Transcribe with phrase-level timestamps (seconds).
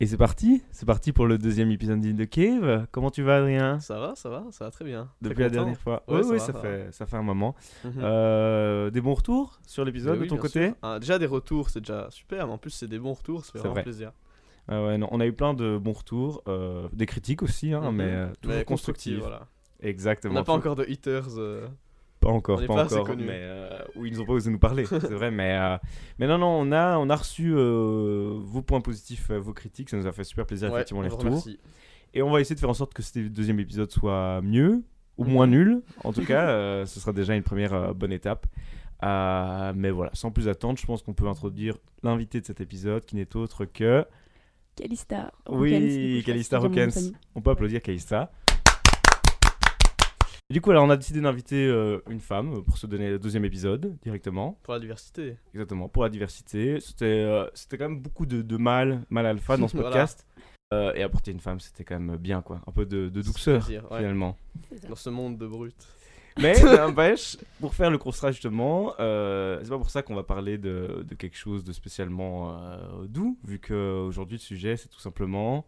[0.00, 2.86] Et c'est parti, c'est parti pour le deuxième épisode de Cave.
[2.92, 3.80] Comment tu vas, Adrien?
[3.80, 5.08] Ça va, ça va, ça va très bien.
[5.20, 6.04] Depuis la content dernière fois.
[6.06, 7.56] Ouais, oui, ça oui, va, ça, ça fait, ça fait un moment.
[7.84, 7.92] Mhm.
[7.98, 10.72] Euh, des bons retours sur l'épisode Mais de ton côté?
[10.82, 13.52] Ah, déjà des retours, c'est déjà super, mais en plus c'est des bons retours, ça
[13.52, 13.82] fait vraiment vrai.
[13.82, 14.12] plaisir.
[14.68, 17.90] Ah ouais, non, On a eu plein de bons retours, euh, des critiques aussi, hein,
[17.90, 17.96] Mhm.
[17.96, 19.18] mais euh, toujours Mais constructives.
[19.18, 19.48] voilà.
[19.80, 20.32] Exactement.
[20.34, 21.26] On n'a pas encore de haters.
[22.20, 23.06] Pas encore, On pas pas assez encore.
[23.08, 23.26] connus.
[23.26, 25.30] Mais euh, où ils n'ont pas osé nous parler, c'est vrai.
[25.30, 25.76] Mais, euh,
[26.18, 29.88] mais non, non, on a, on a reçu euh, vos points positifs, vos critiques.
[29.90, 31.26] Ça nous a fait super plaisir, ouais, effectivement, les retours.
[31.26, 31.58] remercie.
[32.14, 34.82] Et on va essayer de faire en sorte que ce deuxième épisode soit mieux
[35.16, 35.52] ou moins Mhm.
[35.52, 35.82] nul.
[36.04, 38.46] En tout cas, euh, ce sera déjà une première euh, bonne étape.
[39.04, 43.04] Euh, mais voilà, sans plus attendre, je pense qu'on peut introduire l'invité de cet épisode
[43.04, 44.04] qui n'est autre que.
[44.74, 45.32] Calista.
[45.48, 47.12] Oui, Calista famille.
[47.34, 48.32] On peut applaudir Calista.
[50.50, 53.18] Et du coup, alors, on a décidé d'inviter euh, une femme pour se donner le
[53.18, 54.58] deuxième épisode directement.
[54.62, 55.36] Pour la diversité.
[55.52, 56.80] Exactement, pour la diversité.
[56.80, 59.90] C'était euh, c'était quand même beaucoup de, de mâles, mâles alpha dans ce Voilà.
[59.90, 60.26] podcast.
[60.72, 62.62] Euh, et apporter une femme, c'était quand même bien, quoi.
[62.66, 63.98] Un peu de, de douceur, plaisir, ouais.
[63.98, 64.38] finalement.
[64.88, 65.86] Dans ce monde de brutes.
[66.40, 70.56] Mais n'empêche, pour faire le constat justement, euh, c'est pas pour ça qu'on va parler
[70.56, 75.66] de, de quelque chose de spécialement euh, doux, vu qu'aujourd'hui le sujet c'est tout simplement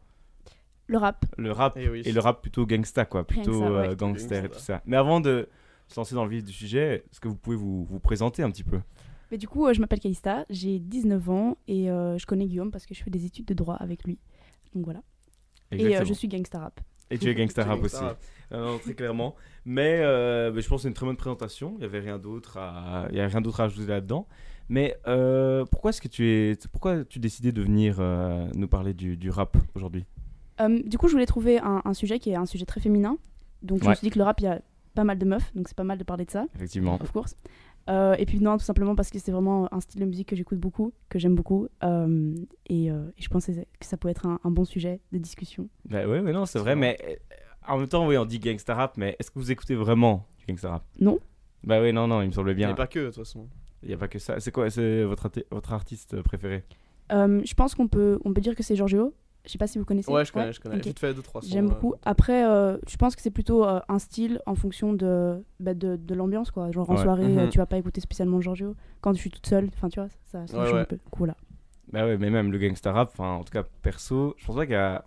[0.91, 1.25] Le rap.
[1.39, 2.03] le rap, Eh oui.
[2.05, 3.89] et le rap plutôt gangsta, quoi, plutôt ça, ouais.
[3.91, 4.83] euh, gangster et tout ça.
[4.87, 5.49] Mais avant de
[5.87, 8.51] se lancer dans le vif du sujet, est-ce que vous pouvez vous, vous présenter un
[8.51, 8.81] petit peu?
[9.31, 12.73] Mais du coup, euh, je m'appelle Calista, j'ai 19 ans et euh, je connais Guillaume
[12.73, 14.19] parce que je fais des études de droit avec lui.
[14.75, 15.01] Donc voilà.
[15.71, 16.09] Et euh, Exactement.
[16.09, 16.81] je suis gangsta rap.
[17.13, 18.03] Et tu es gangsta rap aussi.
[18.51, 19.37] non, très clairement.
[19.65, 21.73] Mais, euh, mais je pense que c'est une très bonne présentation.
[21.77, 24.27] Il n'y avait rien d'autre à, il y avait rien d'autre à ajouter là-dedans.
[24.69, 28.95] Mais euh, pourquoi est-ce que tu es, pourquoi tu décidé de venir euh, nous parler
[28.95, 30.05] du, du rap aujourd'hui?
[30.61, 33.17] Euh, du coup, je voulais trouver un, un sujet qui est un sujet très féminin.
[33.63, 33.91] Donc je Ouais.
[33.91, 34.61] me suis dit que le rap, il y a
[34.95, 36.99] pas mal de meufs, donc c'est pas mal de parler de ça, Effectivement.
[37.01, 37.37] of course.
[37.89, 40.37] Euh, et puis non, tout simplement parce que c'est vraiment un style de musique que
[40.37, 41.67] j'écoute beaucoup, que j'aime beaucoup.
[41.85, 42.35] euh,
[42.69, 45.69] et, euh, et je pensais que ça pouvait être un, un bon sujet de discussion.
[45.89, 46.77] Bah ouais, mais non, c'est vrai.
[46.77, 46.99] Mais
[47.67, 50.47] en même temps, oui, on dit gangsta rap, mais est-ce que vous écoutez vraiment du
[50.47, 50.85] gangsta rap?
[51.01, 51.19] Non.
[51.65, 52.69] Bah oui, non, non, il me semble bien.
[52.69, 53.49] Mais pas que, de toute façon.
[53.83, 54.41] Il n'y a pas que ça.
[54.41, 56.65] C'est quoi C'est votre, votre artiste préféré?
[57.13, 59.15] Euh, je pense qu'on peut, on peut dire que c'est Giorgio.
[59.47, 60.11] Je sais pas si vous connaissez.
[60.13, 60.77] Ouais, je connais, je connais.
[60.77, 60.85] ok.
[60.85, 61.41] Vite fait, deux, trois.
[61.43, 61.95] J'aime euh, beaucoup.
[62.05, 65.97] Après, euh, je pense que c'est plutôt euh, un style en fonction de, bah, de,
[65.97, 66.71] de l'ambiance, quoi.
[66.73, 67.03] Genre en Ouais.
[67.03, 67.39] soirée, Mhm.
[67.39, 68.75] euh, tu vas pas écouter spécialement Giorgio.
[69.01, 70.81] Quand je suis toute seule, enfin, tu vois, ça, ça me Ouais, change ouais.
[70.81, 70.99] un peu.
[71.11, 71.37] Cool, là.
[71.93, 74.67] Bah ouais, mais même le gangsta rap, enfin, en tout cas, perso, je pense pas
[74.67, 75.05] qu'il y a.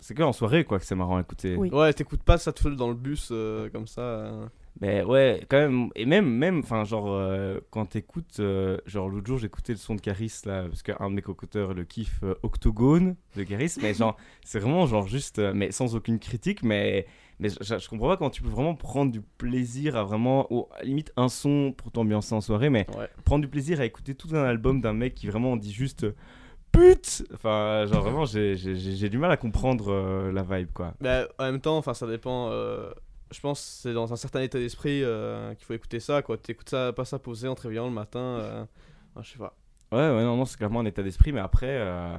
[0.00, 1.56] C'est que en soirée, quoi, que c'est marrant à écouter.
[1.56, 1.70] Oui.
[1.70, 4.32] Ouais, t'écoutes pas ça tout seul dans le bus euh, comme ça.
[4.82, 5.90] Mais ouais, quand même.
[5.94, 8.40] Et même, même enfin, genre, euh, quand t'écoutes.
[8.40, 11.72] euh, genre, l'autre jour, j'écoutais le son de Caris, là, parce qu'un de mes cocoteurs
[11.72, 13.74] le kiffe euh, Octogone de Caris.
[13.80, 15.38] mais genre, c'est vraiment, genre, juste.
[15.38, 17.06] mais sans aucune critique, mais.
[17.38, 20.52] Mais je, comprends pas comment tu peux vraiment prendre du plaisir à vraiment.
[20.52, 23.08] Ou à limite, un son pour t'ambiancer en soirée, mais Ouais.
[23.24, 26.06] prendre du plaisir à écouter tout un album d'un mec qui vraiment dit juste.
[26.72, 28.56] Pute Enfin, genre, vraiment, j'ai-
[29.08, 30.94] du mal à comprendre la vibe, quoi.
[31.00, 32.50] Bah, en même temps, enfin, ça dépend.
[33.32, 36.36] Je pense c'est dans un certain état d'esprit euh, qu'il faut écouter ça, quoi.
[36.38, 38.20] T'écoutes ça, pas ça posé en te réveillant le matin.
[38.20, 38.64] euh,
[39.20, 39.56] je sais pas.
[39.90, 42.14] Ouais, ouais, non, non, c'est clairement un état d'esprit, mais après, euh,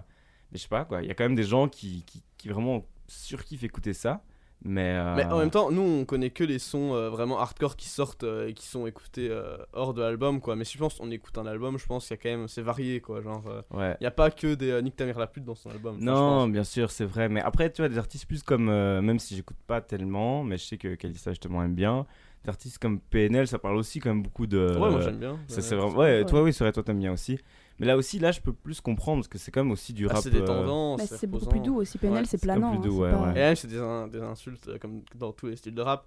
[0.51, 1.01] mais je sais pas, quoi.
[1.01, 4.23] Il y a quand même des gens qui, qui, qui vraiment surkiffent écouter ça,
[4.63, 4.93] mais.
[4.95, 7.87] euh, Mais en même temps, nous, on connaît que les sons euh, vraiment hardcore qui
[7.89, 9.29] sortent euh, et qui sont écoutés
[9.73, 10.55] hors de l'album, quoi.
[10.55, 12.47] Mais si je pense qu'on écoute un album, je pense qu'il y a quand même.
[12.47, 13.21] C'est varié, quoi.
[13.21, 13.95] Genre, Ouais.
[13.99, 15.97] il y a pas que des Nick ta mère la pute dans son album.
[15.99, 17.29] Non, bien sûr, c'est vrai.
[17.29, 18.65] Mais après, tu vois, des artistes plus comme.
[18.65, 22.05] même si j'écoute pas tellement, mais je sais que Kalista justement aime bien.
[22.43, 24.59] Des artistes comme PNL, ça parle aussi quand même beaucoup de.
[24.77, 25.31] Ouais, moi j'aime bien.
[25.33, 25.95] Ouais, c'est vraiment...
[25.97, 26.25] Ouais.
[26.25, 27.39] toi, oui, c'est vrai, toi, t'aimes bien aussi.
[27.83, 30.07] Mais là aussi, là, je peux plus comprendre parce que c'est quand même aussi du
[30.09, 30.23] Ah, rap.
[30.23, 30.99] c'est des euh, tendances.
[31.09, 31.97] Bah, c'est beaucoup plus doux aussi.
[31.97, 32.69] PNL, Ouais, c'est planant.
[32.71, 33.31] plus hein, doux, c'est ouais, pas- ouais.
[33.31, 36.05] Et même, c'est des, in- des insultes euh, comme dans tous les styles de rap.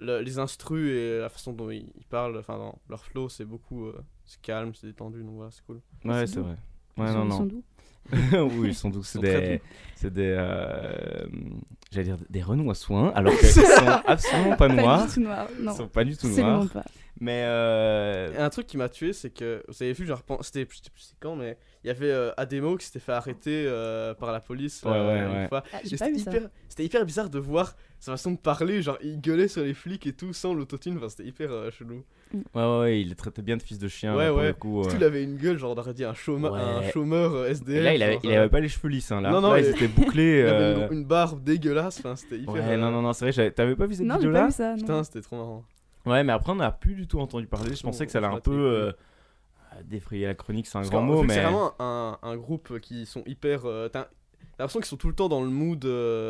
[0.00, 3.44] Le- les instrus et la façon dont ils, ils parlent, enfin, dans leur flow, c'est
[3.44, 3.86] beaucoup.
[3.86, 5.80] euh, c'est calme, c'est détendu, donc voilà, c'est cool.
[6.04, 6.56] Ouais, c'est vrai.
[6.96, 7.64] Ils Ouais, sont- non, ils sont doux.
[8.12, 9.02] oui, ils sont doux.
[9.02, 9.60] C'est des,
[9.96, 11.26] c'est des, euh,
[11.90, 13.62] j'allais dire des renous à soins, alors qu'ils sont
[14.06, 15.06] absolument pas Pas noirs.
[15.06, 15.20] du tout.
[15.58, 16.68] Ils Non, sont pas du tout noirs.
[16.72, 16.84] pas.
[17.20, 20.66] Mais euh, un truc qui m'a tué, c'est que vous avez vu, genre, pen- c'était,
[20.70, 23.64] je sais plus c'est quand, mais il y avait euh, Ademo qui s'était fait arrêter
[23.66, 25.48] euh, par la police Ouais, ouais, une ouais.
[25.48, 25.64] fois.
[25.72, 29.20] Ah, pas C'était hyper, c'était hyper bizarre de voir sa façon de parler, genre il
[29.20, 32.04] gueulait sur les flics et tout sans l'autotune, enfin, c'était hyper euh, chelou.
[32.32, 34.14] ouais, ouais, ouais, il est traité bien de fils de chien.
[34.16, 34.46] Ouais, pour ouais.
[34.48, 34.82] le coup.
[34.82, 34.88] Euh.
[34.94, 36.60] il avait une gueule, genre on aurait dit un, chômeur Ouais.
[36.60, 39.10] un chômeur euh, Et là, il avait, genre, il euh, avait pas les cheveux lisses,
[39.10, 39.30] hein, là.
[39.30, 40.38] Non, non, là, il- ils étaient bouclés.
[40.40, 42.54] il avait euh, une, une barbe dégueulasse, enfin c'était hyper.
[42.54, 44.46] Ouais, euh, non, non, non, c'est vrai, t'avais pas vu cette Non, j'ai vidéo-là pas
[44.46, 44.70] vu ça.
[44.70, 44.76] non.
[44.76, 45.64] Putain, c'était trop marrant.
[46.06, 47.74] Ouais, mais après, on n'a plus du tout entendu parler.
[47.74, 48.92] Je pensais que ça allait un peu
[49.84, 51.34] défrayer la chronique, c'est un Parce grand mot, mais.
[51.34, 53.62] C'est vraiment un, un groupe qui sont hyper.
[53.92, 54.06] t'as
[54.58, 55.84] l'impression qu'ils sont tout le temps dans le mood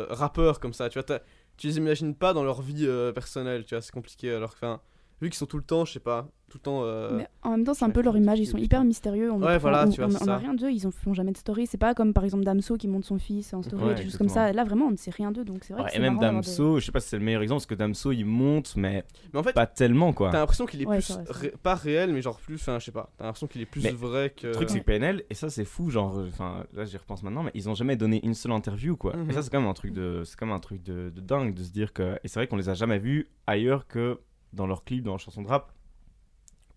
[0.09, 0.89] rappeur comme ça.
[0.89, 1.19] Tu vois,
[1.59, 3.65] tu les imagines pas dans leur vie euh, personnelle.
[3.65, 4.33] Tu vois, c'est compliqué.
[4.33, 4.77] Alors que,
[5.21, 6.81] vu qu'ils sont tout le temps, je sais pas, tout le temps.
[6.83, 8.39] euh, Mais en même temps, c'est un peu leur image.
[8.39, 9.31] Ils sont hyper mystérieux.
[9.31, 10.71] On Ouais, voilà, on, tu vois, on- on a rien d'eux.
[10.71, 11.67] Ils en font jamais de story.
[11.67, 14.17] C'est pas comme par exemple Damso qui montre son fils en story, Ouais, des choses
[14.17, 14.51] comme ça.
[14.51, 15.43] Là, vraiment, on ne sait rien d'eux.
[15.45, 17.17] Donc c'est vrai Ouais, que et c'est même des- Damso, je sais pas si c'est
[17.19, 20.31] le meilleur exemple, parce que Damso il monte, mais Mais en fait, pas tellement quoi.
[20.31, 21.11] t'as l'impression qu'il est Ouais, plus.
[21.13, 22.55] vrai, ré- pas réel, mais genre plus.
[22.55, 23.11] Enfin, je sais pas.
[23.17, 24.47] T'as l'impression qu'il est plus Mais vrai que.
[24.47, 27.43] Le truc, c'est que PNL, et ça, c'est fou, genre, enfin, là, j'y repense maintenant,
[27.43, 29.15] mais ils ont jamais donné une seule interview, quoi.
[29.15, 29.29] Mhm.
[29.29, 31.53] Et ça, c'est quand même un truc de, c'est quand même un truc de dingue
[31.53, 34.19] de se dire que, et c'est vrai qu'on les a jamais vus ailleurs que
[34.53, 35.71] dans leurs clips, dans leurs chansons de rap.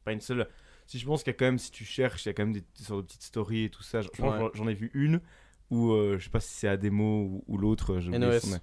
[0.04, 0.48] Pas une seule.
[0.86, 2.42] Si je pense qu'il y a quand même, si tu cherches, il y a quand
[2.44, 4.00] même des, des sortes de petites stories et tout ça.
[4.02, 4.50] Je pense que Ouais.
[4.54, 5.20] j'en- ai vu une
[5.70, 8.40] où, euh, je sais pas si c'est Ademo ou, ou l'autre, NOS.
[8.40, 8.56] son nom.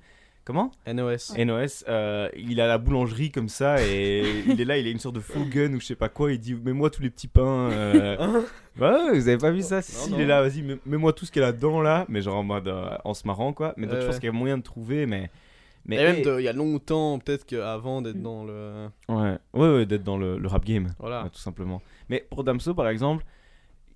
[0.46, 0.72] Comment?
[0.88, 1.34] NOS.
[1.38, 5.00] NOS, euh, il a la boulangerie comme ça et il est là, il a une
[5.00, 6.32] sorte de faux gun ou je sais pas quoi.
[6.34, 7.70] Il dit Mets-moi tous les petits pains.
[7.72, 8.18] euh.
[8.20, 8.44] Hein?
[8.80, 9.82] Ouais, vous avez pas vu ça?
[9.82, 10.18] Si, Non, si, non.
[10.18, 12.06] il est là, vas-y, mets- mets-moi tout ce qu'il y a là-dedans là.
[12.10, 13.74] Mais genre en mode euh, en se marrant quoi.
[13.78, 15.30] Mais donc je pense qu'il y a moyen de trouver, mais.
[15.90, 18.22] Mais Et même il y a longtemps, peut-être qu'avant d'être Mm.
[18.22, 18.88] dans le.
[19.10, 21.24] ouais, ouais, ouais, d'être dans le, le rap game, Voilà.
[21.24, 21.82] ouais, tout simplement.
[22.10, 23.26] Mais pour Damso par exemple,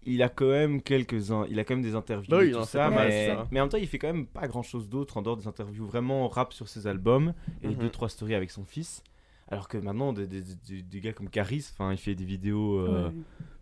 [0.05, 2.63] il a quand même quelques-uns, il a quand même des interviews, Bah oui, et tout
[2.65, 3.47] ça, mal, mais, ça.
[3.51, 5.47] mais en même temps il fait quand même pas grand chose d'autre en dehors des
[5.47, 7.75] interviews vraiment rap sur ses albums et Mhm.
[7.75, 9.03] deux trois stories avec son fils.
[9.49, 12.79] Alors que maintenant des, des, des- des gars comme Caris, enfin il fait des vidéos
[12.79, 13.13] euh, Ouais.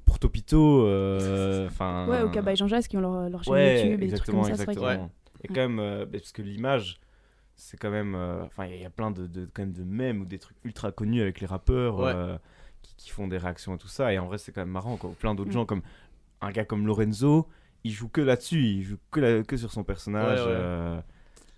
[0.05, 2.07] pour Topito, euh, enfin.
[2.07, 4.31] Ouais, ou Cabaye Jean Jacques qui ont leur, leur chaîne Ouais, YouTube et des trucs
[4.33, 4.55] comme ça.
[4.55, 5.09] c'est vrai que- exactement.
[5.43, 6.99] Et quand même, euh, parce que l'image,
[7.63, 9.61] c'est quand même, euh, enfin, il y, a- il y a plein de, de, quand
[9.61, 12.11] même de mèmes ou des trucs ultra connus avec les rappeurs Ouais.
[12.13, 12.35] euh,
[12.81, 14.11] qui, qui font des réactions et tout ça.
[14.11, 14.97] Et en vrai, c'est quand même marrant.
[14.97, 15.11] Quoi.
[15.19, 15.53] Plein d'autres Mm.
[15.53, 15.83] gens comme
[16.41, 17.47] un gars comme Lorenzo,
[17.83, 20.39] il joue que là-dessus, il joue que, la- que sur son personnage.
[20.39, 20.45] Ouais,
[20.97, 21.03] ouais.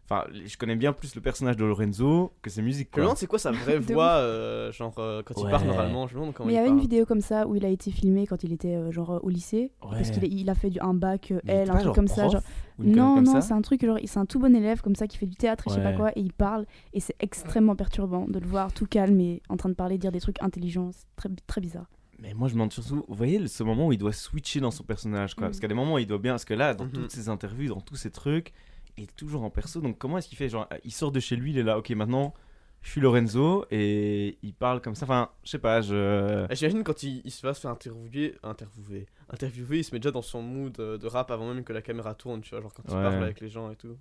[0.05, 2.89] Enfin, je connais bien plus le personnage de Lorenzo que ses musiques.
[2.91, 3.03] Je me Quoi.
[3.03, 5.67] demande c'est quoi sa vraie voix, euh, genre euh, quand il parle Ouais.
[5.69, 6.07] normalement.
[6.07, 6.81] Je me demande comment Mais il y avait une parle.
[6.81, 9.71] vidéo comme ça où il a été filmé quand il était euh, genre au lycée.
[9.81, 11.73] Parce qu'il est- il a fait du, un bac euh, Mais il L, un pas
[11.75, 12.21] truc genre comme ça.
[12.23, 12.41] prof Genre...
[12.79, 14.53] ou une connerie Non, comme non, ça c'est un truc, genre, c'est un tout bon
[14.55, 15.95] élève comme ça qui fait du théâtre et je sais pas Ouais.
[15.97, 19.55] quoi, et il parle, et c'est extrêmement perturbant de le voir tout calme et en
[19.57, 21.85] train de parler, dire des trucs intelligents, c'est très, très bizarre.
[22.19, 24.71] Mais moi, je me demande surtout, vous voyez ce moment où il doit switcher dans
[24.71, 25.43] son personnage, quoi.
[25.45, 25.49] Mhm.
[25.49, 26.91] Parce qu'il y a des moments où il doit bien, parce que là, dans Mhm.
[26.91, 28.53] toutes ses interviews, dans tous ses trucs,
[28.97, 29.81] est toujours en perso.
[29.81, 31.89] Donc, comment est-ce qu'il fait Genre, il sort de chez lui, il est là, ok,
[31.91, 32.33] maintenant,
[32.81, 35.05] je suis Lorenzo, et il parle comme ça.
[35.05, 36.45] Enfin, je sais pas, je.
[36.49, 39.99] Ah, J'imagine quand il, il se va se faire interviewer, interviewer, interviewer, il se met
[39.99, 42.61] déjà dans son mood euh, de rap avant même que la caméra tourne, tu vois,
[42.61, 43.01] genre quand il Ouais.
[43.01, 43.97] parle avec les gens et tout.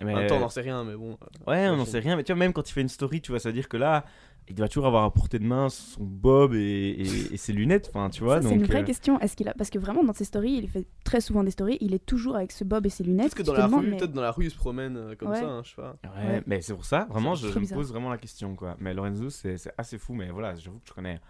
[0.00, 0.12] Mais...
[0.12, 1.12] En même temps, on n'en sait rien, mais bon.
[1.12, 2.16] euh, Ouais, on n'en sait rien.
[2.16, 3.76] Mais tu vois, même quand il fait une story, tu vois, ça veut dire que
[3.76, 4.04] là,
[4.48, 7.86] il doit toujours avoir à portée de main son bob et, et- et ses lunettes.
[7.88, 8.42] Enfin, tu vois.
[8.42, 9.18] Ça, c'est une vraie euh, question.
[9.20, 9.54] Est-ce qu'il a...
[9.54, 12.36] Parce que vraiment, dans ses stories, il fait très souvent des stories, il est toujours
[12.36, 13.34] avec ce bob et ses lunettes.
[13.34, 15.30] Peut-être que dans la rue, mais- peut-être dans la rue, il se promène euh, comme
[15.30, 15.40] Ouais.
[15.40, 15.96] ça, hein, je sais pas.
[16.04, 16.42] Ouais, Ouais.
[16.46, 18.76] mais c'est pour ça, vraiment, je, me pose vraiment la question, quoi.
[18.80, 21.20] Mais Lorenzo, c'est assez fou, mais voilà, j'avoue que je connais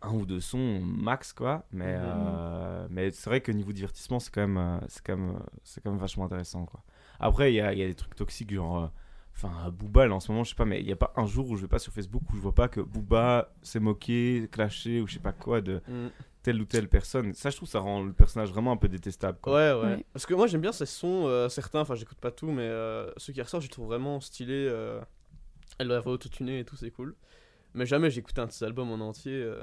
[0.00, 1.66] un ou deux sons max, quoi.
[1.72, 2.02] Mais, Mhm.
[2.04, 5.90] euh, mais c'est vrai que niveau divertissement, c'est quand même, c'est quand même, c'est quand
[5.90, 6.82] même vachement intéressant, quoi.
[7.20, 8.86] Après, il y a, y a des trucs toxiques, genre, euh,
[9.40, 11.26] enfin, Booba, là, en ce moment, je sais pas, mais il n'y a pas un
[11.26, 14.48] jour où je vais pas sur Facebook où je vois pas que Booba s'est moqué,
[14.50, 16.08] clashé ou je sais pas quoi de Mm.
[16.42, 17.32] telle ou telle personne.
[17.34, 19.54] Ça, je trouve, ça rend le personnage vraiment un peu détestable, quoi.
[19.54, 20.04] Ouais, ouais.
[20.12, 23.10] Parce que moi j'aime bien ces sons, euh, certains, enfin j'écoute pas tout, mais euh,
[23.16, 24.66] ceux qui ressortent, je les trouve vraiment stylés.
[24.68, 25.00] Euh...
[25.78, 27.14] Elle doit avoir autotuné et tout, c'est cool.
[27.74, 29.32] Mais jamais j'écoute un de ses albums en entier.
[29.34, 29.62] euh,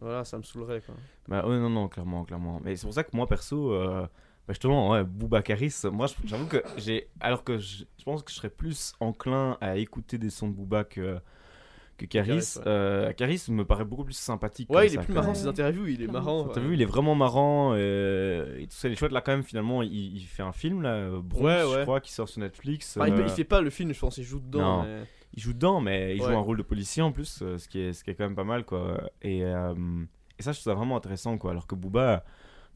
[0.00, 0.94] Voilà, ça me saoulerait quoi.
[1.28, 2.60] Bah ouais, non, non, clairement, clairement.
[2.62, 4.06] Mais c'est pour ça que moi, perso, euh,
[4.46, 7.08] bah justement, ouais, Booba Caris, moi, j'avoue que j'ai.
[7.20, 10.54] Alors que je, je pense que je serais plus enclin à écouter des sons de
[10.54, 11.18] Booba que,
[11.98, 12.32] que Caris.
[12.56, 12.62] Ouais.
[12.66, 14.68] Euh, Caris me paraît beaucoup plus sympathique.
[14.70, 16.12] Ouais, il est ça, plus marrant ses interviews, il est Clairement.
[16.12, 16.48] marrant.
[16.48, 16.66] T'as ouais.
[16.68, 18.88] vu, il est vraiment marrant euh, et tout ça.
[18.88, 21.44] Il est chouette là, quand même, finalement, il, il fait un film, là, euh, Bronx,
[21.44, 22.96] Ouais, je crois, qui sort sur Netflix.
[22.96, 24.78] Enfin, il, euh, il fait pas le film, je pense, il joue dedans.
[24.78, 24.82] Non.
[24.84, 27.78] mais- il joue dedans, mais il joue un rôle de policier en plus, ce, qui
[27.78, 29.00] est, ce qui est quand même pas mal, quoi.
[29.22, 29.74] Et, euh,
[30.38, 31.52] et ça, je trouve ça vraiment intéressant, quoi.
[31.52, 32.24] Alors que Booba,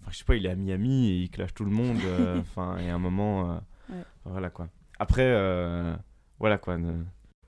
[0.02, 1.98] enfin, je sais pas, il est à Miami et il clash tout le monde.
[2.04, 3.52] euh, Enfin, y a un moment.
[3.52, 3.58] euh,
[3.90, 4.02] Ouais.
[4.24, 4.68] Voilà, quoi.
[4.98, 5.94] Après, euh,
[6.38, 6.78] voilà, quoi.
[6.78, 7.04] ne-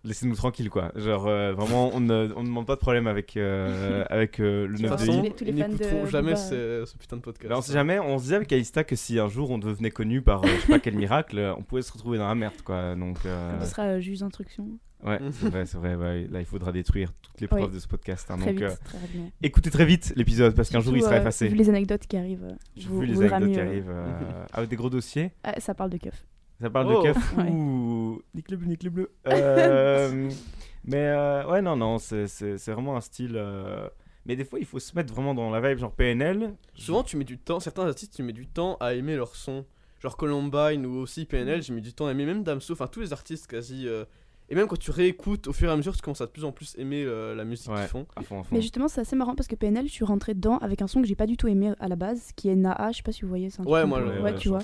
[0.07, 0.93] Laissez-nous tranquille, quoi.
[0.95, 4.67] Genre, euh, vraiment, on ne on ne demande pas de problème avec, euh, avec euh,
[4.67, 5.23] le De toute 9 toute façon, tous DI.
[5.29, 7.49] les- tous les ils fans de n'écouteront jamais Booba, ce, ce putain de podcast.
[7.51, 9.91] Ben, on sait jamais, on se disait avec Aïsta que si un jour on devenait
[9.91, 12.63] connu par euh, je sais pas quel miracle, on pouvait se retrouver dans la merde,
[12.65, 12.95] quoi.
[12.95, 14.67] Donc, euh, Ce sera euh, juge d'instruction.
[15.05, 15.95] ouais, c'est vrai, c'est vrai.
[15.97, 16.27] ouais.
[16.31, 17.75] Là, il faudra détruire toutes les preuves Oui.
[17.75, 18.31] de ce podcast.
[18.31, 18.37] hein.
[18.39, 18.99] Très donc, vite, euh, très
[19.43, 21.49] écoutez très vite l'épisode parce qu'un jour il sera effacé.
[21.49, 22.47] Vu les anecdotes qui arrivent,
[22.77, 25.33] J'ai vu les anecdotes qui arrivent euh, avec des gros dossiers.
[25.43, 26.25] Ah, ça parle de keuf.
[26.61, 27.03] Ça parle Oh.
[27.03, 27.51] de keuf Ouais.
[27.51, 29.13] ou nique le bleu, nique le bleu.
[29.29, 30.31] Euh,
[30.85, 33.35] mais euh, ouais, non, non, c'est- c'est c'est vraiment un style.
[33.37, 33.89] euh,
[34.29, 36.55] Mais des fois, il faut se mettre vraiment dans la vibe, genre PNL.
[36.75, 39.65] Souvent, tu mets du temps, certains artistes, tu mets du temps à aimer leur son.
[40.01, 43.01] Genre Columbine ou aussi PNL, j'ai mis du temps à aimer, même Damso, enfin tous
[43.01, 43.87] les artistes quasi.
[44.49, 46.45] Et même quand tu réécoutes, au fur et à mesure, tu commences à de plus
[46.45, 47.77] en plus aimer euh, la musique Ouais.
[47.81, 48.07] qu'ils font.
[48.15, 48.55] À fond, à fond.
[48.55, 51.03] Mais justement, c'est assez marrant parce que PNL, je suis rentrée dedans avec un son
[51.03, 52.91] que j'ai pas du tout aimé à la base, qui est Naa.
[52.93, 54.59] Je sais pas si vous voyez, truc Ouais, un moi, peu- le- ouais, tu vois.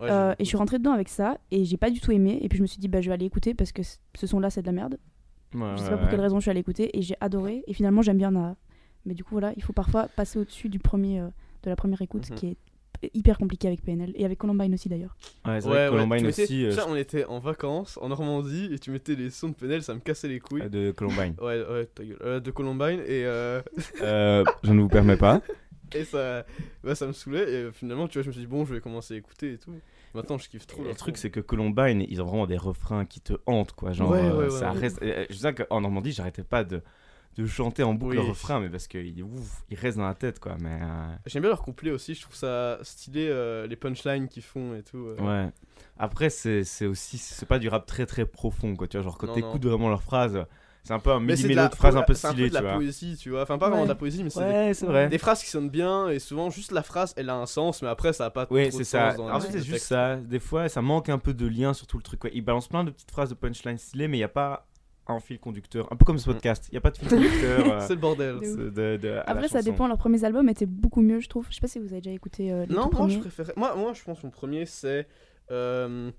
[0.00, 2.10] Ouais, Euh, j'ai- et je suis rentrée dedans avec ça et j'ai pas du tout
[2.10, 2.38] aimé.
[2.42, 4.50] Et puis je me suis dit, bah je vais aller écouter parce que ce son-là,
[4.50, 4.98] c'est de la merde.
[5.54, 6.24] Ouais, Je sais ouais, pas pour quelle ouais.
[6.24, 7.62] raison je suis allée écouter et j'ai adoré.
[7.68, 8.56] Et finalement, j'aime bien Naa.
[9.06, 11.28] Mais du coup, voilà, il faut parfois passer au-dessus du premier, euh,
[11.62, 12.36] de la première écoute Mhm.
[12.36, 12.56] qui est
[13.14, 15.16] hyper compliqué avec PNL et avec Columbine aussi d'ailleurs.
[15.46, 16.64] Ouais, c'est vrai que Columbine mettais- aussi.
[16.66, 19.82] euh, ça, on était en vacances en Normandie et tu mettais les sons de PNL,
[19.82, 20.62] ça me cassait les couilles.
[20.64, 21.34] je- de Columbine.
[21.40, 22.18] Ouais, ouais, ta gueule.
[22.22, 23.60] Euh, de Columbine et, euh,
[24.02, 25.40] Euh, je ne vous permets pas.
[25.94, 26.44] et ça,
[26.84, 27.52] bah, ça me saoulait.
[27.52, 29.58] Et finalement, tu vois, je me suis dit, bon, je vais commencer à écouter et
[29.58, 29.72] tout.
[30.14, 30.82] Maintenant, je kiffe trop.
[30.82, 33.92] Le truc, c'est que Columbine, ils ont vraiment des refrains qui te hantent, quoi.
[33.92, 34.78] Genre, Ouais, ouais, ouais, ça ouais.
[34.78, 34.98] reste.
[35.30, 36.80] Je sais qu'en Normandie, j'arrêtais pas de,
[37.38, 38.22] de chanter en boucle Oui.
[38.24, 40.56] le refrain, mais parce qu'il ouf, il reste dans la tête, quoi.
[40.60, 44.42] Mais euh, J'aime bien leur couplet aussi, je trouve ça stylé, euh, les punchlines qu'ils
[44.42, 44.98] font et tout.
[45.06, 45.16] euh.
[45.46, 45.50] ouais.
[45.98, 48.88] Après, c'est c'est aussi, c'est pas du rap très très profond, quoi.
[48.88, 50.44] Tu vois, genre quand t'écoutes vraiment leurs phrases,
[50.82, 52.30] c'est un peu un Mais c'est de millimélo la, de phrases un peu c'est un
[52.30, 52.74] peu stylées, de la tu vois.
[52.76, 53.42] poésie, tu vois.
[53.42, 53.88] Enfin, pas vraiment Ouais.
[53.88, 55.08] de la poésie, mais c'est des- Ouais, vrai.
[55.08, 57.88] des, phrases qui sonnent bien et souvent juste la phrase, elle a un sens, mais
[57.88, 59.14] après, ça a pas Oui, trop de ça.
[59.14, 60.16] sens En fait, c'est juste ça.
[60.16, 62.18] Des fois, ça manque un peu de lien sur tout le truc.
[62.20, 62.30] quoi.
[62.32, 64.66] Ils balancent plein de petites phrases de punchline stylées, mais il n'y a pas
[65.08, 65.90] un fil conducteur.
[65.92, 66.32] Un peu comme ce Mm.
[66.34, 66.68] podcast.
[66.70, 67.66] Il n'y a pas de fil conducteur.
[67.72, 68.40] euh, C'est le bordel.
[68.40, 69.86] De de- Après, ça dépend.
[69.88, 71.46] Leurs premiers albums étaient beaucoup mieux, je trouve.
[71.50, 73.52] Je sais pas si vous avez déjà écouté euh, les Non, moi je préférais.
[73.56, 75.06] Moi, moi je pense que mon premier c'est.
[75.50, 76.10] Euh...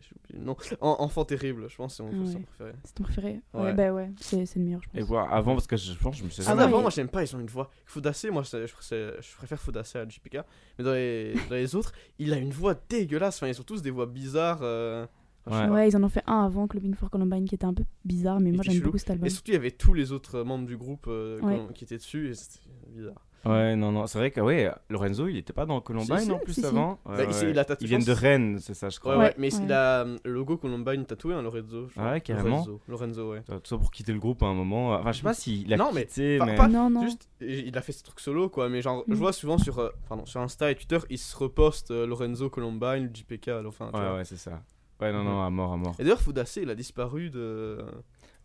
[0.00, 0.56] J'ai oublié le nom.
[0.82, 2.40] En- Enfant terrible, je pense que c'est mon ouais.
[2.46, 2.72] préféré.
[2.84, 3.40] C'est ton préféré?
[3.54, 3.72] Ouais, Ouais.
[3.74, 5.00] bah ouais, c'est c'est le meilleur, je pense.
[5.00, 7.08] Et voir avant, parce que je pense que je me suis Ah, avant, moi j'aime
[7.08, 7.70] pas, ils ont une voix.
[7.86, 10.38] Foudacé, moi c'est- je, préfère- je préfère Foudacé à JPK.
[10.78, 13.36] Mais dans les, dans les autres, il a une voix dégueulasse.
[13.38, 14.60] Enfin, ils ont tous des voix bizarres.
[14.62, 15.06] euh,
[15.46, 15.88] Ouais.
[15.88, 18.50] ils en ont fait un avant Clubbing for Columbine qui était un peu bizarre, mais
[18.50, 19.26] Il moi j'aime beaucoup cet album.
[19.26, 21.60] Et surtout, il y avait tous les autres membres du groupe euh, Ouais.
[21.74, 23.14] qui étaient dessus et c'était bizarre.
[23.44, 24.08] Ouais, non, non.
[24.08, 26.66] C'est vrai que ouais, Lorenzo, il était pas dans Columbine Si, si, en plus si,
[26.66, 26.98] avant.
[27.04, 28.10] Bah, Ouais, il a tatoué, Ils viennent de.
[28.10, 29.16] Rennes, c'est ça, je crois.
[29.16, 29.60] ouais, Ouais, mais ouais.
[29.64, 31.86] il a euh, le logo Columbine tatoué, un Lorenzo.
[31.86, 32.04] je crois.
[32.08, 32.48] Ah ouais, carrément.
[32.56, 33.42] Lorenzo, Lorenzo, ouais.
[33.46, 34.94] Tout ça pour quitter le groupe à un moment.
[34.94, 36.56] Enfin, je sais pas s'il a Non, mais quitté, pas- mais.
[36.56, 37.02] pas- Non, non.
[37.02, 38.68] Juste, il a fait ses trucs solo, quoi.
[38.68, 39.16] Mais genre, je Mm.
[39.16, 43.10] vois souvent sur, euh, pardon, sur Insta et Twitter, il se reposte euh, Lorenzo Columbine,
[43.14, 43.90] JPK à la fin.
[43.92, 44.16] tu Ouais, vois.
[44.16, 44.60] ouais, c'est ça.
[45.00, 45.94] Ouais, non, non, à mort, à mort.
[45.98, 47.78] Et d'ailleurs, Foudacé, il a disparu de.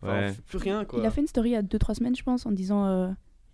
[0.02, 0.32] Enfin, Ouais.
[0.48, 0.98] plus rien, quoi.
[1.00, 3.08] Il a fait une story il y a 2-3 semaines, je pense, en disant euh,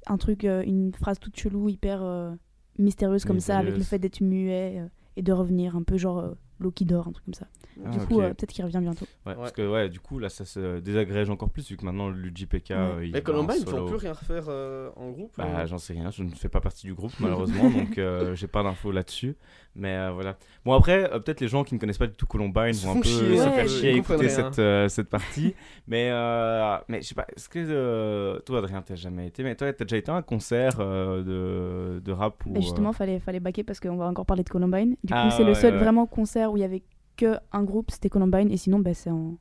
[0.07, 2.33] un truc, euh, une phrase toute chelou, hyper euh,
[2.79, 6.19] mystérieuse comme ça, avec le fait d'être muet euh, et de revenir, un peu genre
[6.21, 7.47] euh, l'eau qui dort, un truc comme ça.
[7.85, 9.07] Ah, du coup, euh, peut-être qu'il revient bientôt.
[9.25, 9.39] Ouais, Ouais.
[9.39, 12.31] parce que ouais, du coup là ça se désagrège encore plus vu que maintenant le
[12.35, 15.33] JPK euh, il Mais Columbine, ils ne plus rien refaire euh, en groupe.
[15.39, 15.67] Bah euh.
[15.67, 18.63] j'en sais rien, je ne fais pas partie du groupe malheureusement donc euh, j'ai pas
[18.65, 19.37] d'infos là-dessus.
[19.77, 20.37] Mais euh, voilà.
[20.65, 23.01] Bon après euh, peut-être les gens qui ne connaissent pas du tout Columbine vont un
[23.01, 25.55] peu chier, se ouais, faire chier à écouter cette, euh, cette partie.
[25.87, 29.55] mais euh, mais je sais pas, est-ce que euh, toi Adrien t'as jamais été mais
[29.55, 33.21] toi t'as déjà été à un concert euh, de, de rap ou Mais justement, fallait,
[33.21, 34.97] fallait baquer parce qu'on va encore parler de Columbine.
[35.05, 35.79] Du coup, Ah, c'est le ouais, seul ouais.
[35.81, 36.83] vraiment concert où il y avait
[37.17, 39.37] que un groupe, c'était Columbine, et sinon, bah, c'est en,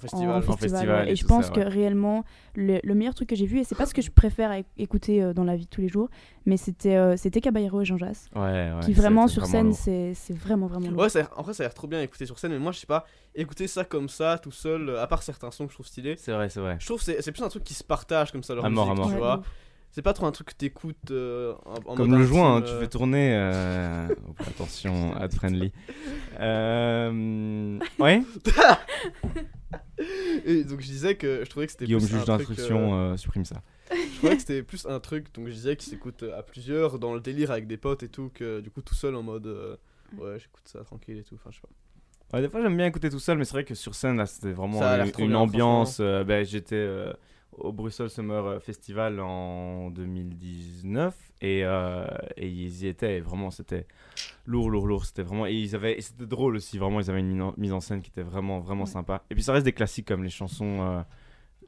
[0.00, 0.30] festival.
[0.30, 1.12] en En festival ouais.
[1.12, 3.74] et je pense ça, que réellement, le, le meilleur truc que j'ai vu, et c'est
[3.74, 6.08] pas ce que je préfère é- écouter euh, dans la vie de tous les jours,
[6.46, 9.72] mais c'était euh, c'était Caballero et Jean Jass, Ouais, ouais, qui vraiment sur vraiment scène,
[9.74, 11.00] c'est c'est vraiment, vraiment lourd.
[11.00, 12.78] Ouais, ça en vrai, ça a l'air trop bien écouter sur scène, mais moi, je
[12.78, 13.04] sais pas,
[13.34, 16.14] écouter ça comme ça, tout seul, euh, à part certains sons que je trouve stylés,
[16.16, 16.76] C'est vrai, c'est vrai.
[16.78, 18.70] je trouve que c'est c'est plus un truc qui se partage comme ça, leur À
[18.70, 19.10] mort, à musique, mort.
[19.12, 19.42] tu vois.
[19.92, 22.62] C'est pas trop un truc que t'écoutes euh, en, en Comme mode le joint, hein,
[22.62, 22.80] tu euh.
[22.80, 23.34] fais tourner.
[23.34, 25.72] euh, oh, attention, ad friendly.
[26.38, 27.78] Euh...
[27.98, 28.22] Ouais,
[30.46, 32.94] Et donc je disais que je trouvais que c'était Guillaume, plus un juge truc, d'instruction,
[32.94, 33.62] euh, euh, supprime ça.
[33.90, 37.14] je trouvais que c'était plus un truc, donc je disais qu'il s'écoute à plusieurs, dans
[37.14, 39.76] le délire avec des potes et tout, que du coup tout seul en mode euh,
[40.18, 42.36] ouais j'écoute ça tranquille et tout, enfin je sais pas.
[42.36, 44.24] Ouais, des fois, j'aime bien écouter tout seul, mais c'est vrai que sur scène, là,
[44.24, 45.98] c'était vraiment une, trop une bien, ambiance.
[45.98, 47.12] euh, ben, J'étais euh,
[47.52, 53.16] au Brussels Summer Festival en 2019 et, euh, et ils y étaient.
[53.16, 53.86] et vraiment, c'était
[54.46, 55.04] lourd, lourd, lourd.
[55.04, 55.46] C'était vraiment.
[55.46, 56.00] Et ils avaient.
[56.00, 56.78] c'était drôle aussi.
[56.78, 58.90] Vraiment, ils avaient une mise en scène qui était vraiment, vraiment Ouais.
[58.90, 59.22] sympa.
[59.30, 60.80] Et puis, ça reste des classiques comme les chansons.
[60.82, 61.02] euh,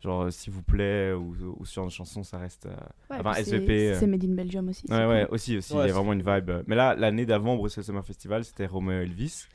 [0.03, 2.67] Genre, euh, s'il vous plaît, ou, ou ce genre de chansons, ça reste.
[2.67, 2.71] euh,
[3.09, 4.01] Ouais, Enfin, SVP, c'est- euh.
[4.01, 4.85] C'est Made in Belgium aussi.
[4.91, 5.35] Ouais, ouais, cool.
[5.37, 5.73] aussi, aussi.
[5.75, 6.51] Ouais, il y a vraiment une vibe.
[6.51, 9.47] euh, Mais là, l'année d'avant, Bruxelles Summer Festival, c'était Romeo Elvis.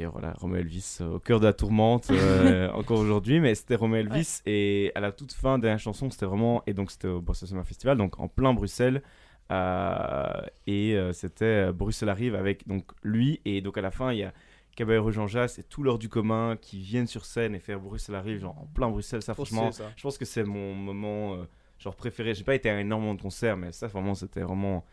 [0.00, 3.40] Et voilà, Romeo Elvis euh, au cœur de la tourmente, euh, encore aujourd'hui.
[3.40, 4.40] Mais c'était Romeo Elvis.
[4.46, 6.62] Et à la toute fin, dernière chanson, c'était vraiment.
[6.66, 9.02] Et donc, c'était au Bruxelles Summer Festival, donc en plein Bruxelles.
[9.50, 13.40] Euh, et euh, c'était Bruxelles arrive avec donc lui.
[13.44, 14.32] Et donc, à la fin, il y a
[14.76, 18.14] Caballero Jean Jass et tout l'heure du commun qui viennent sur scène et faire Bruxelles
[18.14, 19.22] arrive, genre en plein Bruxelles.
[19.22, 19.92] Ça, franchement, ça.
[19.96, 21.44] je pense que c'est mon moment euh,
[21.78, 22.34] genre préféré.
[22.34, 24.84] J'ai pas été à énormément de concerts, mais ça vraiment c'était vraiment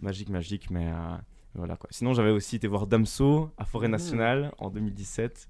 [0.00, 0.70] magique, magique.
[0.70, 1.16] Mais euh,
[1.58, 1.88] voilà quoi.
[1.92, 3.92] Sinon j'avais aussi été voir Damso à Forêt Mhm.
[3.92, 5.48] Nationale en 2017.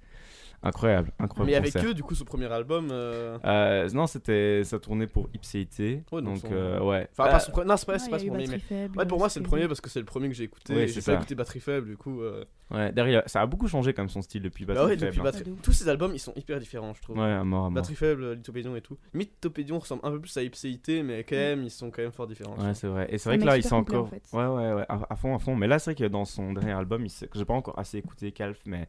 [0.60, 1.90] Incroyable, incroyable Mais avec concert.
[1.90, 2.88] eux du coup ce premier album.
[2.90, 6.02] euh, Euh, non, c'était ça tournait pour Ipséité.
[6.10, 7.08] Ouais, donc donc son- euh, ouais.
[7.12, 8.44] Enfin Bah, pas son pre- non c'est pas, y pas a son premier mais.
[8.46, 10.44] Batterie Faible, Ouais, pour moi c'est le premier parce que c'est le premier que j'ai
[10.44, 10.74] écouté.
[10.74, 12.22] Ouais, j'ai pas écouté Batterie Faible du coup.
[12.22, 15.06] euh, ouais, derrière, ça a beaucoup changé comme son style depuis Bah Batterie ouais, Faible,
[15.06, 15.22] depuis hein.
[15.22, 15.56] Batterie.
[15.62, 17.16] Tous ces albums ils sont hyper différents je trouve.
[17.18, 17.72] Ouais, à mort, à mort.
[17.74, 18.98] Batterie Faible, Lithopédion et tout.
[19.14, 22.26] Mythopédion ressemble un peu plus à Ipséité mais quand même ils sont quand même fort
[22.26, 22.56] différents.
[22.58, 23.06] Ouais, c'est vrai.
[23.10, 24.12] Et c'est vrai que là, il super s'est complet, en encore.
[24.32, 25.54] Ouais, ouais, ouais, à, fond, à fond.
[25.54, 28.60] Mais là, c'est vrai que dans son dernier album, j'ai pas encore assez écouté, Calf,
[28.66, 28.88] mais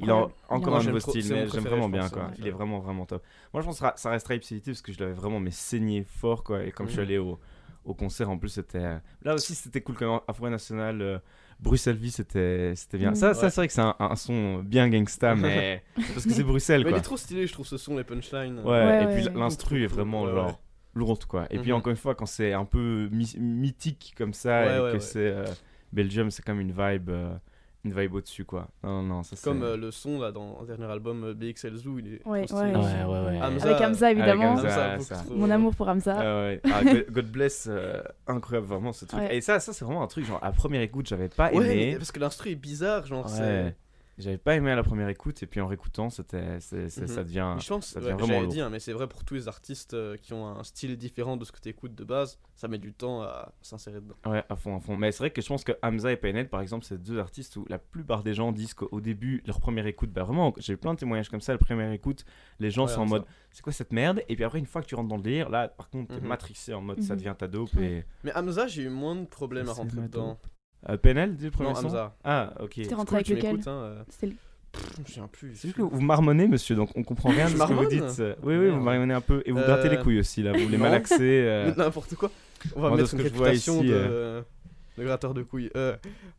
[0.00, 2.22] Il a encore un nouveau style, mais j'aime vraiment bien pense, quoi.
[2.26, 2.34] ouais.
[2.38, 3.24] Il est vraiment vraiment top.
[3.52, 6.44] Moi je pense que ça- restera Ipsility parce que je l'avais vraiment mais saigné fort
[6.44, 6.64] quoi.
[6.64, 7.06] Et comme je suis Mhm.
[7.06, 7.38] allé au,
[7.84, 11.18] au concert en plus c'était euh, là aussi c'était cool quand Afro National euh,
[11.58, 13.10] Bruxelles Vie c'était c'était bien.
[13.10, 13.14] Mhm.
[13.16, 16.82] Ça, c'est vrai que c'est un, un son bien gangsta mais parce que c'est Bruxelles
[16.84, 16.98] Mais il quoi.
[16.98, 18.60] est trop stylé, je trouve ce son, les punchlines.
[18.60, 19.34] Ouais, Ouais, et ouais, puis ouais.
[19.38, 20.54] l'instru est vraiment genre ouais.
[20.94, 21.46] lourde quoi.
[21.50, 21.78] Et puis Mhm.
[21.78, 24.94] encore une fois quand c'est un peu my- mythique comme ça Ouais, et ouais, que
[24.94, 25.00] ouais.
[25.00, 25.44] c'est euh,
[25.92, 27.34] Belgium c'est comme une vibe euh,
[27.84, 28.68] une vibe au-dessus quoi.
[28.82, 31.76] Non non, ça c'est Comme euh, le son là dans le dernier album euh, BXL
[31.76, 32.26] Zoo, il est.
[32.26, 32.58] Ouais, ouais.
[32.58, 33.40] Ouais, ouais, ouais.
[33.40, 34.52] Hamza- Avec Hamza, évidemment.
[34.52, 35.14] Hamza, Hamza, beaucoup ça.
[35.16, 36.16] trop, Mon amour pour Hamza.
[36.18, 36.60] Ah ouais.
[36.64, 39.20] Ah, God- bless, euh, incroyable vraiment ce truc.
[39.20, 39.36] Ouais.
[39.36, 41.96] Et ça, ça c'est vraiment un truc, genre à première écoute, j'avais pas Ouais, aimé.
[41.96, 43.32] parce que l'instru est bizarre, genre Ouais.
[43.34, 43.76] c'est.
[44.20, 47.06] J'avais pas aimé à la première écoute, et puis en réécoutant, c'était, c'est- c'est- Mhm.
[47.08, 47.52] ça devient.
[47.56, 48.52] Mais je pense, ça ouais, devient vraiment lourd.
[48.52, 51.44] dire, mais c'est vrai pour tous les artistes euh, qui ont un style différent de
[51.44, 54.14] ce que tu écoutes de base, ça met du temps à s'insérer dedans.
[54.26, 54.96] Ouais, à fond, à fond.
[54.96, 57.56] Mais c'est vrai que je pense que Hamza et PNL, par exemple, c'est deux artistes
[57.56, 60.76] où la plupart des gens disent qu'au début, leur première écoute, bah vraiment, j'ai eu
[60.76, 62.24] plein de témoignages comme ça, la première écoute,
[62.58, 64.22] les gens Ouais, sont en mode, c'est quoi cette merde?
[64.28, 66.20] Et puis après, une fois que tu rentres dans le délire, là, par contre, t'es
[66.20, 66.28] Mhm.
[66.28, 67.18] matrixé en mode, ça Mhm.
[67.20, 67.74] devient ta dope.
[67.78, 68.04] Et...
[68.24, 70.38] Mais Hamza, j'ai eu moins de problèmes à rentrer dedans.
[70.88, 72.16] Euh, PNL, du premier Non, son Hamza.
[72.24, 72.70] Ah, ok.
[72.74, 74.32] T'es C'est rentré avec lequel hein, euh, C'était le-
[74.96, 75.54] Je me souviens plus.
[75.56, 77.74] C'est juste que vous marmonnez, monsieur, donc on comprend rien de Je ce que vous
[77.74, 78.22] marmonne dites.
[78.42, 78.82] Oui, oui, vous Merde.
[78.84, 79.42] marmonnez un peu.
[79.44, 80.52] Et vous grattez les Euh, couilles aussi, là.
[80.52, 80.84] Vous les non.
[80.84, 81.16] malaxez.
[81.20, 82.30] euh, N'importe quoi.
[82.76, 83.94] On va Moi, de mettre ce une que je vois réputation ici, de...
[83.94, 84.42] euh,
[84.96, 85.70] de gratteur de couilles.
[85.76, 85.96] Euh,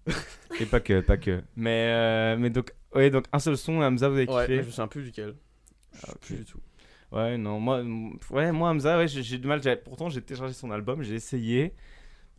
[0.59, 1.41] Et pas que, pas que.
[1.55, 4.55] Mais, euh, mais donc, ouais, donc un seul son, Hamza, vous avez ouais, mais kiffé
[4.57, 5.35] je me souviens plus duquel.
[5.93, 6.19] Je sais Ah, ok.
[6.21, 6.59] plus du tout.
[7.11, 9.61] Ouais, non, moi, m- ouais, moi Hamza, ouais, j'ai j'ai du mal.
[9.61, 11.73] j'ai- Pourtant, j'ai téléchargé son album, j'ai essayé.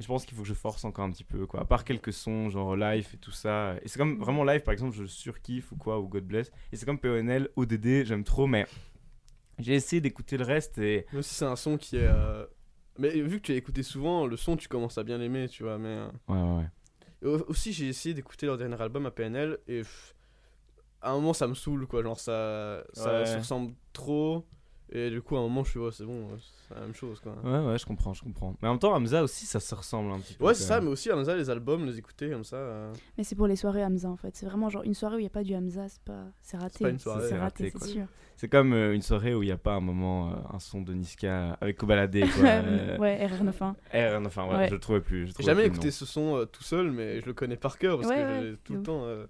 [0.03, 1.61] Je pense qu'il faut que je force encore un petit peu, quoi.
[1.61, 3.77] À part quelques sons, genre live et tout ça.
[3.83, 6.51] Et c'est comme vraiment live, par exemple, je surkiffe ou quoi, ou God Bless.
[6.73, 8.67] Et c'est comme PNL, ODD, j'aime trop, mais
[9.59, 11.07] j'ai essayé d'écouter le reste et.
[11.13, 12.07] Même si c'est un son qui est.
[12.07, 12.45] euh,
[12.99, 15.63] Mais vu que tu as écouté souvent, le son, tu commences à bien l'aimer, tu
[15.63, 15.79] vois.
[15.79, 16.69] Mais euh, Ouais, ouais, ouais.
[17.23, 19.83] et au- aussi, j'ai essayé d'écouter leur dernier album à PNL et
[21.01, 22.03] à un moment, ça me saoule, quoi.
[22.03, 23.27] Genre, ça, ça Ouais.
[23.27, 24.47] se ressemble trop.
[24.95, 26.37] Et du coup, à un moment, je suis, ouais, c'est bon, euh,
[26.69, 27.35] c'est la même chose, quoi.
[27.43, 28.55] Ouais, ouais, je comprends, je comprends.
[28.61, 30.45] Mais en même temps, Hamza aussi, ça se ressemble un petit peu.
[30.45, 32.57] Ouais, c'est ça, mais aussi, Hamza, les albums, les écouter comme ça.
[32.57, 34.37] euh, Mais c'est pour les soirées Hamza en fait.
[34.37, 36.25] C'est vraiment genre une soirée où il n'y a pas du Hamza, c'est pas...
[36.43, 36.85] c'est raté.
[36.85, 37.87] pas une soirée, c'est c'est raté, raté, c'est quoi.
[37.89, 38.07] sûr.
[38.37, 40.83] C'est comme euh, une soirée où il n'y a pas un moment, euh, un son
[40.83, 42.45] de Niska avec Kobalade, quoi.
[42.47, 43.73] euh, ouais, RR91.
[43.95, 44.69] R, enfin, ouais, Ouais.
[44.69, 45.21] je le trouvais plus.
[45.21, 47.33] je le J'ai trouvais jamais plus écouté ce son euh, tout seul, mais je le
[47.33, 48.87] connais par cœur parce Ouais, que ouais, j'ai tout de le ouf.
[48.87, 49.05] temps.
[49.07, 49.27] euh,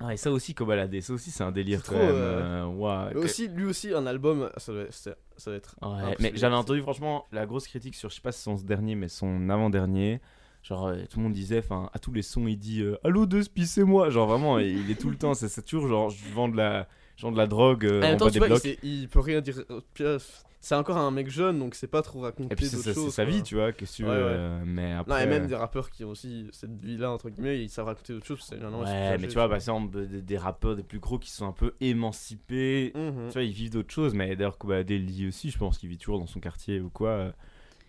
[0.00, 2.14] Ah, et ça aussi, Kobalade, ça aussi, c'est un délire quand trop, même.
[2.16, 5.76] euh, euh, ouah, Mais que- aussi, lui aussi, un album, ça doit, ça être.
[5.82, 6.16] Ouais, impossible.
[6.20, 8.96] mais j'avais entendu franchement la grosse critique sur, je sais pas si c'est son dernier,
[8.96, 10.20] mais son avant-dernier.
[10.62, 13.26] Genre, euh, tout le monde disait, enfin, à tous les sons, il dit euh, Allô,
[13.26, 16.24] deux c'est moi Genre, vraiment, il est tout le temps, c'est c'est toujours genre, je
[16.32, 16.88] vends de la,
[17.22, 18.78] vends de la drogue, euh, En temps, boit tu des vois, il, blocs.
[18.82, 19.62] il peut rien dire.
[19.70, 20.18] euh, euh,
[20.60, 22.94] C'est encore un mec jeune, donc c'est pas trop raconter Et puis, c'est d'autres c'est
[22.94, 23.12] choses.
[23.14, 23.32] sa quoi.
[23.34, 24.08] vie, tu vois, qu'est-ce que tu veux.
[24.10, 24.22] Ouais, ouais.
[24.30, 27.68] euh, mais Non, et même des rappeurs qui ont aussi cette vie-là, entre guillemets, ils
[27.68, 28.40] savent raconter d'autres choses.
[28.48, 31.30] c'est- non, Ouais, mais tu vois, par exemple, des, des rappeurs des plus gros qui
[31.30, 32.92] sont un peu émancipés.
[32.94, 33.26] Mhm.
[33.28, 35.88] Tu vois, ils vivent d'autres choses, mais d'ailleurs, Kobalade le dit aussi, je pense qu'il
[35.90, 37.08] vit toujours dans son quartier ou quoi.
[37.10, 37.32] euh,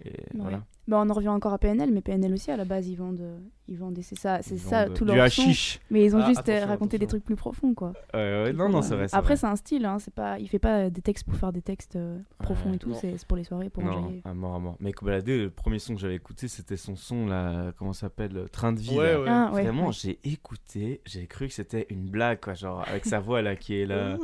[0.03, 0.17] Et Ouais.
[0.35, 0.65] voilà.
[0.87, 3.19] Bah, on en revient encore à PNL, mais PNL aussi à la base ils vendent,
[3.21, 5.51] euh, ils vendent, c'est ça, c'est ça tout leur son.
[5.89, 7.93] Mais ils ont Ah, juste euh, attention, raconté des trucs plus profonds quoi.
[8.13, 9.07] Ouais, ouais, non, non, c'est vrai.
[9.11, 11.63] Après c'est un style, hein, c'est pas, il fait pas des textes pour faire des
[11.63, 14.21] textes euh, profonds Ouais, et tout, c'est c'est pour les soirées, pour non, enjailler.
[14.25, 14.75] à mort, à mort.
[14.79, 18.37] Mais Kobalade, le premier son que j'avais écouté, c'était son son, là, comment ça s'appelle
[18.37, 18.95] euh, Train de vie.
[18.95, 19.25] Ouais, ouais.
[19.27, 19.93] Ah, ouais, Vraiment, ouais.
[19.93, 23.73] j'ai écouté, j'ai cru que c'était une blague, quoi, genre, avec sa voix, là, qui
[23.81, 24.17] est là.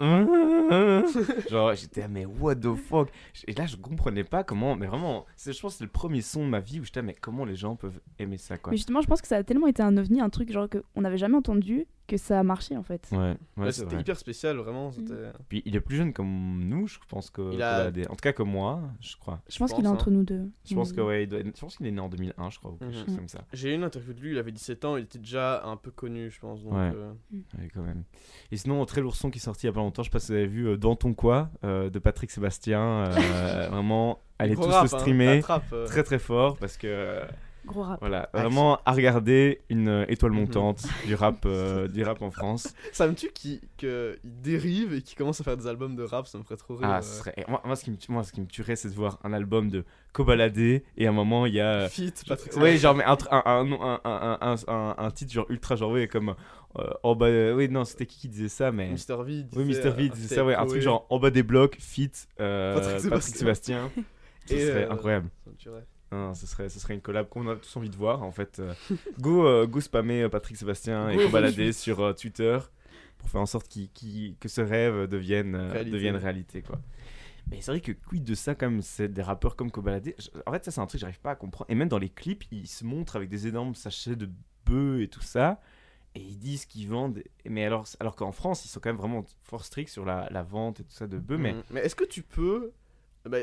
[1.50, 3.08] genre, j'étais, ah, mais what the fuck?
[3.46, 6.20] Et là, je comprenais pas comment, mais vraiment, c'est- je pense que c'est le premier
[6.22, 8.70] son de ma vie où j'étais, ah, mais comment les gens peuvent aimer ça, quoi.
[8.70, 11.00] Mais justement, je pense que ça a tellement été un ovni, un truc genre qu'on
[11.00, 13.08] n'avait jamais entendu, que ça a marché en fait.
[13.12, 14.00] Ouais, ouais, Ouais, c'est C'était vrai.
[14.02, 14.92] hyper spécial, vraiment.
[14.92, 15.14] C'était.
[15.48, 17.58] Puis il est plus jeune comme nous, je pense que.
[17.62, 17.88] A-.
[17.88, 19.40] En tout cas, comme moi, je crois.
[19.48, 19.92] Je pense pense, qu'il est hein.
[19.92, 20.50] entre nous deux.
[20.68, 20.96] Je pense Mm.
[20.96, 22.94] que ouais, il doit- je pense qu'il est né en 2001, je crois, ou quelque
[22.94, 23.06] Mhm.
[23.06, 23.40] chose comme ça.
[23.54, 25.90] J'ai eu une interview de lui, il avait 17 ans, il était déjà un peu
[25.90, 26.62] connu, je pense.
[26.62, 26.92] Donc, Ouais.
[26.94, 27.12] euh,
[27.58, 28.04] Ouais, quand même.
[28.52, 30.12] Et sinon, très lourd son qui est sorti il y a pas longtemps, je sais
[30.12, 33.06] pas si vous avez vu euh, Dans ton quoi euh, de Patrick Sébastien.
[33.06, 33.08] euh,
[33.70, 35.28] vraiment, allez gros tous rap, le streamer.
[35.28, 35.86] hein, attrape, euh.
[35.86, 37.24] Très très fort parce que euh,
[37.66, 37.98] Gros rap.
[38.00, 40.38] voilà, vraiment à regarder une euh, étoile Mhm.
[40.40, 42.74] montante du rap euh, du rap en France.
[42.92, 46.26] Ça me tue qu'il qu'il dérive et qu'il commence à faire des albums de rap,
[46.26, 46.88] ça me ferait trop rire.
[46.90, 47.32] Ah, ce serait...
[47.38, 49.32] et moi, moi, ce qui me, moi, ce qui me tuerait, c'est de voir un
[49.32, 51.88] album de Kobalade et à un moment, il y a.
[51.88, 55.46] Feat, Patrick Ouais, genre, mais un, un, un, un, un, un, un- un titre genre
[55.48, 56.34] ultra genre, ouais, comme.
[56.78, 57.26] euh, en bas.
[57.28, 58.90] euh, oui, non, c'était qui qui disait ça, mais.
[58.90, 59.22] Mr.
[59.24, 59.46] V.
[59.56, 62.74] Oui, Mister V disait ça, ouais, un truc genre en bas des blocs, fit, euh,
[62.74, 63.90] Patrick Patrick, Sébastien.
[63.94, 64.04] Sébastien.
[64.46, 65.28] Ce serait euh, incroyable.
[66.12, 68.60] Non, ce serait, ce serait une collab qu'on a tous envie de voir en fait.
[68.60, 68.72] euh.
[69.20, 72.58] go, euh, go spammer Patrick Sébastien et Go balader sur Twitter
[73.18, 73.68] pour faire en sorte
[74.38, 75.90] que ce rêve devienne, Réalité.
[75.90, 76.80] devienne réalité quoi.
[77.50, 80.14] Mais c'est vrai que quid de ça comme c'est des rappeurs comme Kobalade.
[80.46, 81.66] En fait ça c'est un truc que j'arrive pas à comprendre.
[81.70, 84.28] Et même dans les clips ils se montrent avec des énormes sachets de
[84.66, 85.60] bœufs et tout ça.
[86.14, 87.22] et ils disent qu'ils vendent.
[87.44, 90.42] Mais alors, alors qu'en France, ils sont quand même vraiment fort stricts sur la, la
[90.42, 91.38] vente et tout ça de bœufs.
[91.38, 91.54] Mais.
[91.70, 92.70] Mais est-ce que tu peux.
[93.28, 93.38] bah,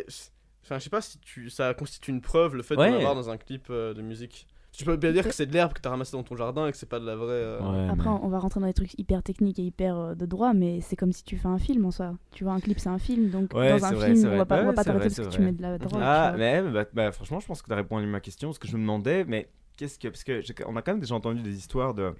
[0.63, 1.49] Enfin, je sais pas si tu...
[1.49, 2.89] ça constitue une preuve le fait Ouais.
[2.89, 4.47] de l'avoir dans un clip euh, de musique.
[4.73, 6.71] Tu peux bien dire que c'est de l'herbe que t'as ramassé dans ton jardin et
[6.71, 7.33] que c'est pas de la vraie.
[7.33, 10.15] euh, Ouais, Après, mais- on va rentrer dans des trucs hyper techniques et hyper euh,
[10.15, 12.13] de droit, mais c'est comme si tu fais un film en soi.
[12.31, 14.45] Tu vois, un clip, c'est un film, donc Ouais, dans un vrai, film, on va
[14.45, 15.99] pas, on va Ouais, pas t'arrêter vrai, parce que tu mets de la drogue.
[16.01, 18.53] Ah, mais bah, bah, franchement, je pense que tu as répondu à ma question.
[18.53, 20.07] Ce que je me demandais, mais qu'est-ce que.
[20.07, 22.13] Parce que on a quand même déjà entendu des histoires de.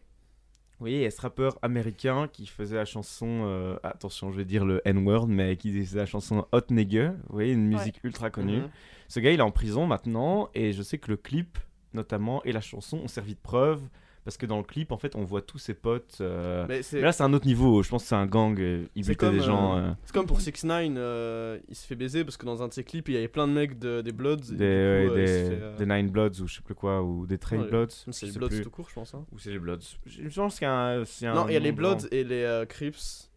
[0.82, 3.44] Vous voyez, il y a ce rappeur américain qui faisait la chanson.
[3.46, 7.10] euh, attention, je vais dire le N-word, mais qui faisait la chanson Hot Nigga.
[7.10, 8.62] Vous voyez, une musique ultra connue.
[8.62, 8.70] mhm.
[9.08, 11.60] Ce gars, il est en prison maintenant, et je sais que le clip,
[11.94, 13.84] notamment, et la chanson ont servi de preuve.
[14.23, 16.19] Parce que dans le clip, en fait, on voit tous ses potes.
[16.21, 17.81] euh, Mais c'est mais là, c'est un autre niveau.
[17.81, 18.60] Je pense que c'est un gang.
[18.60, 19.77] euh, il butait des gens.
[19.77, 22.67] euh, euh, c'est comme pour 6 9 il se fait baiser parce que dans un
[22.67, 24.36] de ses clips, il y avait plein de mecs de- des Bloods.
[24.51, 27.88] des, coup, fait, Nine Bloods ou je sais plus quoi, ou des Train Ouais, Bloods.
[28.12, 28.62] C'est les Bloods plus.
[28.62, 29.15] tout court, je pense.
[29.15, 29.25] hein.
[29.31, 29.79] Ou c'est les Bloods.
[30.05, 30.99] Je pense qu'il y a un.
[31.34, 32.07] Non, il y a les Bloods grand.
[32.12, 33.31] et les Crips.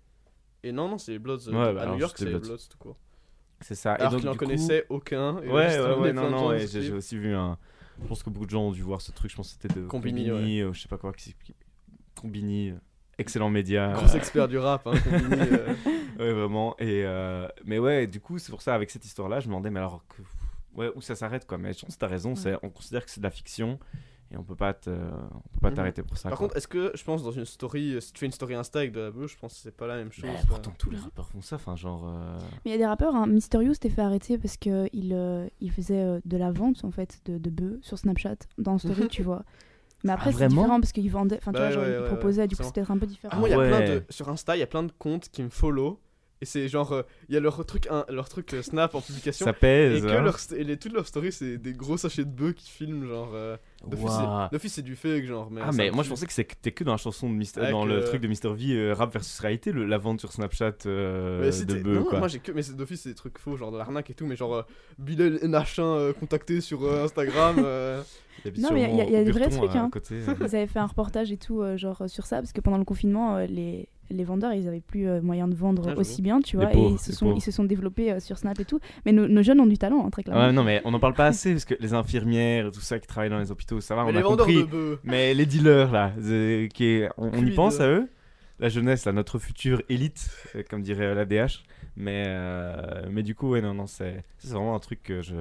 [0.63, 1.49] Et non, non, c'est les Bloods.
[1.49, 2.59] Ouais, bah, à New York, c'est les Bloods.
[2.71, 2.97] Tout court.
[3.61, 3.95] C'est ça.
[3.95, 5.37] Alors qu'il en du coup- connaissait aucun.
[5.37, 7.57] Ouais, ouais, ouais, non, non, j'ai aussi vu un.
[8.03, 9.31] Je pense que beaucoup de gens ont dû voir ce truc.
[9.31, 11.13] Je pense que c'était de Combini, Combini, euh, je sais pas quoi.
[12.15, 12.75] Combini, euh,
[13.19, 13.93] excellent média.
[13.95, 15.75] Gros expert du rap, hein, Combini, euh.
[16.19, 16.77] Ouais, vraiment.
[16.79, 19.71] Et euh, Mais ouais, du coup, c'est pour ça, avec cette histoire-là, je me demandais,
[19.71, 20.23] mais alors, que...
[20.79, 21.59] ouais, où ça s'arrête, quoi.
[21.59, 22.57] Mais je pense que t'as raison, Ouais.
[22.63, 23.79] on considère que c'est de la fiction
[24.35, 25.77] et on peut pas te- on peut pas Mhm.
[25.77, 26.29] t'arrêter pour ça.
[26.29, 26.49] Par quoi.
[26.49, 28.93] contre, est-ce que je pense dans une story, si tu fais une story Insta avec
[28.93, 30.29] de la bœuf, je pense que c'est pas la même chose.
[30.49, 32.07] Pourtant, tous les rappeurs font ça, enfin, genre.
[32.09, 34.89] euh, Mais il y a des rappeurs, hein, Mysterious s'était fait arrêter parce qu'il
[35.61, 39.09] il faisait euh, de la vente en fait de, de bœufs sur Snapchat dans Story,
[39.09, 39.45] tu vois.
[40.03, 42.01] Mais après, c'est vraiment différent parce qu'il vendait, enfin tu Bah vois, genre, ouais, il
[42.03, 43.33] ouais, proposait, ouais, du coup c'était peut-être un peu différent.
[43.35, 43.89] Ah, moi, il y a plein ouais.
[44.01, 44.03] de.
[44.11, 45.99] Sur Insta, il y a plein de comptes qui me follow.
[46.43, 46.93] Et c'est genre.
[46.93, 49.45] euh, Il y a leur truc, un- leur truc euh, Snap en publication.
[49.45, 50.03] Ça Et pèse.
[50.03, 50.21] que hein.
[50.21, 53.31] leur et les, toutes leurs stories, c'est des gros sachets de bœufs qui filment, genre.
[53.33, 53.57] euh,
[53.89, 55.49] D'office, c'est- du fake, genre.
[55.51, 57.61] Mais Ah, mais moi je pensais que c'était que dans la chanson de Mister...
[57.61, 60.33] Avec, dans le euh, truc de Mr V, euh, rap versus réalité, la vente sur
[60.33, 62.19] Snapchat euh, Mais de quoi.
[62.19, 64.27] moi j'ai que mais c'est d'office c'est des trucs faux genre de l'arnaque et tout
[64.27, 64.63] mais genre euh,
[64.99, 68.03] Bilal Nachin euh, contacté sur euh, Instagram euh,
[68.59, 69.89] Non, mais il y a- des vrais trucs, hein.
[69.91, 70.17] côté.
[70.41, 72.85] Ils avaient fait un reportage et tout, euh, genre sur ça, parce que pendant le
[72.85, 76.41] confinement, euh, les, les vendeurs, ils avaient plus euh, moyen de vendre Ah, aussi bien,
[76.41, 77.39] tu vois, pauvres, et ils se, sont, pauvres.
[77.39, 78.81] ils se sont développés euh, sur Snap et tout.
[79.07, 80.45] Mais nos, nos jeunes ont du talent, hein, très clairement.
[80.45, 82.99] Ouais, non, mais on n'en parle pas assez parce que les infirmières et tout ça
[82.99, 84.57] qui travaillent dans les hôpitaux, ça va, mais on les a compris.
[84.59, 88.09] de bœufs Mais les dealers, là, euh, qui est- on, on y pense à eux.
[88.61, 91.65] La jeunesse, là, notre future élite, euh, comme dirait euh, la DH.
[91.97, 95.35] Mais, euh, mais du coup, ouais, non, non, c'est vraiment un truc que je.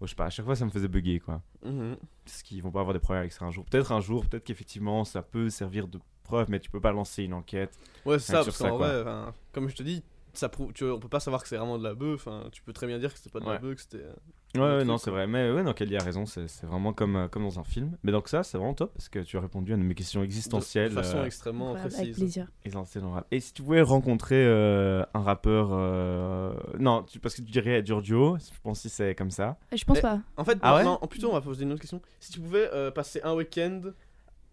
[0.00, 1.42] oh, je sais pas, à chaque fois, ça me faisait bugger, quoi.
[1.64, 1.96] Mhm.
[2.24, 3.64] Parce qu'ils vont pas avoir des problèmes avec ça un jour.
[3.66, 7.22] Peut-être un jour, peut-être qu'effectivement, ça peut servir de preuve, mais tu peux pas lancer
[7.24, 7.70] une enquête.
[8.04, 9.02] ouais c'est ça parce qu'en vrai
[9.52, 10.02] comme je te dis
[10.34, 12.44] ça prouve tu vois, on peut pas savoir que c'est vraiment de la bœuf enfin
[12.52, 13.58] tu peux très bien dire que c'était pas de la Ouais.
[13.58, 14.12] bœuf que c'était euh,
[14.56, 15.28] Ouais, non, c'est vrai.
[15.28, 17.96] Mais ouais, non, Kelly a raison, c'est c'est vraiment comme, euh, comme dans un film.
[18.02, 20.24] Mais donc, ça, c'est vraiment top parce que tu as répondu à mes questions de,
[20.24, 20.90] existentielles.
[20.90, 22.48] de façon euh, extrêmement avec précise plaisir.
[22.64, 23.26] le rap.
[23.30, 25.68] Et si tu pouvais rencontrer euh, un rappeur.
[25.70, 29.56] euh, Non, tu- parce que tu dirais Giorgio, je pense que c'est comme ça.
[29.72, 30.20] Je pense Mais- pas.
[30.36, 32.68] en fait Ah ouais non, plutôt on va poser une autre question si tu pouvais
[32.72, 33.80] euh, passer un week-end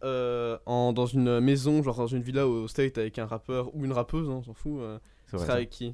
[0.03, 3.83] euh, en, dans une maison genre dans une villa au state avec un rappeur ou
[3.83, 4.79] une rappeuse hein, on s'en fout
[5.27, 5.45] C'est tu vrai.
[5.45, 5.53] serais ça.
[5.57, 5.93] avec qui?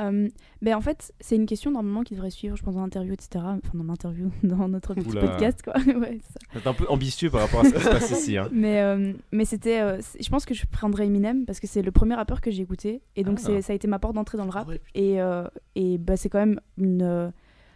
[0.00, 0.30] Euh,
[0.62, 3.28] ben en fait, c'est une question normalement qui devrait suivre, je pense, dans l'interview, etc.
[3.44, 5.20] Enfin, dans l'interview, dans notre petit Oula.
[5.28, 5.74] podcast, quoi.
[5.86, 6.18] ouais,
[6.54, 8.38] c'est un peu ambitieux par rapport à ce qui se passe ici.
[8.38, 8.48] Hein.
[8.52, 9.82] Mais, euh, mais c'était.
[9.82, 12.62] euh, je pense que je prendrais Eminem parce que c'est le premier rappeur que j'ai
[12.62, 13.02] écouté.
[13.16, 13.60] Et donc, Ah.
[13.60, 14.64] ça a été ma porte d'entrée dans le rap.
[14.66, 14.80] Ah ouais.
[14.94, 17.02] Et, euh, et bah, c'est quand même une.
[17.02, 17.30] euh,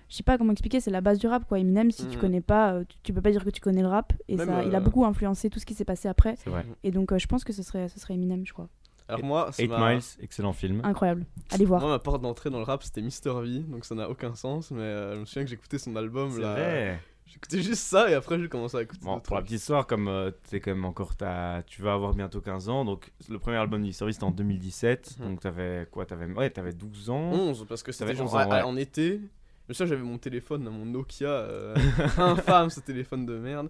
[0.08, 1.58] je sais pas comment expliquer, c'est la base du rap, quoi.
[1.58, 2.20] Eminem, si tu Mhm.
[2.22, 4.14] connais pas, tu, tu peux pas dire que tu connais le rap.
[4.28, 6.36] Et Même, ça, il a beaucoup influencé tout ce qui s'est passé après.
[6.82, 8.70] Et donc, euh, je pense que ce serait, ce serait Eminem, je crois.
[9.08, 9.94] Alors moi c'est 8 ma...
[9.94, 10.80] Miles, excellent film.
[10.84, 11.24] Incroyable.
[11.50, 11.80] Allez voir.
[11.80, 14.70] Moi, ma porte d'entrée dans le rap, c'était Mister V, donc ça n'a aucun sens,
[14.70, 16.52] mais euh, je me souviens que j'écoutais son album C'est là.
[16.52, 17.00] vrai.
[17.26, 19.04] J'écoutais juste ça et après j'ai commencé à écouter.
[19.04, 22.14] Bon, pour la petite histoire, comme euh, t'es quand même encore, t'as- tu vas avoir
[22.14, 25.26] bientôt 15 ans, donc le premier album de Service c'était en 2017, Mhm.
[25.28, 27.30] donc t'avais quoi t'avais, Ouais, t'avais 12 ans.
[27.32, 28.62] 11, parce que c'était genre 11 ans, ouais.
[28.62, 29.18] en été.
[29.18, 31.74] Je me souviens, j'avais mon téléphone, mon Nokia, euh,
[32.18, 33.68] infâme ce téléphone de merde.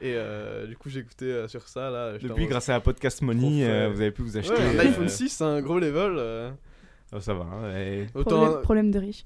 [0.00, 2.14] Et euh, du coup, j'écoutais euh, sur ça là.
[2.14, 4.52] en Depuis, grâce à la Podcast Money, euh, vous avez pu vous acheter.
[4.54, 6.16] Ouais, un euh, iPhone 6, c'est un gros level.
[6.18, 6.50] euh.
[7.12, 7.44] oh, ça va.
[7.44, 8.06] hein, ouais.
[8.14, 8.40] Autant.
[8.40, 9.24] Problème, problème de riche.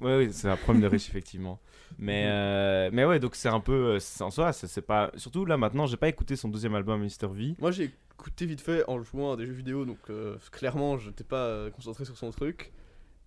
[0.00, 1.58] Ouais, oui, c'est un problème de riche, effectivement.
[1.98, 3.98] Mais, euh, mais ouais, donc c'est un peu.
[4.20, 5.10] En soi, c'est pas.
[5.16, 7.28] Surtout là maintenant, j'ai pas écouté son deuxième album, Mr.
[7.32, 7.54] V.
[7.58, 11.24] Moi, j'ai écouté vite fait en jouant à des jeux vidéo, donc euh, clairement, j'étais
[11.24, 12.72] pas concentré sur son truc.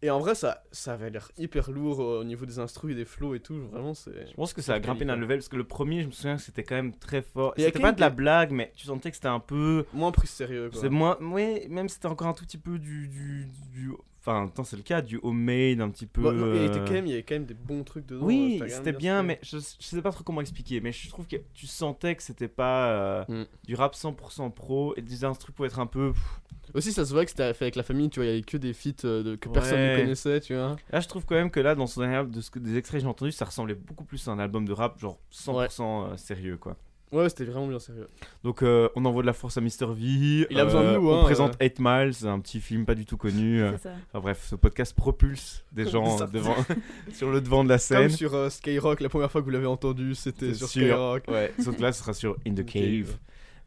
[0.04, 2.96] Et en vrai, ça, ça avait l'air hyper lourd euh, au niveau des instrus et
[2.96, 3.56] des flows et tout.
[3.72, 4.28] Vraiment, c'est.
[4.28, 6.38] Je pense que ça a grimpé d'un level parce que le premier, je me souviens
[6.38, 7.54] que c'était quand même très fort.
[7.58, 9.86] C'était pas de la blague, mais tu sentais que c'était un peu.
[9.94, 10.82] Moins pris sérieux, quoi.
[10.82, 11.18] C'est moins.
[11.22, 13.08] Oui, même si c'était encore un tout petit peu du.
[13.10, 16.22] du, du- enfin, tant c'est le cas, du homemade un petit peu.
[16.22, 18.06] Bon, non, il, était euh, quand même, il y avait quand même des bons trucs
[18.06, 18.26] dedans.
[18.26, 20.80] Oui, euh, c'était bien, mais je, je sais pas trop comment expliquer.
[20.82, 23.46] Mais je trouve que tu sentais que c'était pas euh, Mm.
[23.66, 26.14] du rap 100% pro et des instruments pour être un peu.
[26.74, 28.42] Aussi, ça se voit que c'était fait avec la famille, tu vois, il y avait
[28.44, 30.78] que des feats de- que personne ne connaissait, tu vois.
[30.92, 32.78] Là, je trouve quand même que là, dans son dernier album, de ce que, des
[32.78, 36.12] extraits que j'ai entendus, ça ressemblait beaucoup plus à un album de rap, genre 100%
[36.14, 36.78] euh, sérieux, quoi.
[37.12, 38.08] Ouais, c'était vraiment bien sérieux.
[38.44, 39.88] Donc, euh, on envoie de la force à Mr.
[39.94, 40.48] V.
[40.50, 42.96] Il a besoin de euh, nous, On hein, présente 8 Miles, un petit film pas
[42.96, 43.62] du tout connu.
[43.62, 43.72] euh.
[43.74, 43.96] C'est ça.
[44.10, 46.56] Enfin bref, ce podcast propulse des gens devant,
[47.14, 48.08] sur le devant de la scène.
[48.08, 50.84] Comme sur euh, Skyrock, la première fois que vous l'avez entendu, c'était sur sûr.
[50.84, 51.24] Skyrock.
[51.28, 53.18] Ouais, sauf que là, ce sera sur In the Cave.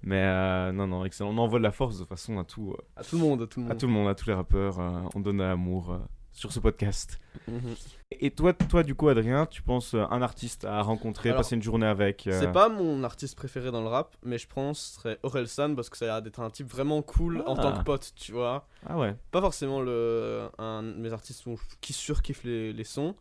[0.03, 1.31] Mais euh, non, non, excellent.
[1.31, 3.43] On envoie de la force de toute façon à tout, euh, À tout le monde,
[3.43, 3.79] à tout le à monde.
[3.79, 4.79] tout le monde, à tous les rappeurs.
[4.81, 5.99] euh, on donne de l'amour euh,
[6.35, 7.19] sur ce podcast.
[7.49, 7.75] Mhm.
[8.21, 11.55] Et toi, toi, du coup, Adrien, tu penses euh, un artiste à rencontrer, Alors, passer
[11.57, 14.79] une journée avec euh, C'est pas mon artiste préféré dans le rap, mais je pense
[14.81, 17.43] que ce serait Aurel San parce que ça a l'air d'être un type vraiment cool
[17.47, 17.63] en Ah.
[17.63, 18.67] tant que pote, tu vois.
[18.87, 19.17] Ah ouais.
[19.31, 21.45] Pas forcément le, un de mes artistes
[21.81, 23.15] qui surkiffe les, les sons,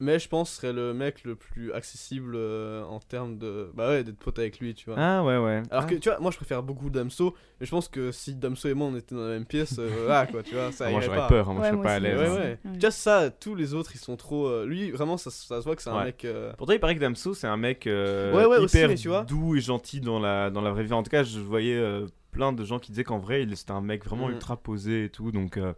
[0.00, 3.70] mais je pense que ce serait le mec le plus accessible euh, en termes de.
[3.74, 4.96] Bah ouais, d'être pote avec lui, tu vois.
[4.98, 5.62] Ah ouais, ouais.
[5.70, 5.86] Alors Ah.
[5.86, 8.74] que tu vois, moi je préfère beaucoup Damso, mais je pense que si Damso et
[8.74, 11.00] moi on était dans la même pièce, euh, là quoi, tu vois, ça Ah, moi,
[11.00, 12.18] j'aurais peur, hein, moi, Ouais, je serais pas à aussi, l'aise.
[12.18, 12.34] Ouais, hein.
[12.34, 12.58] ouais.
[12.64, 12.72] Ouais.
[12.74, 14.46] Tu vois, ça, tous les autres ils sont trop.
[14.48, 16.04] euh, Lui, vraiment, ça, ça se voit que c'est un Ouais.
[16.06, 16.24] mec.
[16.24, 18.94] euh, Pourtant, il paraît que Damso, c'est un mec euh, Ouais, ouais, aussi, hyper mais
[18.96, 19.22] tu vois.
[19.24, 20.92] doux et gentil dans la, dans la vraie vie.
[20.92, 23.72] En tout cas, je voyais euh, plein de gens qui disaient qu'en vrai, il- c'était
[23.72, 24.32] un mec vraiment Mm.
[24.32, 25.32] ultra posé et tout.
[25.32, 25.72] Donc, euh,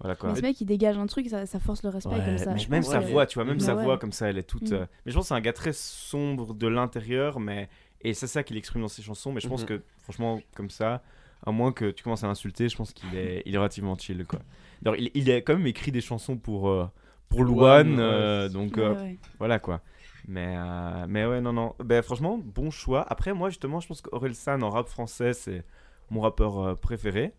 [0.00, 0.30] voilà quoi.
[0.30, 2.52] Mais ce mec, il dégage un truc, ça, ça force le respect Ouais, comme ça.
[2.54, 3.82] mais même sa voix, tu vois, même sa ouais.
[3.84, 4.70] voix comme ça, elle est toute.
[4.70, 4.74] Mm.
[4.74, 7.68] euh, Mais je pense que c'est un gars très sombre de l'intérieur, mais
[8.00, 9.32] et c'est ça qu'il exprime dans ses chansons.
[9.32, 9.66] Mais je pense Mhm.
[9.68, 11.02] que franchement, comme ça,
[11.44, 14.24] à moins que tu commences à l'insulter, je pense qu'il est, il est relativement chill
[14.26, 14.40] quoi.
[14.84, 16.86] Alors, il, il a quand même écrit des chansons pour euh,
[17.28, 17.82] pour ouais.
[17.86, 19.18] euh, donc euh, Ouais, ouais.
[19.38, 19.80] voilà quoi.
[20.26, 21.74] Mais, euh, mais ouais, non, non.
[21.82, 23.06] Ben, franchement, bon choix.
[23.10, 25.64] Après, moi, justement, je pense qu'Aurel San en rap français, c'est
[26.10, 27.32] mon rappeur euh, préféré.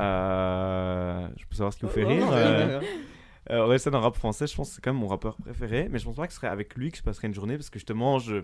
[0.00, 2.26] Euh, je peux savoir ce qui vous fait rire.
[2.32, 2.80] euh,
[3.68, 6.04] ouais, euh, rap français, je pense que c'est quand même mon rappeur préféré, mais je
[6.04, 8.18] pense pas que ce serait avec lui que je passerais une journée parce que justement,
[8.18, 8.34] je...
[8.36, 8.42] moi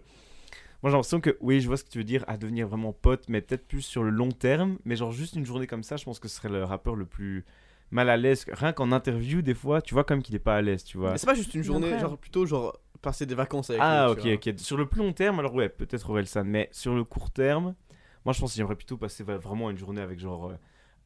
[0.85, 3.25] j'ai l'impression que, oui, je vois ce que tu veux dire, à devenir vraiment pote,
[3.29, 6.05] mais peut-être plus sur le long terme, mais genre juste une journée comme ça, je
[6.05, 7.45] pense que ce serait le rappeur le plus
[7.91, 8.45] mal à l'aise.
[8.53, 11.13] Rien qu'en interview, des fois, tu vois comme qu'il est pas à l'aise, tu vois.
[11.13, 14.35] Mais c'est pas juste une journée, genre plutôt genre passer des vacances avec Ah, lui.
[14.35, 14.55] ok, ok.
[14.59, 17.75] Sur le plus long terme, alors ouais, peut-être Orelsan, mais sur le court terme,
[18.25, 20.47] moi je pense que j'aimerais plutôt passer vraiment une journée avec genre.
[20.51, 20.55] Euh,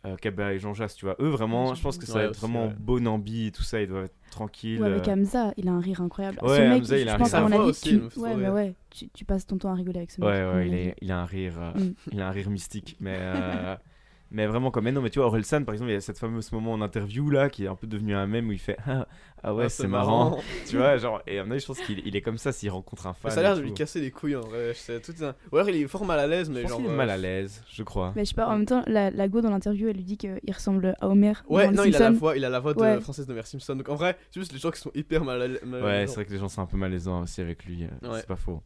[0.07, 1.17] euh, Kaba et Jean Jass, tu vois.
[1.19, 2.75] Eux, vraiment, je pense que ça va Ouais, être vraiment ouais.
[2.79, 4.79] bon ambi et tout ça, ils doivent être tranquilles.
[4.83, 5.13] Ou avec euh.
[5.13, 6.39] Hamza, il a un rire incroyable.
[6.43, 7.71] Ouais, ce mec, Hamza, il a je un pense rire à mon Sa voix avis,
[7.71, 8.21] aussi, tu...
[8.21, 8.53] ouais, mais rire.
[8.53, 10.29] ouais, tu, tu passes ton temps à rigoler avec ce mec.
[10.29, 11.93] Ouais, ouais, il, est- il a un rire, euh, Mm.
[12.13, 13.77] il a un rire mystique, mais euh,
[14.35, 16.19] mais vraiment comme mais non, mais tu vois, Orelsan, par exemple, il y a cette
[16.19, 18.77] fameuse moment en interview là qui est un peu devenu un mème où il fait
[18.87, 19.07] ah,
[19.43, 22.17] ah ouais, Ah, c'est marrant, tu vois, genre et mon avis, je pense qu'il il
[22.17, 23.31] est comme ça s'il rencontre un fan.
[23.31, 24.73] Mais ça a l'air de lui casser les couilles en vrai.
[24.75, 25.35] C'est tout un...
[25.53, 26.79] Ou alors il est fort mal à l'aise, Je mais pense genre.
[26.81, 28.13] qu'il est euh, mal à l'aise, je crois.
[28.17, 30.17] Mais je sais pas, en même temps, la, la go dans l'interview, elle lui dit
[30.17, 31.33] qu'il ressemble à Homer.
[31.49, 33.01] Ouais, non, il a la voix, il a la voix de Ouais.
[33.01, 33.77] française de Homer Simpson.
[33.77, 35.61] Donc en vrai, c'est juste les gens qui sont hyper mal à l'aise.
[35.65, 38.19] Ouais, c'est vrai que les gens sont un peu malaisants aussi avec lui, euh, Ouais.
[38.21, 38.63] c'est pas faux.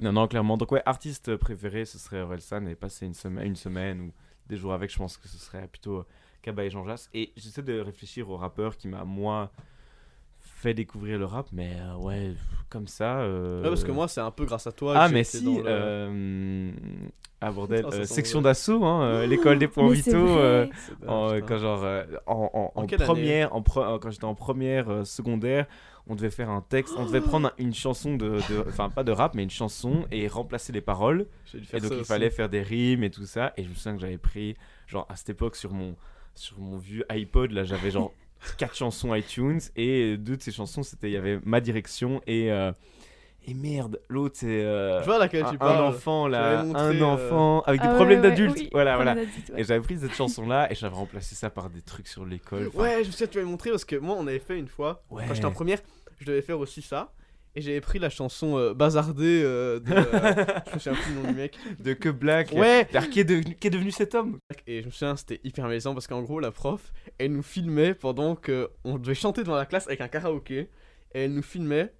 [0.00, 0.56] Non, non, clairement.
[0.56, 4.12] Donc, ouais, artiste préféré, ce serait Orelsan et passer une semaine, une semaine ou
[4.52, 6.06] des jours avec, je pense que ce serait plutôt euh,
[6.42, 7.08] Kaba et Jean Jass.
[7.14, 9.50] Et j'essaie de réfléchir au rappeur qui m'a, moi,
[10.40, 12.32] fait découvrir le rap, mais euh, ouais,
[12.68, 13.20] comme ça.
[13.20, 14.94] euh, Ouais, parce que moi, c'est un peu grâce à toi.
[14.96, 16.70] Ah, mais si dans le- euh,
[17.40, 20.10] Ah, bordel, section d'assaut, hein, euh, l'école des points vitaux.
[21.46, 24.34] quand genre euh, en, en- En en quelle année première en pre- quand j'étais en
[24.34, 25.66] première euh, secondaire
[26.08, 29.12] on devait faire un texte on devait prendre un- une chanson de enfin pas de
[29.12, 31.26] rap mais une chanson et remplacer les paroles.
[31.46, 32.08] J'ai dû faire et donc il aussi.
[32.08, 33.52] fallait faire des rimes et tout ça.
[33.56, 34.56] Et je me souviens que j'avais pris
[34.88, 35.94] genre à cette époque sur mon
[36.34, 38.12] sur mon vieux iPod là j'avais genre
[38.58, 39.60] quatre chansons iTunes.
[39.76, 42.72] Et deux de ces chansons c'était il y avait ma direction et euh,
[43.46, 45.84] et merde l'autre c'est euh, Je vois laquelle un, tu un parles.
[45.84, 48.68] enfant là j'avais montré, un euh, enfant avec des Ah ouais, problèmes ouais, d'adultes oui,
[48.72, 49.60] voilà problème voilà ouais.
[49.60, 52.68] et j'avais pris cette chanson là et j'avais remplacé ça par des trucs sur l'école.
[52.68, 54.68] Enfin, Ouais, je me souviens, tu m'avais montré parce que moi, on avait fait une
[54.68, 55.02] fois.
[55.10, 55.24] Ouais.
[55.26, 55.78] Quand j'étais en première,
[56.20, 57.12] je devais faire aussi ça.
[57.54, 59.92] Et j'avais pris la chanson euh, Bazardée euh, de.
[59.92, 61.58] euh, je me souviens plus du nom du mec.
[61.80, 62.50] De que Black.
[62.52, 62.88] Ouais!
[62.94, 65.66] Alors, qui est, devenu, qui est devenu cet homme Et je me souviens, c'était hyper
[65.66, 66.80] malaisant parce qu'en gros, la prof,
[67.18, 70.70] elle nous filmait pendant que on devait chanter devant la classe avec un karaoké.
[71.14, 71.92] Et elle nous filmait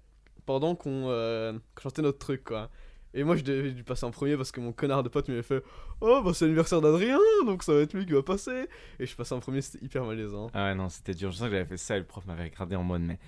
[0.45, 2.69] pendant qu'on euh, qu'on chantait notre truc, quoi.
[3.15, 5.43] Et moi, je devais dû passer en premier parce que mon connard de pote m'avait
[5.43, 5.63] fait
[6.01, 8.67] Oh, bah c'est l'anniversaire d'Adrien, donc ça va être lui qui va passer.
[8.99, 10.49] Et je passais en premier, c'était hyper malaisant.
[10.53, 11.31] Ah ouais, non, c'était dur.
[11.31, 13.03] Je sens que j'avais fait ça et le prof m'avait regardé en mode.
[13.03, 13.19] Mais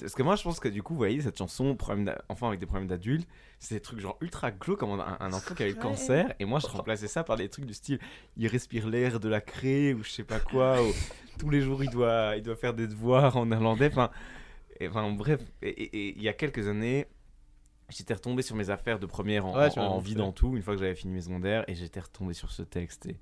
[0.00, 2.58] Parce que moi, je pense que du coup, vous voyez, cette chanson, problème enfant avec
[2.58, 5.72] des problèmes d'adultes, c'est des trucs genre ultra glauques comme un, un enfant qui avait
[5.72, 6.32] le cancer.
[6.40, 7.98] Et moi, je remplaçais ça par des trucs du style
[8.38, 10.82] il respire l'air de la craie ou je sais pas quoi.
[10.82, 10.86] ou
[11.38, 13.88] tous les jours, il doit, il doit faire des devoirs en néerlandais.
[13.88, 14.10] Enfin,
[14.80, 15.40] et, enfin bref.
[15.62, 17.06] Et- Et et il y a quelques années.
[17.90, 20.80] J'étais retombé sur mes affaires de première en, Ouais, en- vidant tout une fois que
[20.80, 23.16] j'avais fini mes secondaires et j'étais retombé sur ce texte et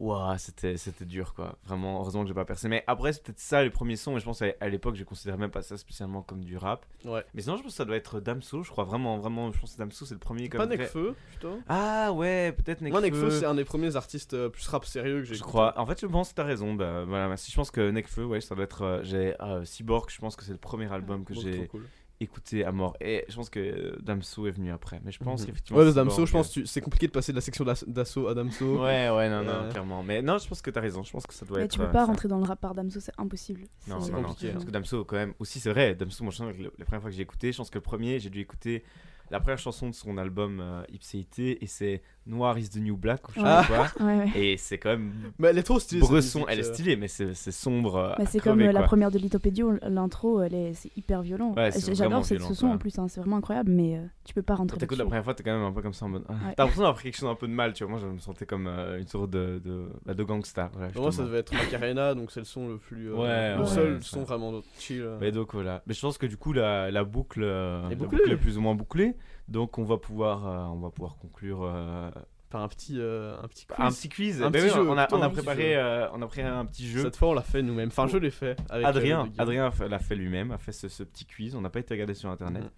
[0.00, 1.56] Ouah, c'était c'était dur quoi.
[1.66, 2.68] Vraiment, heureusement que j'ai pas percé.
[2.68, 4.16] Mais après, c'est peut-être ça les premiers sons.
[4.16, 6.86] Et je pense qu'à à l'époque, je considérais même pas ça spécialement comme du rap.
[7.04, 7.22] Ouais.
[7.34, 8.62] Mais sinon, je pense que ça doit être Damso.
[8.62, 9.52] Je crois vraiment, vraiment.
[9.52, 10.58] Je pense que Damso, c'est le premier comme.
[10.58, 11.58] Pas Nekfeu, putain.
[11.68, 12.92] Ah ouais, peut-être Nekfeu.
[12.98, 15.50] Moi, Nekfeu, c'est un des premiers artistes euh, plus rap sérieux que j'ai Je écouté.
[15.50, 15.78] crois.
[15.78, 16.72] En fait, je pense que t'as raison.
[16.72, 17.50] Bah, voilà, merci.
[17.50, 18.82] Je pense que Nekfeu, ouais, ça doit être.
[18.82, 20.08] euh, j'ai euh, Cyborg.
[20.08, 21.86] Je pense que c'est le premier album que Bon, j'ai trop cool.
[22.20, 22.96] Écouté à mort.
[23.00, 25.00] Et je pense que Damso est venu après.
[25.04, 25.46] Mais je pense Mhm.
[25.46, 25.78] qu'effectivement.
[25.82, 28.28] Ouais, Damso, je pense euh, que c'est compliqué de passer de la section d'as- d'assaut
[28.28, 28.82] à Damso.
[28.82, 29.70] Ouais, ouais, non, non, Euh.
[29.70, 30.02] clairement.
[30.02, 31.02] Mais non, je pense que t'as raison.
[31.02, 31.72] Je pense que ça doit Mais être.
[31.72, 32.04] tu peux euh, pas ça.
[32.04, 33.62] rentrer dans le rap par Damso, c'est impossible.
[33.88, 34.28] Non, C'est non, non.
[34.28, 34.52] compliqué, hein.
[34.54, 35.94] Parce que Damso, quand même, aussi, c'est vrai.
[35.94, 37.82] Damso, moi, je sens que la première fois que j'ai écouté, je pense que le
[37.82, 38.84] premier, j'ai dû écouter
[39.30, 43.28] la première chanson de son album euh, Ipséité et c'est Noir is the New Black
[43.28, 43.64] ou je sais Ah.
[43.68, 44.06] pas quoi.
[44.06, 44.30] Ouais, ouais.
[44.40, 46.00] Et c'est quand même Mais elle est trop stylée.
[46.00, 46.40] bresson.
[46.40, 46.72] musique, Elle est euh.
[46.74, 48.14] stylée, mais c'est c'est sombre.
[48.26, 51.54] c'est comme euh, la première de Lithopédio, l'intro, elle est, c'est hyper violent.
[51.56, 54.42] Ouais, c'est J'adore ce son en plus, hein, c'est vraiment incroyable, mais euh, tu peux
[54.42, 56.24] pas rentrer t'écoutes la première fois, t'es quand même un peu comme ça en mode.
[56.28, 56.32] ah.
[56.32, 56.38] Ouais.
[56.56, 57.90] T'as l'impression d'avoir pris quelque chose un peu de mal, tu vois.
[57.92, 60.70] Moi, je me sentais comme euh, une sorte de, de, bah, de gangsta.
[60.74, 63.10] Voilà, Pour moi, ça devait être Macarena, donc c'est le son le plus.
[63.10, 65.04] euh, Ouais, le ouais, seul ouais, son vraiment chill.
[65.20, 65.82] Mais donc voilà.
[65.86, 69.14] Mais je pense que du coup la, boucle est plus ou moins bouclée.
[69.50, 72.10] Donc on va pouvoir, euh, on va pouvoir conclure euh,
[72.50, 73.76] Par un petit, euh, un petit quiz.
[73.80, 74.42] un petit quiz.
[74.42, 76.52] Un Ben petit oui, jeu, on a, plutôt on a préparé, euh, on a préparé
[76.54, 77.02] un petit jeu.
[77.02, 77.88] Cette fois, on l'a fait nous-mêmes.
[77.88, 78.56] Enfin, je l'ai fait.
[78.70, 79.28] Avec, euh, Adrien.
[79.38, 81.54] Adrien a fait- l'a fait lui-même, a fait ce, ce petit quiz.
[81.56, 82.62] On n'a pas été regardé sur internet.
[82.64, 82.70] Mhm.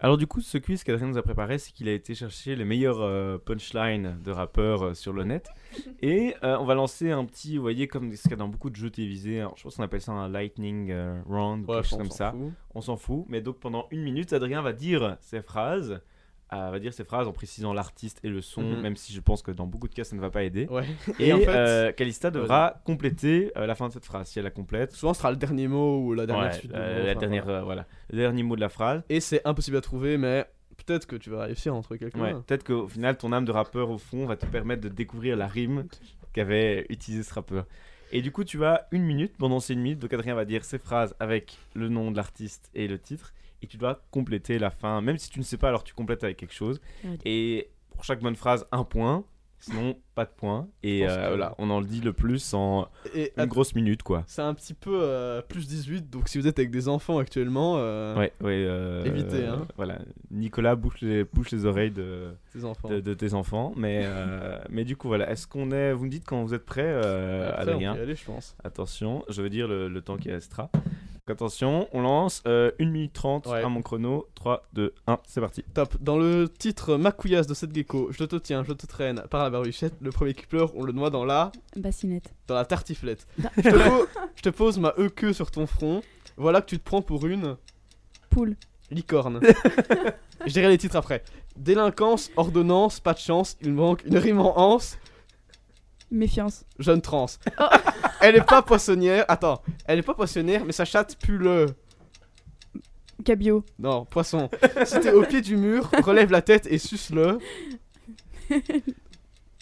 [0.00, 2.64] Alors du coup, ce quiz qu'Adrien nous a préparé, c'est qu'il a été chercher les
[2.64, 5.48] meilleurs euh, punchlines de rappeurs euh, sur le net.
[6.02, 8.48] Et euh, on va lancer un petit, vous voyez, comme ce qu'il y a dans
[8.48, 9.38] beaucoup de jeux télévisés.
[9.40, 12.10] Alors, je pense qu'on appelle ça un lightning euh, round Ouais, quelque chose comme on
[12.10, 12.32] ça.
[12.32, 12.52] s'en fout.
[12.74, 13.24] On s'en fout.
[13.28, 16.00] Mais donc pendant une minute, Adrien va dire ses phrases.
[16.52, 18.80] Euh, va dire ses phrases en précisant l'artiste et le son, Mhm.
[18.80, 20.66] même si je pense que dans beaucoup de cas ça ne va pas aider.
[20.70, 20.84] Ouais.
[21.18, 24.28] Et, en fait, euh, Calista devra compléter euh, la fin de cette phrase.
[24.28, 26.70] Si elle la complète, souvent, ce sera le dernier mot ou la dernière Ouais, suite.
[26.70, 27.58] de la, mots, la enfin, dernière, voilà.
[27.60, 29.02] euh, voilà, le dernier mot de la phrase.
[29.08, 30.44] Et c'est impossible à trouver, mais
[30.86, 32.20] peut-être que tu vas réussir à en trouver quelqu'un.
[32.20, 35.36] Ouais, peut-être qu'au final, ton âme de rappeur, au fond, va te permettre de découvrir
[35.36, 35.86] la rime
[36.32, 37.64] qu'avait utilisé ce rappeur.
[38.12, 39.32] Et du coup, tu as une minute.
[39.38, 42.70] Pendant ces une minute, donc Adrien va dire ses phrases avec le nom de l'artiste
[42.74, 43.32] et le titre.
[43.64, 45.00] Et tu dois compléter la fin.
[45.00, 46.80] Même si tu ne sais pas, alors tu complètes avec quelque chose.
[47.02, 47.16] Ouais.
[47.24, 49.24] Et pour chaque bonne phrase, un point.
[49.58, 50.68] Sinon, pas de point.
[50.82, 54.02] Et euh, que- voilà, on en le dit le plus en Et une grosse minute,
[54.02, 54.22] quoi.
[54.26, 57.76] c'est un petit peu euh, plus 18, donc si vous êtes avec des enfants actuellement,
[57.78, 58.62] euh, Ouais, ouais.
[58.68, 59.66] euh, Évitez, hein.
[59.78, 60.00] Voilà.
[60.30, 62.34] Nicolas, bouche les, bouche les oreilles de.
[62.52, 62.90] ces enfants.
[62.90, 63.72] de, de tes enfants.
[63.74, 65.30] Mais, euh, mais du coup, voilà.
[65.30, 65.94] Est-ce qu'on est.
[65.94, 68.24] Vous me dites quand vous êtes prêt, euh, Après, on peut Adrien y aller, je
[68.26, 68.54] pense.
[68.64, 70.68] Attention, je veux dire le, le temps qui restera.
[71.34, 73.62] Attention, on lance euh, 1 minute 30 Ouais.
[73.62, 74.26] à mon chrono.
[74.34, 75.64] 3, 2, 1, c'est parti.
[75.72, 75.96] Top.
[76.02, 79.42] Dans le titre Ma couillasse de cette gecko, je te tiens, je te traîne par
[79.42, 81.50] la barbichette, le premier qui pleure, on le noie dans la.
[81.76, 82.34] Bassinette.
[82.46, 83.26] dans la tartiflette.
[83.56, 83.62] Te
[84.36, 86.02] je te pose ma e queue sur ton front.
[86.36, 87.56] Voilà que tu te prends pour une
[88.28, 88.54] Poule.
[88.90, 89.40] licorne.
[90.46, 91.24] je dirai les titres après.
[91.56, 94.98] Délinquance, ordonnance, pas de chance, il manque une rime en anse,
[96.14, 96.64] Méfiance.
[96.78, 97.26] jeune trans.
[98.20, 99.24] elle est pas poissonnière.
[99.28, 101.66] Attends, elle est pas poissonnière, mais sa chatte pue le.
[103.24, 103.64] Cabiot.
[103.78, 104.48] Non, poisson.
[104.84, 107.38] Si t'es au pied du mur, relève la tête et suce-le.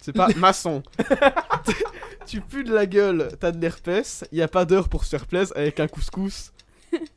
[0.02, 0.82] C'est pas maçon.
[2.26, 5.26] tu pues de la gueule, t'as de l'herpès, y a pas d'heure pour se faire
[5.26, 6.52] plaisir avec un couscous.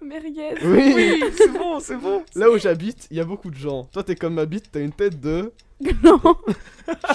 [0.06, 0.56] Merguez.
[0.64, 2.24] Oui, c'est bon, c'est bon.
[2.36, 3.86] Là où j'habite, il y a beaucoup de gens.
[3.92, 5.52] Toi, t'es comme ma bite, t'as une tête de.
[6.04, 6.20] non.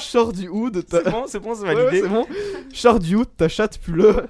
[0.00, 1.10] Short du hood, C'est t'as.
[1.10, 2.02] bon, c'est bon, c'est Ouais, ouais, validé.
[2.02, 2.26] c'est bon.
[2.72, 4.26] Short du hood, ta chatte pue le.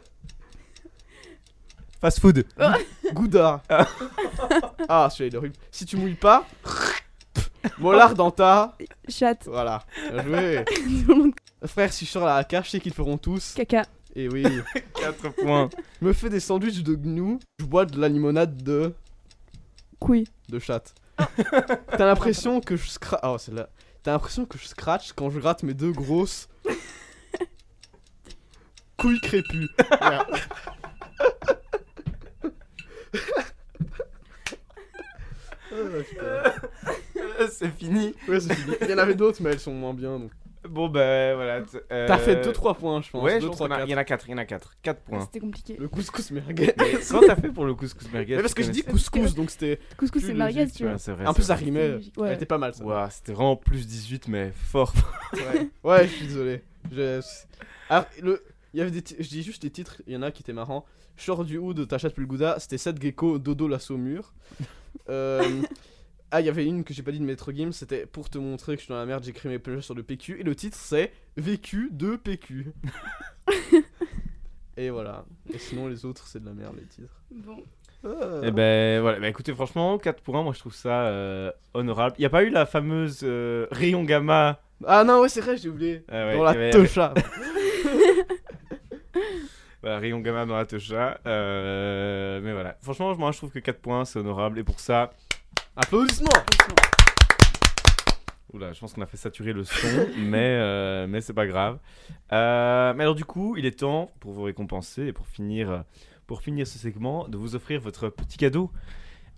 [2.01, 2.45] Fast food.
[3.13, 3.63] Gouda.
[4.89, 5.57] ah, celui-là, il est horrible.
[5.71, 6.47] Si tu mouilles pas.
[7.79, 8.77] Mollard dans ta.
[9.09, 9.45] Chatte.
[9.47, 9.83] Voilà.
[10.11, 10.65] Bien joué.
[11.67, 13.53] Frère, si je sors la cage, je sais qu'ils feront tous.
[13.55, 13.83] Caca.
[14.15, 14.45] Et oui.
[14.95, 15.71] 4 points.
[16.01, 17.39] me fais des sandwichs de gnou.
[17.59, 18.95] Je bois de la limonade de.
[19.99, 20.27] Couille.
[20.49, 20.95] de chatte.
[21.17, 23.21] T'as l'impression que je scratch.
[23.23, 23.69] Oh, c'est là.
[24.03, 26.49] T'as l'impression que je scratch quand je gratte mes deux grosses.
[28.97, 29.69] couilles crépues.
[37.51, 38.15] C'est fini.
[38.29, 38.77] Ouais, c'est fini.
[38.81, 40.19] Il y en avait d'autres, mais elles sont moins bien.
[40.19, 40.31] donc.
[40.69, 41.63] Bon, ben voilà.
[41.63, 43.23] t- euh, T'as fait 2-3 points, je pense.
[43.23, 44.29] Ouais, je pense trois, qu'il y en a- quatre.
[44.29, 44.55] il y en a 4.
[44.59, 44.75] Il y en a 4.
[44.83, 45.21] 4 points.
[45.23, 45.77] C'était compliqué.
[45.79, 46.75] Le couscous merguez.
[46.77, 49.51] Mais Comment t'as fait pour le couscous merguez Mais parce que je dis couscous, donc
[49.51, 49.79] c'était.
[49.97, 50.93] Couscous Plus et merguez, tu vois.
[50.93, 51.25] Ouais, c'est vrai.
[51.25, 51.89] Un c'est peu ça rimait.
[51.89, 52.35] logique, Elle ouais.
[52.35, 52.85] était pas mal ça.
[52.85, 54.93] Ouah, c'était vraiment plus 18, mais fort.
[55.33, 56.63] Ouais, ouais je suis désolé.
[56.93, 57.21] Je...
[57.89, 58.43] Alors, le...
[58.75, 60.43] il y avait des ti- je dis juste des titres, il y en a qui
[60.43, 60.85] étaient marrants.
[61.17, 64.33] Short du hood, ta chatte Gouda, c'était 7 gecko, dodo la saumure.
[65.09, 65.43] Euh,
[66.33, 68.39] Ah, il y avait une que j'ai pas dit de Maître Gims, c'était pour te
[68.39, 70.41] montrer que je suis dans la merde, j'écris mes plongeurs sur le PQ.
[70.41, 72.73] Et le titre c'est Vécu de PQ.
[74.77, 75.25] et voilà.
[75.53, 77.23] Et sinon, les autres, c'est de la merde, les titres.
[77.33, 77.65] Bon.
[78.05, 78.41] Ah.
[78.45, 82.15] Et ben voilà, bah, écoutez, franchement, 4 pour 1, moi je trouve ça euh, honorable.
[82.19, 84.61] Il n'y a pas eu la fameuse euh, rayon gamma?
[84.87, 86.05] Ah non, ouais, c'est vrai, j'ai oublié.
[86.09, 87.15] Ah ouais, dans la tocha.
[89.83, 91.19] Voilà, rayon gamma dans la Tosha.
[91.27, 92.77] Euh, mais voilà.
[92.83, 94.59] Franchement, moi, je trouve que 4 points, c'est honorable.
[94.59, 95.13] Et pour ça,
[95.77, 96.29] Applaudissements
[98.53, 101.79] Oula, je pense qu'on a fait saturer le son, mais, euh, mais c'est pas grave.
[102.33, 105.85] Euh, mais alors du coup, il est temps pour vous récompenser et pour finir,
[106.27, 108.71] pour finir ce segment, de vous offrir votre petit cadeau.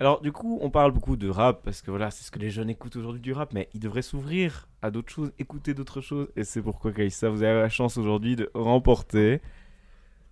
[0.00, 2.50] Alors du coup, on parle beaucoup de rap parce que voilà, c'est ce que les
[2.50, 6.28] jeunes écoutent aujourd'hui du rap, mais ils devraient s'ouvrir à d'autres choses, écouter d'autres choses,
[6.34, 9.40] et c'est pourquoi Kaïssa, vous avez la chance aujourd'hui de remporter.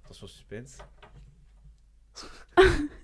[0.04, 0.78] Attention suspense.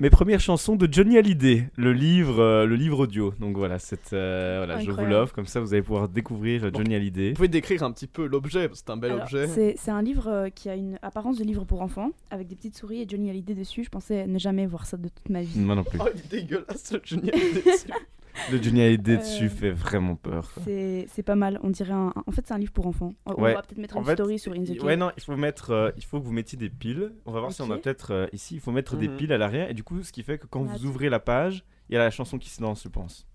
[0.00, 3.34] Mes premières chansons de Johnny Hallyday, le livre, euh, le livre audio.
[3.38, 3.76] Donc voilà,
[4.14, 7.28] euh, voilà je vous l'offre, comme ça vous allez pouvoir découvrir euh, Johnny Hallyday.
[7.28, 9.76] Vous pouvez décrire un petit peu l'objet, c'est un bel Alors, objet.
[9.76, 13.02] C'est un livre qui a une apparence de livre pour enfants, avec des petites souris
[13.02, 13.84] et Johnny Hallyday dessus.
[13.84, 15.58] Je pensais ne jamais voir ça de toute ma vie.
[15.58, 15.98] Moi non plus.
[16.00, 17.88] Oh, il est dégueulasse, Johnny Hallyday dessus.
[18.50, 20.50] Le Johnny Hallyday Euh, dessus fait vraiment peur.
[20.64, 22.12] C'est c'est pas mal, on dirait un...
[22.26, 23.12] En fait, c'est un livre pour enfants.
[23.26, 23.54] On Ouais.
[23.54, 24.84] va peut-être mettre En une fait, story sur Insecure.
[24.84, 27.12] Ouais, non, il faut mettre, euh, il faut que vous mettiez des piles.
[27.26, 28.54] On va voir si on a peut-être euh, ici.
[28.54, 29.16] Il faut mettre des Mhm.
[29.16, 31.64] piles à l'arrière, et du coup, ce qui fait que quand vous ouvrez la page,
[31.88, 33.26] il y a la chanson qui se lance, je pense.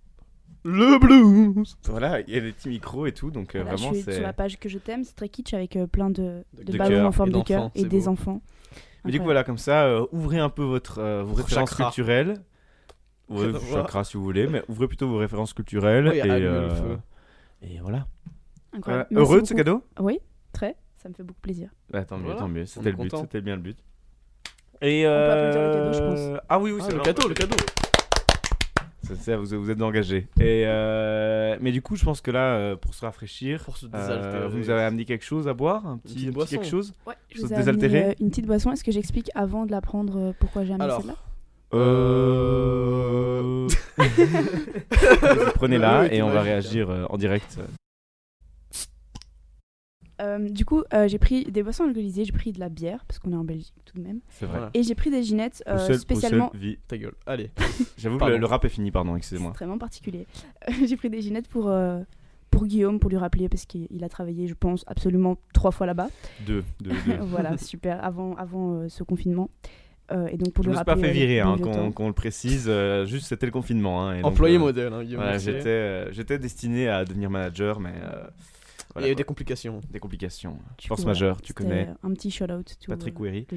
[0.63, 3.93] Le blues Voilà, il y a des petits micros et tout, donc euh, Voilà, vraiment
[3.93, 4.13] c'est.
[4.13, 6.77] sur la page que je t'aime, c'est très kitsch avec euh, plein de, De- de
[6.77, 8.07] ballons en forme de cœur d'enfants, et des beau.
[8.07, 8.41] enfants.
[9.03, 12.41] Mais du coup, voilà, comme ça, euh, ouvrez un peu votre, euh, vos références culturelles.
[13.29, 16.07] Ouais, chakra si vous voulez, mais ouvrez plutôt vos références culturelles.
[16.09, 16.97] Oui, et, euh, feu.
[17.61, 18.05] et voilà.
[18.73, 19.07] Incroyable.
[19.13, 20.19] Euh, heureux de ce cadeau Oui,
[20.51, 20.75] très.
[20.97, 21.69] Ça me fait beaucoup plaisir.
[21.89, 22.65] Bah, Tant mieux, Voilà, tant mieux.
[22.65, 23.77] C'était le but, c'était bien le but.
[24.81, 26.41] Et On peut le cadeau, je euh, pense.
[26.49, 27.55] Ah oui, oui, Ah, c'est le cadeau, le cadeau
[29.03, 30.27] C'est ça, vous, vous êtes engagés.
[30.39, 33.85] Et euh, mais du coup, je pense que là, euh, pour se rafraîchir, Pour se
[33.85, 34.47] euh, désaltérer.
[34.49, 36.55] vous nous avez amené quelque chose à boire, un petit, petite un petit boisson.
[36.57, 36.93] quelque chose.
[37.07, 38.71] Ouais, je vous ai amené désaltérée euh, une petite boisson.
[38.71, 41.15] Est-ce que j'explique avant de la prendre euh, pourquoi j'ai amené celle-là?
[41.75, 43.67] Euh...
[45.55, 47.59] Prenez-la et on va réagir euh, en direct.
[50.21, 53.19] Euh, Du coup, euh, j'ai pris des boissons alcoolisées, j'ai pris de la bière, parce
[53.19, 54.19] qu'on est en Belgique tout de même.
[54.29, 54.69] C'est vrai.
[54.73, 56.49] Et j'ai pris des ginettes euh, Poussel, spécialement.
[56.49, 56.77] poussel, vie.
[56.87, 57.15] Ta gueule.
[57.25, 57.51] Allez.
[57.97, 59.49] J'avoue que le, le rap est fini, pardon, excusez-moi.
[59.49, 60.25] extrêmement particulier.
[60.85, 61.99] j'ai pris des ginettes pour, euh,
[62.49, 65.85] pour Guillaume, pour lui rappeler, parce qu'il il a travaillé, je pense, absolument trois fois
[65.85, 66.07] là-bas.
[66.45, 67.17] Deux, deux, deux.
[67.21, 69.49] voilà, super, avant, avant euh, ce confinement.
[70.11, 72.65] Euh, et donc pour Je me suis pas fait virer, hein, qu'on le précise.
[72.67, 74.05] euh, juste, c'était le confinement.
[74.05, 77.93] hein, et donc, Employé euh, modèle, hein, j'étais, euh, j'étais destiné à devenir manager, mais
[78.03, 78.27] euh,
[78.97, 79.81] Il y a eu des complications.
[79.91, 80.57] des complications.
[80.87, 81.89] Force majeure, tu connais.
[82.03, 82.77] Un petit shout-out.
[82.79, 83.47] to, Patrick euh, Wery.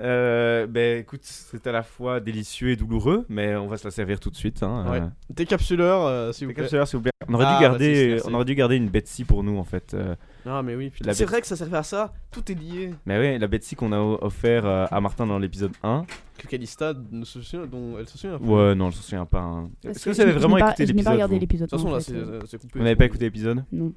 [0.00, 3.90] Euh, ben écoute, c'est à la fois délicieux et douloureux, mais on va se la
[3.90, 4.62] servir tout de suite.
[4.62, 5.00] Hein, Ouais.
[5.00, 5.06] euh.
[5.30, 6.62] Décapsuleur, euh, s'il vous plaît.
[6.64, 7.12] Décapsuleur, s'il vous plaît.
[7.28, 9.94] On aurait, Ah, dû garder, on aurait dû garder une Betsy pour nous en fait.
[9.94, 10.14] euh.
[10.44, 12.12] Ah, mais oui, C'est vrai que ça servait à ça.
[12.30, 12.90] Tout est lié.
[13.04, 16.04] Mais oui, la Betsy qu'on a offert euh, à Martin dans l'épisode 1.
[16.38, 18.36] Que Calista ne se souvient, dont elle se souvient.
[18.36, 18.44] un peu.
[18.44, 19.40] Ouais, non, je me souviens pas.
[19.40, 19.70] hein.
[19.84, 21.68] Est-ce que vous avez vraiment pas- écouté Je n'ai pas l'épisode regardé l'épisode.
[21.68, 22.78] De toute façon, là, c'est coupé.
[22.78, 23.92] Vous n'avez pas écouté l'épisode Non.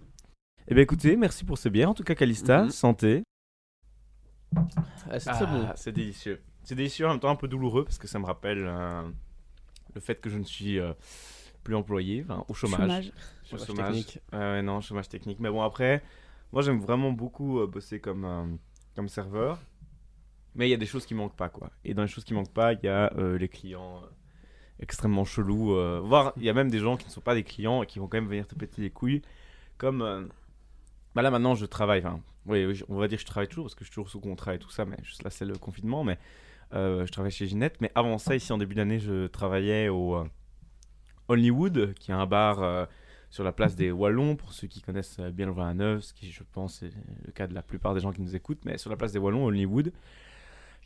[0.71, 1.89] Eh ben écoutez, merci pour ce bière.
[1.89, 2.69] En tout cas, Calista, Mhm.
[2.69, 3.23] santé.
[4.55, 5.65] Ah, c'est très bon.
[5.67, 6.41] Ah, C'est délicieux.
[6.63, 9.01] C'est délicieux en même temps un peu douloureux parce que ça me rappelle euh,
[9.95, 10.93] le fait que je ne suis euh,
[11.63, 12.79] plus employé, enfin, au chômage.
[12.81, 13.11] Chômage.
[13.51, 13.95] Au Chômage chômage.
[13.95, 14.19] technique.
[14.33, 15.39] Ouais, non, chômage technique.
[15.39, 16.03] Mais bon, après,
[16.51, 18.45] moi j'aime vraiment beaucoup euh, bosser comme, euh,
[18.95, 19.59] comme serveur.
[20.55, 21.69] Mais il y a des choses qui manquent pas, quoi.
[21.85, 24.07] Et dans les choses qui manquent pas, il y a euh, les clients euh,
[24.79, 25.73] extrêmement chelous.
[25.73, 27.85] euh, voire, il y a même des gens qui ne sont pas des clients et
[27.85, 29.21] qui vont quand même venir te péter les couilles.
[29.77, 30.29] Comme.
[31.15, 32.03] Bah là maintenant, je travaille.
[32.45, 34.55] Oui, on va dire que je travaille toujours parce que je suis toujours sous contrat
[34.55, 34.85] et tout ça.
[34.85, 36.03] Mais juste là, c'est le confinement.
[36.03, 36.17] Mais
[36.73, 37.79] euh, je travaille chez Ginette.
[37.81, 40.25] Mais avant ça, ici en début d'année, je travaillais au euh,
[41.27, 42.61] Hollywood, qui est un bar.
[42.61, 42.85] euh,
[43.31, 46.41] sur la place des Wallons, pour ceux qui connaissent bien le 29, ce qui je
[46.51, 46.89] pense est
[47.23, 49.19] le cas de la plupart des gens qui nous écoutent, mais sur la place des
[49.19, 49.93] Wallons, Hollywood,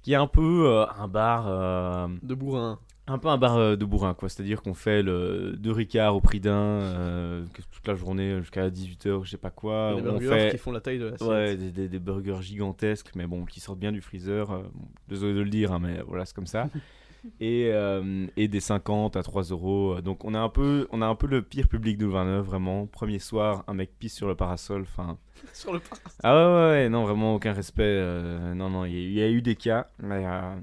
[0.01, 2.79] qui est un peu un bar, De bourrin.
[3.07, 4.29] Un peu un bar euh, de bourrin, quoi.
[4.29, 9.23] C'est-à-dire qu'on fait le deux ricards au prix d'un, euh, toute la journée jusqu'à 18h,
[9.25, 9.93] je sais pas quoi.
[9.95, 11.99] Les Ah, on burgers fait qui font la taille de la ouais, des, des- des
[11.99, 14.49] burgers gigantesques, mais bon, qui sortent bien du freezer.
[14.51, 16.69] euh, bon, désolé de le dire, hein, mais voilà, c'est comme ça.
[17.39, 19.99] et, euh, et des 50 à 3 euros.
[20.01, 22.85] Donc on a un peu, on a un peu le pire public de 29, vraiment.
[22.87, 24.81] Premier soir, un mec pisse sur le parasol.
[24.83, 25.17] Enfin,
[25.53, 25.95] Sur le pas.
[26.23, 27.83] ah ouais, ouais, ouais, non, vraiment aucun respect.
[27.83, 30.55] euh, non, non, il y, y a eu des cas, mais euh,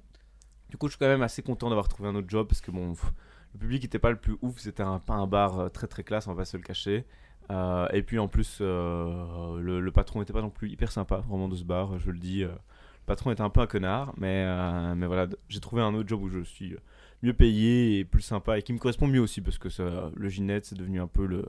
[0.70, 2.70] du coup, je suis quand même assez content d'avoir trouvé un autre job parce que
[2.70, 3.12] bon, pff,
[3.54, 4.58] le public n'était pas le plus ouf.
[4.58, 7.04] C'était un, pas un bar euh, très très classe, on va se le cacher.
[7.50, 11.16] Euh, et puis en plus, euh, le, le patron n'était pas non plus hyper sympa,
[11.28, 12.44] vraiment de ce bar, je le dis.
[12.44, 14.46] euh, le patron était un peu un connard, mais,
[14.94, 16.76] mais voilà, j'ai trouvé un autre job où je suis
[17.24, 20.28] mieux payé et plus sympa et qui me correspond mieux aussi parce que ça, le
[20.28, 21.44] Ginette, c'est devenu un peu le,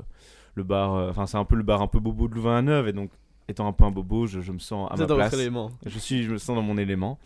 [0.55, 3.11] le bar, enfin, c'est un peu le bar un peu bobo de Louvain-la-Neuve et donc,
[3.47, 5.33] étant un peu un bobo, je, je me sens à ma dans votre place.
[5.39, 5.71] élément.
[5.85, 7.19] Je, suis, je me sens dans mon élément.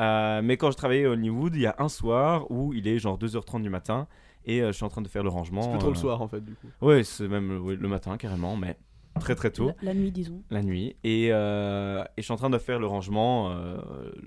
[0.00, 2.98] Euh, mais quand je travaillais à Hollywood, il y a un soir où il est
[2.98, 4.06] genre 2h30 du matin
[4.44, 5.62] et euh, je suis en train de faire le rangement.
[5.62, 6.66] C'est plus trop le soir en fait, du coup.
[6.80, 8.76] Ouais, c'est même ouais, le matin carrément, mais
[9.20, 9.68] très très tôt.
[9.68, 10.42] La, la nuit, disons.
[10.50, 10.96] la nuit.
[11.04, 13.50] Et, euh, et je suis en train de faire le rangement.
[13.52, 13.78] euh,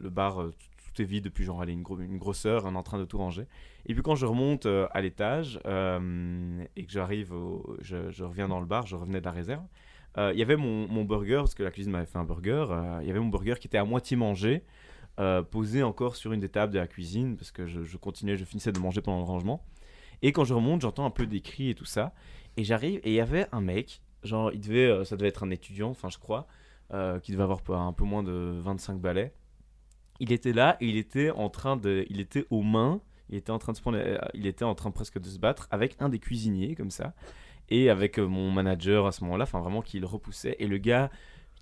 [0.02, 0.54] le bar, euh,
[0.96, 2.64] tout, est vide depuis genre allez, une, gro- une grosse heure.
[2.66, 3.46] On est en train de tout ranger.
[3.88, 7.34] Et puis quand je remonte euh, à l'étage euh, et que j'arrive,
[7.82, 9.64] je, je reviens dans le bar, je revenais de la réserve.
[10.18, 12.66] euh, Il y avait mon, mon burger, parce que la cuisine m'avait fait un burger.
[12.72, 14.64] euh, Il y avait mon burger qui était à moitié mangé,
[15.20, 18.46] euh, posé encore sur une des tables de la cuisine, parce que je, continuais, je
[18.46, 19.66] finissais de manger pendant le rangement.
[20.22, 22.14] Et quand je remonte, j'entends un peu des cris et tout ça.
[22.56, 25.44] Et j'arrive, et il y avait un mec, genre, il devait, euh, ça devait être
[25.44, 26.48] un étudiant, enfin, je crois,
[26.94, 29.34] euh, qui devait avoir un peu moins de 25 balais.
[30.20, 32.06] Il était là, et il était en train de.
[32.10, 34.00] Il était aux mains, il était en train de se prendre.
[34.36, 37.14] Il était en train presque de se battre avec un des cuisiniers, comme ça.
[37.70, 40.56] Et avec mon manager à ce moment-là, enfin, vraiment, qui le repoussait.
[40.60, 41.10] Et le gars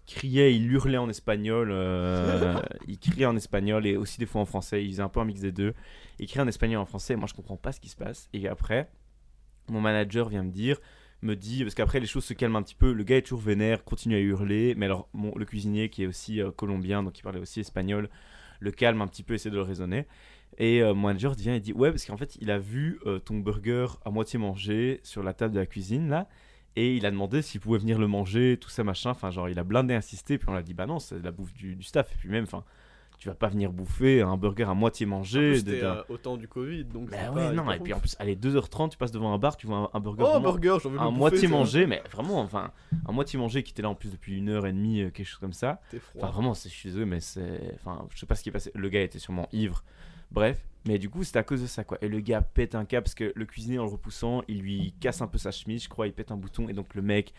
[0.06, 4.46] criait, il hurlait en espagnol, euh, il criait en espagnol et aussi des fois en
[4.46, 5.74] français, il faisait un peu un mix des deux.
[6.20, 8.30] Il criait en espagnol et en français, moi je comprends pas ce qui se passe.
[8.34, 8.90] Et après,
[9.70, 10.80] mon manager vient me dire,
[11.22, 13.42] me dit, parce qu'après les choses se calment un petit peu, le gars est toujours
[13.42, 17.24] vénère, continue à hurler, mais alors le cuisinier qui est aussi euh, colombien, donc il
[17.24, 18.10] parlait aussi espagnol,
[18.60, 20.06] le calme un petit peu, essaie de le raisonner.
[20.58, 23.38] Et euh, mon manager vient et dit, ouais, parce qu'en fait il a vu ton
[23.40, 26.30] burger à moitié mangé sur la table de la cuisine là.
[26.76, 29.12] Et il a demandé s'il pouvait venir le manger, tout ça machin.
[29.12, 30.38] Enfin, genre, il a blindé insisté.
[30.38, 32.12] Puis on l'a dit, bah non, c'est la bouffe du, du staff.
[32.14, 32.64] Et puis même, enfin,
[33.18, 35.56] tu vas pas venir bouffer un burger à moitié mangé.
[35.60, 37.10] C'était euh, au temps du Covid, donc.
[37.10, 39.56] bah ouais, pas- non, et puis en plus, allez, 2h30, tu passes devant un bar,
[39.56, 42.72] tu vois un, un burger Oh, vraiment burger, bouffer, moitié mangé, mais vraiment, enfin,
[43.08, 45.28] à moitié mangé qui était là en plus depuis une heure et demie, euh, quelque
[45.28, 45.80] chose comme ça.
[45.92, 46.24] T'es froid.
[46.24, 47.72] Enfin, vraiment, c'est- je suis désolé, mais c'est.
[47.76, 48.70] Enfin, je sais pas ce qui est passé.
[48.76, 49.82] Le gars était sûrement ivre.
[50.36, 51.98] Bref, mais du coup, c'était à cause de ça, quoi.
[52.02, 54.94] Et le gars pète un câble parce que le cuisinier, en le repoussant, il lui
[55.00, 56.68] casse un peu sa chemise, je crois, il pète un bouton.
[56.68, 57.34] Et donc, le mec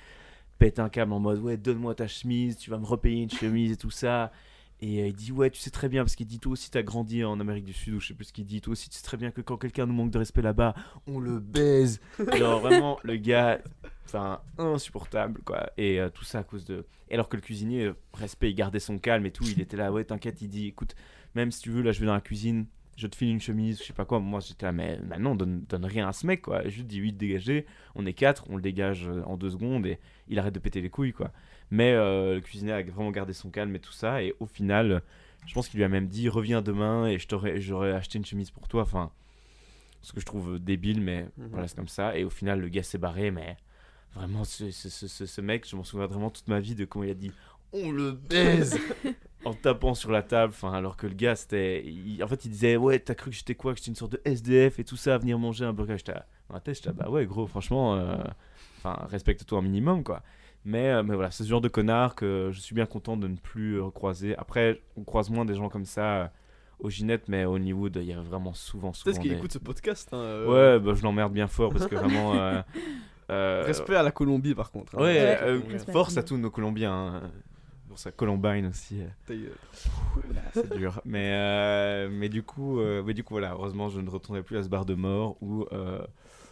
[0.59, 3.73] pète un câble en mode Ouais, donne-moi ta chemise, tu vas me repayer une chemise
[3.73, 4.33] et tout ça.
[4.81, 6.83] Et euh, il dit Ouais, tu sais très bien, parce qu'il dit Toi aussi, t'as
[6.83, 8.63] grandi en Amérique du Sud, ou je sais plus ce qu'il dit.
[8.63, 10.75] Toi aussi, tu sais très bien que quand quelqu'un nous manque de respect là-bas,
[11.07, 12.01] on le baise.
[12.37, 13.61] Genre, vraiment, le gars,
[14.07, 15.71] enfin, insupportable, quoi.
[15.77, 16.87] Et euh, tout ça à cause de.
[17.11, 19.77] Et alors que le cuisinier, euh, respect, il gardait son calme et tout, il était
[19.77, 20.97] là, ouais, t'inquiète, il dit, écoute,
[21.37, 22.67] même si tu veux, là, je vais dans la cuisine,
[22.97, 24.19] je te file une chemise, je sais pas quoi.
[24.21, 26.67] Moi, j'étais là, mais maintenant, donne, donne rien à ce mec, quoi.
[26.69, 29.87] Je lui dis, oui, dégagez, on est quatre, on le dégage euh, en deux secondes
[29.87, 31.31] et il arrête de péter les couilles, quoi.
[31.71, 35.03] Mais euh, le cuisinier a vraiment gardé son calme et tout ça, et au final,
[35.47, 38.67] je pense qu'il lui a même dit, reviens demain et j'aurais acheté une chemise pour
[38.69, 39.11] toi, enfin.
[40.03, 41.49] Ce que je trouve débile, mais Mhm.
[41.51, 42.17] voilà, c'est comme ça.
[42.17, 43.57] Et au final, le gars s'est barré, mais
[44.15, 46.85] vraiment, ce, ce, ce, ce- ce mec, je m'en souviens vraiment toute ma vie de
[46.85, 47.33] comment il a dit
[47.73, 48.79] On le baise
[49.47, 51.85] En tapant sur la table, enfin, alors que le gars, c'était.
[51.87, 54.13] il- En fait, il disait Ouais, t'as cru que j'étais quoi Que j'étais une sorte
[54.13, 55.97] de SDF et tout ça, à venir manger un burger.
[55.99, 58.17] J'étais à- dans la tête, j'étais à, Bah ouais, gros, franchement, euh,
[58.79, 60.23] enfin, respecte-toi un minimum, quoi.
[60.65, 63.29] Mais, euh, mais voilà, c'est ce genre de connard que je suis bien content de
[63.29, 64.37] ne plus croiser.
[64.37, 66.27] Après, on croise moins des gens comme ça euh,
[66.81, 69.05] au Ginette, mais au Hollywood, il y a vraiment souvent, souvent.
[69.13, 70.09] Peut-être qu'il des- écoute ce podcast.
[70.13, 72.35] hein, euh, Ouais, bah, je l'emmerde bien fort parce que vraiment.
[72.35, 72.61] euh,
[73.31, 74.97] euh, Respect à la Colombie, par contre.
[74.97, 75.03] hein.
[75.03, 76.93] Ouais, euh, à force à tous nos Colombiens.
[76.93, 77.23] hein.
[77.97, 79.07] Pour ça, Columbine aussi, euh,
[80.53, 81.01] c'est dur.
[81.07, 84.59] Mais, euh, mais, du coup, euh, mais du coup, voilà, heureusement, je ne retournais plus
[84.59, 86.07] à ce bar de mort où euh,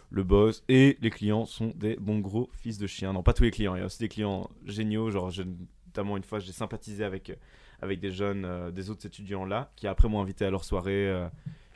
[0.09, 3.13] le boss et les clients sont des bons gros fils de chiens.
[3.13, 5.11] Non, pas tous les clients, il y a aussi des clients géniaux.
[5.11, 5.43] Genre, je-
[5.85, 7.31] notamment une fois, j'ai sympathisé avec,
[7.79, 11.27] avec des jeunes, des autres étudiants là, qui après m'ont invité à leur soirée.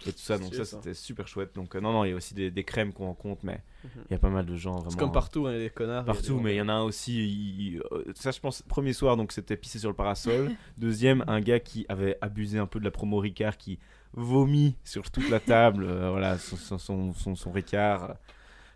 [0.06, 1.54] Euh, et tout ça, donc ça c'était super chouette.
[1.56, 3.90] Donc, euh, non, non, il y a aussi des, des crèmes qu'on rencontre, mais Mhm.
[4.10, 4.90] il y a pas mal de gens vraiment.
[4.92, 6.06] C'est comme partout, hein, des connards.
[6.06, 7.28] Partout, mais il y en a un aussi.
[7.74, 10.50] il- euh, ça, je pense, premier soir, donc c'était pissé sur le parasol.
[10.78, 13.80] Deuxième, un gars qui avait abusé un peu de la promo Ricard, qui
[14.14, 18.16] vomit sur toute la table, euh, voilà, son, son, son, Ricard.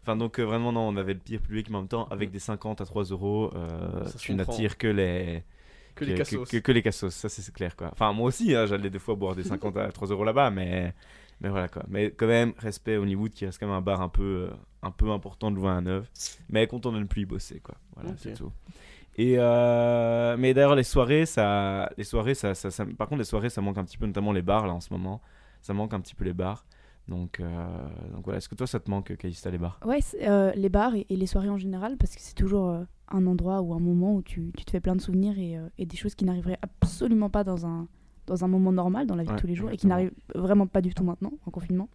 [0.03, 2.29] Enfin, donc euh, vraiment, non, on avait le pire public, mais en même temps, avec
[2.29, 5.43] des 50 à 3 euros, euh, tu n'attires que les.
[5.95, 6.49] Que les cassos.
[6.49, 7.89] Que, que les cassos, ça c'est clair quoi.
[7.91, 10.93] Enfin, moi aussi, hein, j'allais des fois boire des 50 à 3 euros là-bas, mais,
[11.41, 11.83] mais voilà quoi.
[11.87, 14.91] Mais quand même, respect Hollywood qui reste quand même un bar un peu, euh, un
[14.91, 16.07] peu important de loin à neuf,
[16.49, 17.75] mais content de ne plus y bosser quoi.
[17.95, 18.51] Voilà, c'est tout.
[19.15, 23.25] Et euh, mais d'ailleurs, les soirées, ça, les soirées ça, ça, ça- par contre, les
[23.25, 25.21] soirées, ça manque un petit peu, notamment les bars là en ce moment.
[25.61, 26.65] Ça manque un petit peu les bars.
[27.07, 29.79] Donc, euh, donc voilà, est-ce que toi ça te manque, Calista, les bars?
[29.85, 32.83] Ouais, euh, les bars et, et les soirées en général, parce que c'est toujours euh,
[33.09, 35.67] un endroit ou un moment où tu, tu te fais plein de souvenirs et, euh,
[35.77, 37.87] et des choses qui n'arriveraient absolument pas dans un,
[38.25, 40.13] dans un moment normal, dans la vie Ouais, de tous les jours, et qui n'arrivent
[40.33, 41.89] vraiment pas du tout maintenant, en confinement.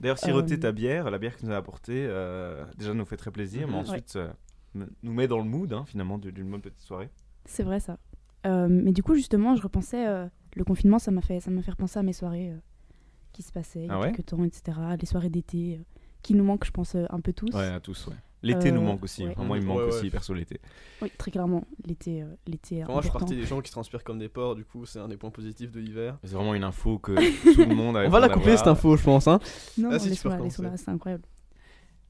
[0.00, 3.04] D'ailleurs, siroter Euh, ta bière, la bière que tu nous as apportée, euh, déjà nous
[3.04, 3.80] fait très plaisir, mais Mhm.
[3.80, 4.30] ensuite euh,
[4.74, 7.10] me- nous met dans le mood hein, finalement d'une bonne petite soirée.
[7.44, 7.98] C'est vrai ça.
[8.46, 11.60] Euh, mais du coup, justement, je repensais, euh, le confinement, ça m'a fait, ça m'a
[11.62, 12.56] fait repenser à mes soirées euh,
[13.38, 14.76] qui se passaient il y a Ah ouais quelques temps, etc.
[15.00, 15.84] Les soirées d'été euh,
[16.22, 17.54] qui nous manquent, je pense, euh, un peu tous.
[17.54, 18.16] Ouais, à tous, ouais.
[18.42, 19.24] L'été nous Euh, manque aussi.
[19.24, 19.30] ouais.
[19.36, 19.88] Enfin, moi, il me manque Ouais, ouais.
[19.94, 20.60] aussi, perso, l'été.
[21.02, 24.02] Oui, très clairement, l'été, euh, l'été Enfin, moi, je suis parti des gens qui transpirent
[24.02, 26.18] comme des porcs, du coup, c'est un des points positifs de l'hiver.
[26.24, 27.12] C'est vraiment une info que
[27.54, 29.28] tout le monde a On va la couper cette info, je pense.
[29.28, 29.38] Hein.
[29.76, 31.22] Non, Ah, c'est incroyable.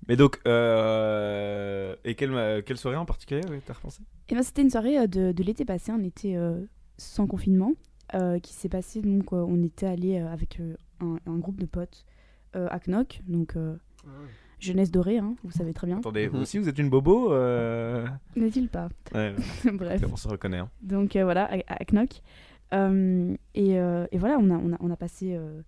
[0.09, 4.01] Mais donc, euh, et quelle, quelle soirée en particulier ouais, t'as repensé?
[4.31, 6.65] Et ben, c'était une soirée de, de l'été passé, un été euh,
[6.97, 7.73] sans confinement,
[8.15, 9.03] euh, qui s'est passé.
[9.03, 12.05] Donc, euh, on était allé avec euh, un, un groupe de potes
[12.57, 13.77] euh, à Knock, donc euh,
[14.59, 15.99] jeunesse dorée, hein, vous savez très bien.
[15.99, 16.43] Attendez, vous Mhm.
[16.43, 18.07] aussi vous êtes une bobo euh...
[18.37, 18.89] N'est-il pas?
[19.15, 19.35] Ouais,
[19.73, 20.03] Bref.
[20.11, 20.59] On se reconnaît.
[20.59, 20.71] Hein.
[20.83, 22.23] Donc euh, voilà, à, à Knock.
[22.75, 25.63] Euh, et, euh, et voilà, on a, on a, on a passé euh,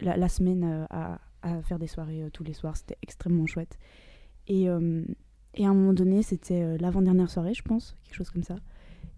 [0.00, 2.76] la, la semaine euh, à, à faire des soirées euh, tous les soirs.
[2.76, 3.76] C'était extrêmement chouette.
[4.46, 5.02] Et, euh,
[5.54, 8.56] et à un moment donné, c'était euh, l'avant-dernière soirée, je pense, quelque chose comme ça.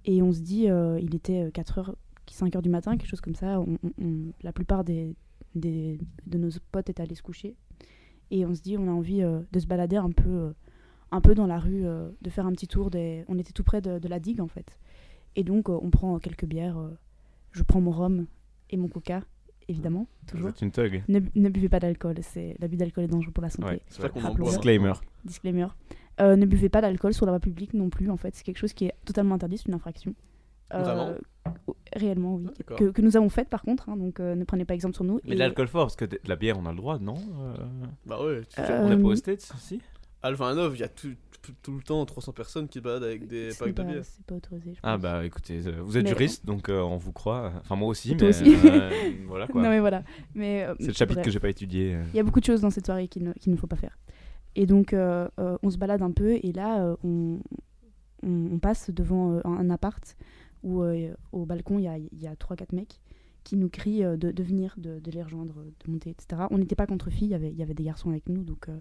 [0.06, 1.94] Et on se dit, euh, il était 4h,
[2.28, 3.60] 5h du matin, quelque chose comme ça.
[3.60, 5.14] On- on- on- la plupart des,
[5.54, 7.56] des, de nos potes étaient allés se coucher.
[8.30, 10.52] Et on se dit, on a envie euh, de se balader un peu, euh,
[11.10, 12.90] un peu dans la rue, euh, de faire un petit tour.
[12.90, 13.24] Des...
[13.28, 14.78] On était tout près de, de la digue, en fait.
[15.36, 16.78] Et donc, on prend quelques bières.
[17.52, 18.26] je prends mon rhum
[18.70, 19.22] et mon coca,
[19.68, 20.50] évidemment, toujours.
[20.60, 21.02] une thug.
[21.08, 23.68] Ne, ne buvez pas d'alcool, c'est l'abus d'alcool est dangereux pour la santé.
[23.68, 24.02] Ouais, C'est.
[24.42, 24.92] Disclaimer.
[25.24, 25.68] Disclaimer.
[26.20, 28.34] Euh, ne buvez pas d'alcool sur la voie publique non plus, en fait.
[28.34, 30.14] C'est quelque chose qui est totalement interdit, c'est une infraction.
[30.74, 31.14] Euh, Vraiment
[31.96, 32.46] Réellement, oui.
[32.70, 34.94] Ah, que, que nous avons faite, par contre, hein, donc euh, ne prenez pas exemple
[34.94, 35.18] sur nous.
[35.24, 37.16] Mais Et- de l'alcool fort, parce que de la bière, on a le droit, non
[37.16, 37.54] euh...
[38.06, 39.80] Bah ouais, tu- Euh, On est pas aux States, si
[40.22, 41.08] à Louvain-la-Neuve, il y a tout,
[41.40, 43.82] tout, tout le temps 300 personnes qui se baladent avec des c'est packs de pas-
[43.84, 44.04] bière.
[44.04, 46.98] C'est pas autorisé, je Ah bah écoutez, euh, vous êtes Mais- juriste, donc euh, on
[46.98, 47.52] vous croit.
[47.60, 48.54] Enfin moi aussi, mais aussi.
[48.66, 48.90] euh,
[49.26, 49.62] voilà quoi.
[49.62, 50.02] Non, mais voilà.
[50.34, 51.24] Mais, euh, C'est le chapitre bref.
[51.24, 51.96] que j'ai pas étudié.
[52.12, 53.76] Il y a beaucoup de choses dans cette soirée qu'il ne, qu'il ne faut pas
[53.76, 53.96] faire.
[54.56, 57.38] Et donc, euh, euh, on se balade un peu, et là, euh, on,
[58.22, 60.16] on, on passe devant un, un appart
[60.62, 63.00] où, euh, au balcon, il y a, il y a 3-4 mecs
[63.42, 65.54] qui nous crient euh, de, de venir, de, de les rejoindre,
[65.84, 66.42] de monter, etc.
[66.50, 68.42] On n'était pas contre filles, il y avait, il y avait des garçons avec nous,
[68.44, 68.78] donc, euh,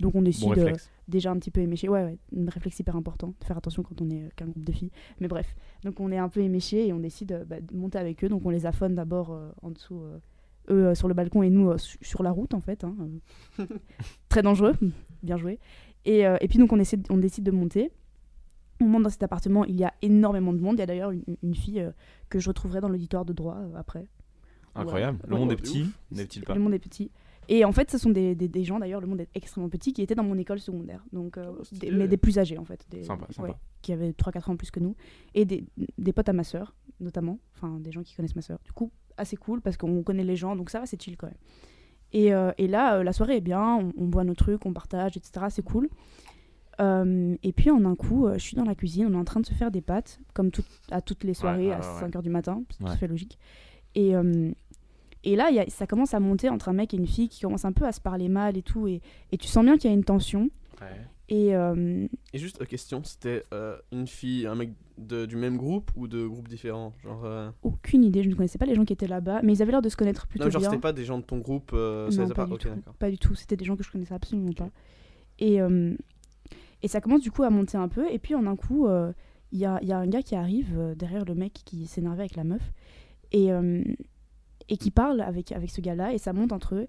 [0.00, 0.66] donc on décide Bon euh,
[1.08, 1.88] déjà un petit peu éméché.
[1.88, 4.64] Ouais, ouais, un réflexe hyper important, de faire attention quand on est euh, qu'un groupe
[4.64, 4.90] de filles.
[5.20, 7.96] Mais bref, donc on est un peu éméché et on décide euh, bah, de monter
[7.98, 8.28] avec eux.
[8.28, 10.18] Donc on les affonne d'abord euh, en dessous, euh,
[10.70, 12.84] eux euh, sur le balcon et nous euh, su- sur la route en fait.
[12.84, 12.94] hein,
[13.58, 13.66] euh.
[14.28, 14.74] Très dangereux,
[15.22, 15.58] bien joué.
[16.04, 17.90] Et, euh, et puis donc on, essaie on décide de monter.
[18.82, 20.76] On monte dans cet appartement, il y a énormément de monde.
[20.76, 21.92] Il y a d'ailleurs une, une fille euh,
[22.28, 24.06] que je retrouverai dans l'auditoire de droit euh, après.
[24.74, 25.18] Incroyable.
[25.28, 27.10] Le monde Ouais, est petit, n'est-il pas Le monde est petit.
[27.48, 29.92] Et en fait, ce sont des, des, des gens, d'ailleurs, le monde est extrêmement petit,
[29.92, 31.04] qui étaient dans mon école secondaire.
[31.12, 32.86] Donc, euh, Oh, des- mais des plus âgés, en fait.
[32.90, 33.48] Des, Sympa, sympa.
[33.48, 34.94] ouais, qui avaient 3-4 ans plus que nous.
[35.34, 35.64] Et des,
[35.98, 37.38] des potes à ma sœur, notamment.
[37.56, 38.58] Enfin, des gens qui connaissent ma sœur.
[38.64, 41.26] Du coup, assez cool, parce qu'on connaît les gens, donc ça va, c'est chill quand
[41.26, 41.36] même.
[42.12, 44.72] Et, euh, et là, euh, la soirée est bien, on, on boit nos trucs, on
[44.72, 45.46] partage, etc.
[45.50, 45.88] C'est cool.
[46.80, 49.24] Euh, et puis, en un coup, euh, je suis dans la cuisine, on est en
[49.24, 51.86] train de se faire des pâtes, comme tout- à toutes les soirées, ouais, à ouais,
[51.86, 52.00] ouais.
[52.08, 52.62] 5h du matin.
[52.70, 52.96] C'est tout à Ouais.
[52.96, 53.38] fait logique.
[53.94, 54.50] Et, euh,
[55.24, 57.28] et là, il y a- ça commence à monter entre un mec et une fille
[57.28, 58.88] qui commence un peu à se parler mal et tout.
[58.88, 59.00] Et,
[59.32, 60.48] et tu sens bien qu'il y a une tension.
[61.28, 65.90] Et euh, Et juste question, c'était euh, une fille, un mec de, du même groupe
[65.96, 68.92] ou de groupes différents Genre, euh, aucune idée, je ne connaissais pas les gens qui
[68.92, 70.70] étaient là-bas, mais ils avaient l'air de se connaître plutôt non, mais genre bien.
[70.70, 72.48] c'était pas des gens de ton groupe, euh, ça non, les a pas, pas.
[72.48, 72.92] du Ok, tout.
[72.98, 73.34] Pas du tout.
[73.36, 74.68] C'était des gens que je connaissais absolument pas.
[75.38, 75.94] Et, euh,
[76.82, 78.10] et ça commence du coup à monter un peu.
[78.10, 79.12] Et puis en un coup, euh,
[79.52, 81.86] il y, a, il y a un gars qui arrive euh, derrière le mec qui
[81.86, 82.62] s'énervait avec la meuf.
[83.32, 83.82] Et, euh,
[84.68, 86.12] et qui parle avec, avec ce gars-là.
[86.12, 86.86] Et ça monte entre eux.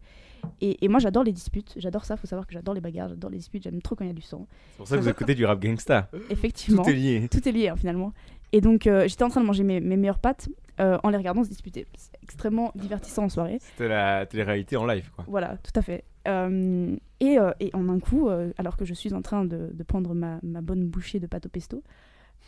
[0.62, 1.74] Et, et moi, j'adore les disputes.
[1.78, 2.18] J'adore ça.
[2.18, 3.10] Faut savoir que j'adore les bagarres.
[3.10, 3.64] J'adore les disputes.
[3.64, 4.48] J'aime trop quand il y a du sang.
[4.72, 6.10] C'est pour ça que vous écoutez du rap gangsta.
[6.30, 6.84] Effectivement.
[6.84, 7.28] Tout est lié.
[7.30, 8.14] Tout est lié hein, finalement.
[8.52, 10.48] Et donc euh, j'étais en train de manger mes, mes meilleures pâtes
[10.80, 11.88] euh, en les regardant se disputer.
[11.98, 13.58] C'est extrêmement divertissant en soirée.
[13.60, 15.26] C'était la télé-réalité en live, quoi.
[15.28, 16.04] Voilà, tout à fait.
[16.28, 19.70] Euh, et, euh, et en un coup, euh, alors que je suis en train de,
[19.74, 21.84] de prendre ma, ma bonne bouchée de pâte au pesto,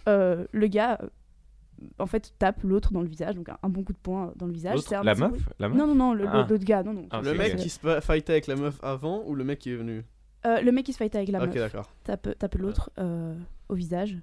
[0.08, 1.00] euh, le gars,
[2.00, 4.46] en fait, tape l'autre dans le visage, donc un, un bon coup de poing dans
[4.46, 4.80] le visage.
[5.04, 5.32] La meuf.
[5.60, 6.46] La meuf Non, non, non, Ah.
[6.50, 7.08] l'autre gars, non, non.
[7.12, 9.76] Ah, Le mec qui se fightait avec la meuf avant ou le mec qui est
[9.76, 10.04] venu?
[10.46, 11.92] Euh, le mec qui se fight avec la Ok, meuf d'accord.
[12.04, 13.36] tape, tape l'autre euh,
[13.68, 14.18] au visage.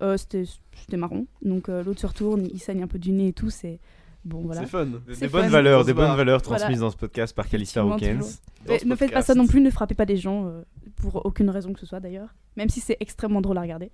[0.00, 0.44] Euh, C'était
[0.74, 1.24] c'était marrant.
[1.42, 3.50] Donc euh, l'autre se retourne, il saigne un peu du nez et tout.
[3.50, 3.80] C'est
[4.26, 4.60] bon, voilà.
[4.62, 4.86] C'est fun.
[4.86, 6.58] Des, C'est bonnes valeurs, des bonnes valeurs Voilà.
[6.58, 8.20] transmises dans ce podcast par Calista Hawkins.
[8.84, 10.62] ne faites pas ça non plus, ne frappez pas des gens euh,
[10.96, 13.90] pour aucune raison que ce soit d'ailleurs, même si c'est extrêmement drôle à regarder.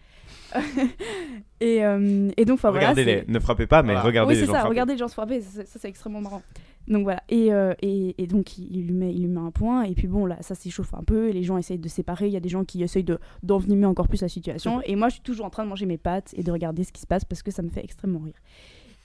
[1.61, 2.91] et, euh, et donc, enfin voilà.
[2.91, 4.03] Regardez-les, c'est- ne frappez pas, mais Voilà.
[4.03, 4.71] regardez Oui, les c'est gens ça, frapper.
[4.71, 6.43] regardez les gens se frapper, ça, ça, c'est extrêmement marrant.
[6.89, 9.85] Donc voilà, et, euh, et, et donc il, lui met, il lui met un point,
[9.85, 12.27] et puis bon, là, ça s'échauffe un peu, et les gens essayent de se séparer,
[12.27, 15.09] il y a des gens qui essayent de- d'envenimer encore plus la situation, et moi
[15.09, 17.07] je suis toujours en train de manger mes pâtes et de regarder ce qui se
[17.07, 18.35] passe parce que ça me fait extrêmement rire.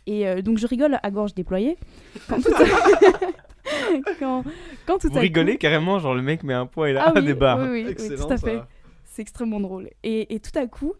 [0.07, 1.77] Et euh, donc je rigole à gorge déployée.
[2.27, 2.63] Quand tout à,
[4.19, 4.43] quand,
[4.85, 7.03] quand tout Vous à rigolez coup- carrément, genre le mec met un point et là,
[7.07, 7.59] ah oui, des barres.
[7.69, 8.61] oui, oui, oui, tout à fait.
[9.03, 9.89] C'est extrêmement drôle.
[10.03, 10.93] Et, et tout à coup,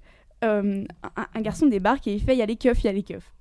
[0.43, 0.83] euh,
[1.15, 2.93] un, un garçon débarque et il fait il y a les keufs, il y a
[2.93, 3.33] les keufs.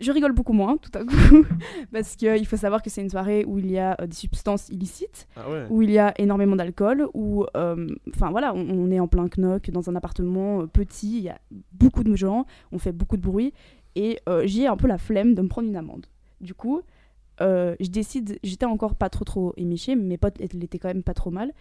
[0.00, 1.44] Je rigole beaucoup moins tout à coup,
[1.92, 4.68] parce qu'il faut savoir que c'est une soirée où il y a euh, des substances
[4.68, 5.64] illicites, Ah ouais.
[5.70, 9.26] où il y a énormément d'alcool, où, euh, enfin voilà, on, on est en plein
[9.36, 11.40] knock dans un appartement euh, petit, il y a
[11.72, 13.52] beaucoup de gens, on fait beaucoup de bruit,
[13.94, 16.06] et euh, j'ai un peu la flemme de me prendre une amende.
[16.40, 16.82] Du coup,
[17.40, 21.02] euh, je décide, j'étais encore pas trop trop éméchée, mais mes potes l'étaient quand même
[21.02, 21.52] pas trop mal,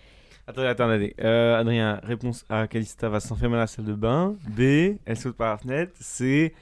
[0.49, 1.15] Attendez, attendez.
[1.19, 2.67] Euh, Adrien, réponse A.
[2.67, 4.37] Calista va s'enfermer dans la salle de bain.
[4.47, 4.95] B.
[5.05, 5.91] Elle saute par la fenêtre.
[5.99, 6.53] C.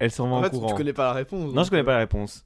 [0.00, 0.66] Elle s'en va En en, fait, courant.
[0.66, 1.54] tu connais pas la réponse.
[1.54, 2.44] Non, je connais euh, pas la réponse.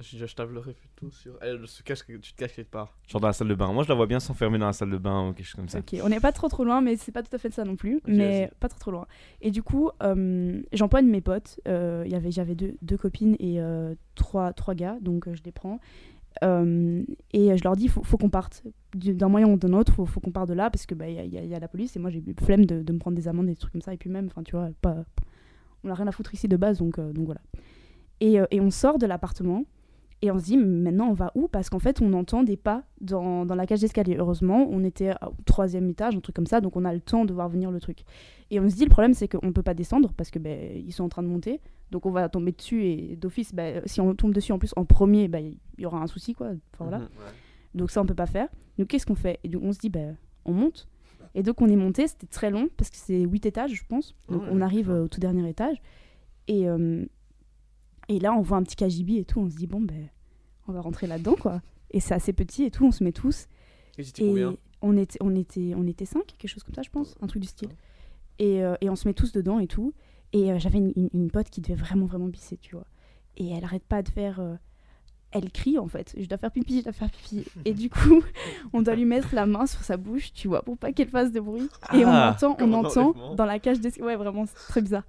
[0.00, 1.36] Je, je tablerai plutôt sur.
[1.42, 2.96] Elle se cache, tu te caches quelque part.
[3.06, 3.70] Genre dans la salle de bain.
[3.72, 5.68] Moi, je la vois bien s'enfermer dans la salle de bain ou quelque chose comme
[5.68, 5.78] ça.
[5.80, 7.76] Ok, on n'est pas trop trop loin, mais c'est pas tout à fait ça non
[7.76, 9.06] plus, mais pas trop trop loin.
[9.42, 11.60] Et du coup, euh, j'empoigne mes potes.
[11.68, 15.34] euh, il y avait, j'avais deux, deux copines et euh, trois, trois gars, donc euh,
[15.34, 15.80] je les prends.
[16.44, 18.62] Euh, et je leur dis, faut, faut qu'on parte
[18.94, 21.08] Du- d'un moyen ou d'un autre, faut, faut qu'on parte de là parce que bah,
[21.08, 22.64] il y, a- il y a- y a la police et moi j'ai eu flemme
[22.66, 23.92] de, de me prendre des amendes et des trucs comme ça.
[23.92, 24.96] Et puis même, enfin tu vois, pas,
[25.84, 27.40] on n'a rien à foutre ici de base, donc, euh, donc voilà.
[28.20, 29.64] Et, euh, et on sort de l'appartement
[30.22, 31.48] et on se dit, maintenant on va où?
[31.48, 34.16] Parce qu'en fait, on entend des pas dans, dans la cage d'escalier.
[34.18, 37.24] Heureusement, on était au troisième étage, un truc comme ça, donc on a le temps
[37.24, 38.04] de voir venir le truc.
[38.50, 40.92] Et on se dit, le problème, c'est qu'on peut pas descendre parce que ben, ils
[40.92, 41.60] sont en train de monter.
[41.90, 44.84] Donc on va tomber dessus et d'office, ben, si on tombe dessus en plus en
[44.84, 46.48] premier, ben, il y aura un souci, quoi.
[46.74, 46.98] Enfin, voilà.
[46.98, 47.08] Mhm.
[47.74, 48.48] Donc ça, on peut pas faire.
[48.78, 49.40] Donc qu'est-ce qu'on fait?
[49.42, 50.86] Et donc on se dit, ben, on monte.
[51.34, 54.16] Et donc on est monté, c'était très long parce que c'est 8 étages, je pense.
[54.28, 55.80] Donc Ouais, on arrive euh, au tout dernier étage.
[56.48, 57.04] Et, euh,
[58.10, 59.40] et là, on voit un petit KGB et tout.
[59.40, 60.08] On se dit, bon, ben,
[60.68, 61.62] on va rentrer là-dedans, quoi.
[61.92, 63.46] Et c'est assez petit et tout, on se met tous.
[64.24, 64.32] Et
[64.82, 67.40] on était, on, était, on était cinq, quelque chose comme ça, je pense, un truc
[67.42, 67.68] du style.
[68.38, 69.92] Et, euh, et on se met tous dedans et tout.
[70.32, 72.86] Et euh, j'avais une, une- une pote qui devait vraiment, vraiment pisser, tu vois.
[73.36, 74.40] Et elle arrête pas de faire.
[75.32, 76.14] Elle crie en fait.
[76.18, 77.44] Je dois faire pipi, je dois faire pipi.
[77.64, 78.22] Et du coup,
[78.72, 81.32] on doit lui mettre la main sur sa bouche, tu vois, pour pas qu'elle fasse
[81.32, 81.68] de bruit.
[81.94, 84.00] Et on Ah, entend, on entend dans la cage des.
[84.02, 85.04] Ouais, vraiment, c'est très bizarre.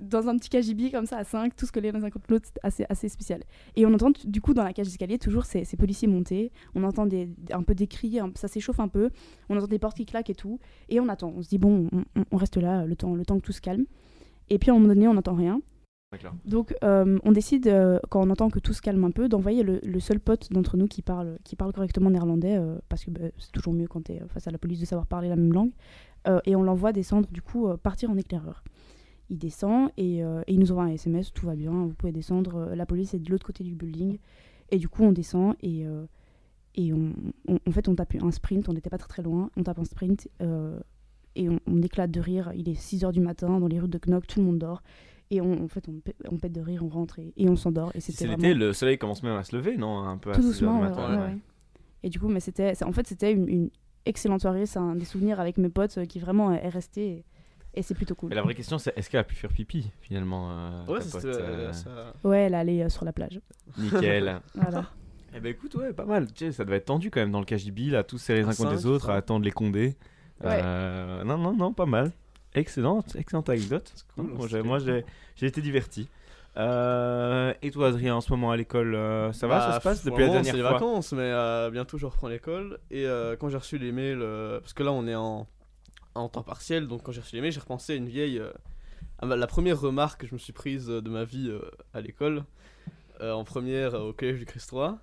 [0.00, 2.86] Dans un petit KGB comme ça, à 5, tous collés l'un contre l'autre, c'est assez,
[2.88, 3.42] assez spécial.
[3.76, 6.52] Et on entend du coup dans la cage d'escalier toujours ces, ces policiers monter.
[6.74, 9.10] On entend des, un peu des cris, un- ça s'échauffe un peu.
[9.48, 10.60] On entend des portes qui claquent et tout.
[10.88, 11.32] Et on attend.
[11.36, 13.52] On se dit, bon, on, on- on reste là le temps, le temps que tout
[13.52, 13.84] se calme.
[14.50, 15.60] Et puis à un moment donné, on n'entend rien.
[16.46, 19.62] Donc euh, on décide, euh, quand on entend que tout se calme un peu, d'envoyer
[19.62, 23.10] le, le seul pote d'entre nous qui parle, qui parle correctement néerlandais, euh, parce que
[23.10, 25.36] bah, c'est toujours mieux quand tu es face à la police de savoir parler la
[25.36, 25.72] même langue.
[26.44, 28.62] Et on l'envoie descendre, du coup, partir en éclaireur.
[29.30, 32.84] Il descend et, il nous envoie un SMS, tout va bien, vous pouvez descendre, la
[32.84, 34.18] police est de l'autre côté du building.
[34.70, 35.86] Et du coup, on descend et,
[36.74, 37.14] et on,
[37.66, 39.86] en fait, on tape un sprint, on n'était pas très très loin, on tape un
[39.86, 40.28] sprint
[41.34, 42.52] et on, on éclate de rire.
[42.54, 44.82] Il est 6h du matin, dans les rues de Knock, tout le monde dort.
[45.30, 47.56] Et on, en fait, on, pè- on pète de rire, on rentre et, et on
[47.56, 47.90] s'endort.
[47.94, 50.34] Et c'était vraiment l'été, le soleil commence même à se lever, non Un peu à
[50.34, 50.80] tout 6 heures doucement.
[50.80, 51.22] ouais, matin, ouais, ouais.
[51.32, 51.38] ouais.
[52.02, 53.70] Et du coup, mais c'était, en fait, c'était une, une
[54.06, 54.64] excellente soirée.
[54.66, 57.06] C'est un des souvenirs avec mes potes euh, qui vraiment est resté.
[57.08, 57.24] Et,
[57.74, 58.30] et c'est plutôt cool.
[58.30, 61.24] Mais la vraie question, c'est est-ce qu'elle a pu faire pipi finalement euh, Ouais, pote,
[61.26, 63.40] euh, ça- Ouais, elle allait euh, sur la plage.
[63.78, 64.40] Nickel.
[64.54, 64.84] Voilà.
[65.36, 66.26] Eh ben écoute, ouais, pas mal.
[66.32, 68.46] Tu sais, ça devait être tendu quand même dans le KGB, là, tous serrés les
[68.46, 69.94] uns contre les autres, à attendre les condés.
[70.42, 70.58] Ouais.
[70.62, 72.12] Euh, non, non, non, pas mal.
[72.54, 73.92] Excellente, excellente anecdote.
[74.14, 75.04] cool, moi, j'ai, moi, j'ai,
[75.36, 76.08] j'ai été diverti.
[76.56, 79.82] Euh, et toi, Adrien, en ce moment à l'école, euh, ça va, Bah, ça se
[79.84, 80.72] passe depuis la dernière c'est les fois?
[80.72, 82.78] vacances, mais euh, bientôt je reprends l'école.
[82.90, 83.04] Et
[83.38, 84.24] quand j'ai reçu les mails,
[84.60, 85.46] parce que là on est en,
[86.14, 88.42] en temps partiel, donc quand j'ai reçu les mails, j'ai repensé à une vieille.
[89.20, 91.52] à la première remarque que je me suis prise de ma vie
[91.94, 92.44] à l'école,
[93.22, 94.98] en première au collège du Christ 3.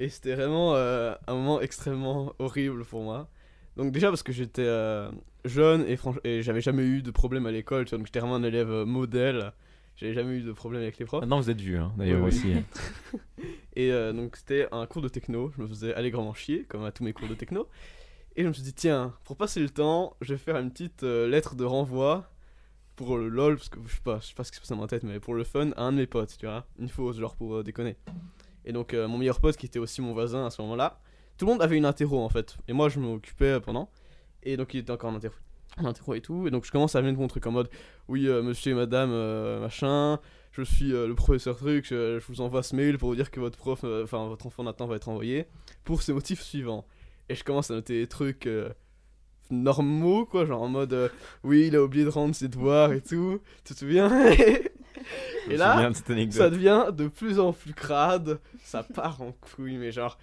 [0.00, 3.28] Et c'était vraiment un moment extrêmement horrible pour moi.
[3.76, 4.66] Donc, déjà parce que j'étais
[5.48, 8.36] jeune et, et j'avais jamais eu de problème à l'école, tu vois, donc j'étais vraiment
[8.36, 9.52] un élève euh, modèle.
[9.98, 11.22] J'avais jamais eu de problème avec les profs.
[11.22, 12.52] Maintenant, vous êtes vieux, hein, d'ailleurs aussi.
[13.74, 16.92] Et euh, donc c'était un cours de techno, je me faisais allègrement chier, comme à
[16.92, 17.68] tous mes cours de techno.
[18.36, 21.02] Et je me suis dit, tiens, pour passer le temps, je vais faire une petite
[21.02, 22.30] euh, lettre de renvoi
[22.94, 24.70] pour le lol, parce que je sais pas, je sais pas ce qui se passe
[24.70, 26.88] dans ma tête, mais pour le fun, à un de mes potes, tu vois, une
[26.88, 27.96] fausse, genre pour euh, déconner.
[28.64, 31.00] Et donc mon meilleur pote, qui était aussi mon voisin à ce moment-là,
[31.38, 33.90] tout le monde avait une interro en fait, et moi je m'occupais pendant,
[34.42, 35.34] et donc il était encore en interro.
[35.78, 37.68] en interro et tout, et donc je commence à de mon truc en mode,
[38.08, 40.20] oui, euh, monsieur et madame, euh, machin,
[40.52, 43.30] je suis euh, le professeur truc, je, je vous envoie ce mail pour vous dire
[43.30, 45.46] que votre prof, enfin votre enfant Nathan va être envoyé
[45.84, 46.86] pour ces motifs suivants.
[47.28, 48.48] Et je commence à noter des trucs
[49.50, 51.10] normaux, quoi, genre en mode
[51.44, 54.10] oui, il a oublié de rendre ses devoirs et tout, tu te souviens?
[55.50, 59.92] Et là, de ça devient de plus en plus crade, ça part en couille, mais
[59.92, 60.18] genre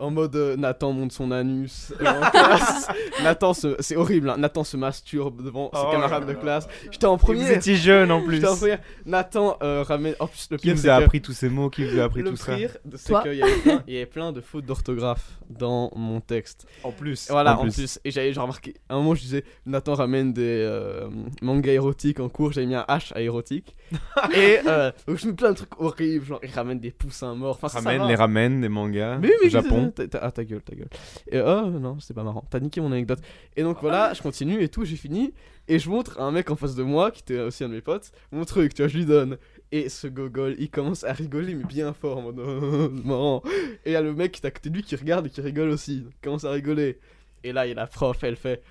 [0.00, 2.88] en mode euh, Nathan monte son anus euh, en classe.
[3.22, 3.76] Nathan se...
[3.80, 6.38] c'est horrible, hein, Nathan se masturbe devant ses Oh camarades là de là.
[6.40, 6.68] classe.
[6.90, 7.50] J'étais en Et Vous première.
[7.52, 8.36] étiez jeune en plus.
[8.40, 8.80] J'étais en première.
[9.06, 10.14] Nathan euh, ramène.
[10.18, 12.00] En plus, le Qui pire, vous c'est a que- appris tous ces mots Qui vous
[12.00, 13.22] a appris le tout ça pire, c'est Toi.
[13.22, 16.66] qu'il y, avait plein- il y avait plein de fautes d'orthographe dans mon texte.
[16.82, 17.28] En plus.
[17.28, 17.98] Et voilà, en plus.
[18.04, 21.08] Et j'avais genre remarqué, à un moment je disais, Nathan ramène des euh,
[21.42, 23.76] mangas érotiques en cours, j'avais mis un H à érotique.
[24.34, 27.56] et euh, donc je mets plein de trucs horribles, genre il ramène des poussins morts.
[27.56, 28.08] Enfin, ça, ça Ramène va.
[28.08, 29.18] les ramènes des mangas.
[29.18, 29.92] Mais oui, mais Japon.
[30.20, 30.88] Ah, ta gueule, ta gueule.
[31.30, 32.44] Et oh non, c'est pas marrant.
[32.50, 33.20] T'as niqué mon anecdote.
[33.56, 35.32] Et donc voilà, je continue et tout, j'ai fini.
[35.68, 37.74] Et je montre à un mec en face de moi, qui était aussi un de
[37.74, 39.36] mes potes, mon truc, tu vois, je lui donne.
[39.70, 43.42] Et ce gogol, il commence à rigoler, mais bien fort, en mode oh, marrant.
[43.84, 45.30] Et il y a le mec qui est à côté de lui qui regarde et
[45.30, 46.04] qui rigole aussi.
[46.06, 46.98] Il commence à rigoler.
[47.44, 48.62] Et là, il y a la prof, elle fait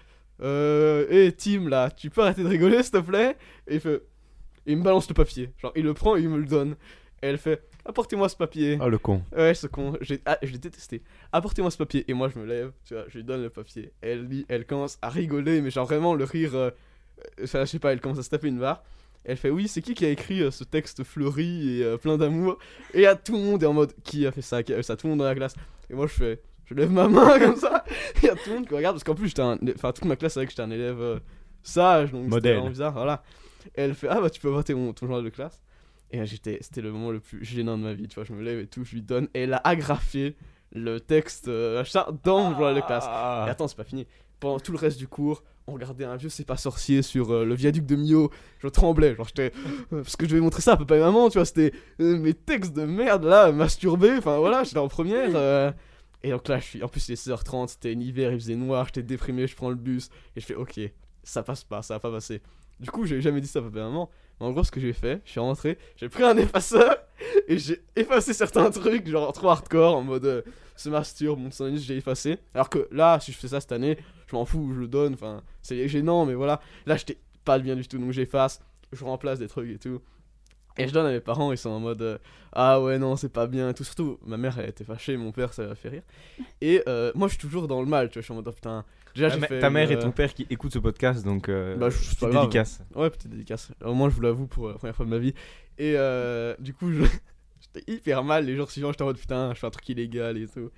[0.42, 3.38] Euh, hé Tim, là, tu peux arrêter de rigoler, s'il te plaît?
[3.68, 4.02] Et il fait
[4.70, 5.52] Il me balance le papier.
[5.58, 6.76] Genre, il le prend et il me le donne.
[7.22, 8.78] Et elle fait Apportez-moi ce papier.
[8.82, 9.24] Oh, le con.
[9.36, 11.02] Ouais, ce con, j'ai- ah, je l'ai détesté.
[11.32, 12.06] Apportez-moi ce papier.
[12.08, 13.92] Et moi, je me lève, tu vois, je lui donne le papier.
[14.02, 16.56] Elle lit, elle commence à rigoler, mais genre vraiment le rire.
[16.56, 16.70] euh,
[17.40, 18.84] euh, Enfin, je sais pas, elle commence à se taper une barre.
[19.26, 22.18] Elle fait Oui, c'est qui qui a écrit euh, ce texte fleuri et euh, plein
[22.18, 22.58] d'amour?
[22.94, 24.62] Et à tout le monde est en mode Qui a fait ça?
[24.64, 24.96] Qui a fait ça?
[24.96, 25.56] Tout le monde dans la classe.
[25.90, 27.84] Et moi, je fais Je lève ma main comme ça.
[27.90, 29.58] Et il y a tout le monde qui regarde, parce qu'en plus, j'étais un.
[29.76, 31.20] Enfin, toute ma classe savait que j'étais un élève
[31.64, 32.54] sage, donc c'était Modèle.
[32.56, 32.94] vraiment bizarre.
[32.94, 33.24] Voilà.
[33.76, 35.62] Et elle fait Ah, bah, tu peux voter mon, ton journal de classe.
[36.12, 38.42] Et j'étais, c'était le moment le plus gênant de ma vie, tu vois, je me
[38.42, 40.36] lève et tout, je lui donne, et elle a agrafé
[40.74, 41.84] le texte euh,
[42.24, 43.06] dans mon journal de classe.
[43.08, 43.46] Ah.
[43.48, 44.08] Et attends, c'est pas fini.
[44.40, 47.46] Pendant tout le reste du cours, on regardait un vieux C'est pas sorcier sur euh,
[47.46, 48.32] le viaduc de Millau.
[48.58, 49.52] Je tremblais, genre j'étais.
[49.94, 52.18] euh, parce que je devais montrer ça à papa et maman, tu vois, c'était euh,
[52.18, 55.30] mes textes de merde là, masturbés, enfin voilà, j'étais en première.
[55.36, 55.72] euh,
[56.24, 56.84] Et donc là, je suis.
[56.84, 59.70] En plus, il est 16h30, c'était un hiver, il faisait noir, j'étais déprimé, je prends
[59.70, 60.80] le bus, et je fais ok,
[61.24, 62.42] ça passe pas, ça va pas passer.
[62.80, 64.10] Du coup, j'ai jamais dit ça à papa et maman.
[64.40, 66.96] Mais en gros, ce que j'ai fait, je suis rentré, j'ai pris un effaceur,
[67.48, 70.26] et j'ai effacé certains trucs, genre trop hardcore, en mode.
[70.26, 70.42] euh,
[70.80, 72.38] se masturbe, mon j'ai effacé.
[72.54, 75.14] Alors que là, si je fais ça cette année, je m'en fous, je le donne,
[75.14, 76.62] enfin, c'est gênant, mais voilà.
[76.86, 78.62] Là, j'étais pas bien du tout, donc j'efface,
[78.94, 80.02] je remplace des trucs et tout.
[80.80, 82.18] Et je donne à mes parents, ils sont en mode euh,
[82.54, 83.84] Ah ouais, non, c'est pas bien et tout.
[83.84, 86.04] Surtout, ma mère, elle était fâchée, mon père, ça l'a fait rire.
[86.62, 88.48] Et euh, moi, je suis toujours dans le mal, tu vois, je suis en mode
[88.48, 88.86] Oh putain.
[89.16, 89.60] Déjà, Ta, j'ai fait.
[89.60, 92.06] ta mère une, et ton père qui écoutent ce podcast, donc euh, Bah, je- c'est
[92.06, 92.44] petite pas grave.
[92.44, 92.82] dédicace.
[92.96, 93.72] Ouais, petite dédicace.
[93.84, 95.34] Au moins, je vous l'avoue pour la première fois de ma vie.
[95.80, 97.04] Et euh, du coup, je-
[97.74, 98.46] j'étais hyper mal.
[98.46, 100.70] Les jours suivants, j'étais en mode putain, je fais un truc illégal et tout.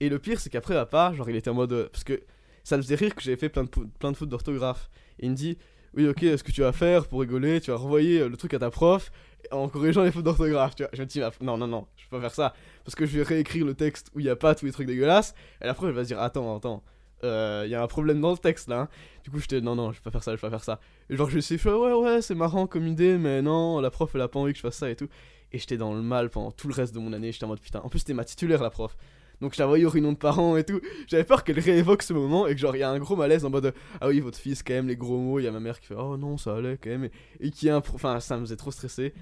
[0.00, 1.72] Et le pire, c'est qu'après, papa, genre, il était en mode.
[1.72, 2.20] euh, Parce que
[2.62, 4.90] ça me faisait rire que j'avais fait plein de, plein de fautes d'orthographe.
[5.18, 5.56] Et il me dit
[5.94, 8.52] Oui, ok, ce que tu vas faire pour rigoler, tu vas renvoyer euh, le truc
[8.54, 9.10] à ta prof
[9.50, 10.74] en corrigeant les fautes d'orthographe.
[10.76, 12.54] Tu vois, je me dis Non, non, non, je peux pas faire ça.
[12.84, 14.86] Parce que je vais réécrire le texte où il y a pas tous les trucs
[14.86, 15.34] dégueulasses.
[15.60, 16.82] Et la prof, elle va se dire Attends, attends.
[17.22, 18.80] Il y a un problème dans le texte là.
[18.80, 18.88] hein.
[19.22, 20.80] Du coup, j'étais non, non, je vais pas faire ça, je vais pas faire ça.
[21.08, 24.10] Et genre, je suis fait, ouais, ouais, c'est marrant comme idée, mais non, la prof,
[24.14, 25.08] elle a pas envie que je fasse ça et tout.
[25.52, 27.30] Et j'étais dans le mal pendant tout le reste de mon année.
[27.30, 27.80] J'étais en mode putain.
[27.84, 28.96] En plus, c'était ma titulaire, la prof.
[29.42, 30.80] Donc, je la voyais au réunion de parents et tout.
[31.08, 33.44] J'avais peur qu'elle réévoque ce moment et que, genre, il y a un gros malaise
[33.44, 35.38] en mode ah oui, votre fils, quand même, les gros mots.
[35.40, 37.10] Il y a ma mère qui fait oh non, ça allait quand même.
[37.40, 37.80] Et, qui a un.
[37.82, 39.12] pro- Enfin, ça me faisait trop stresser.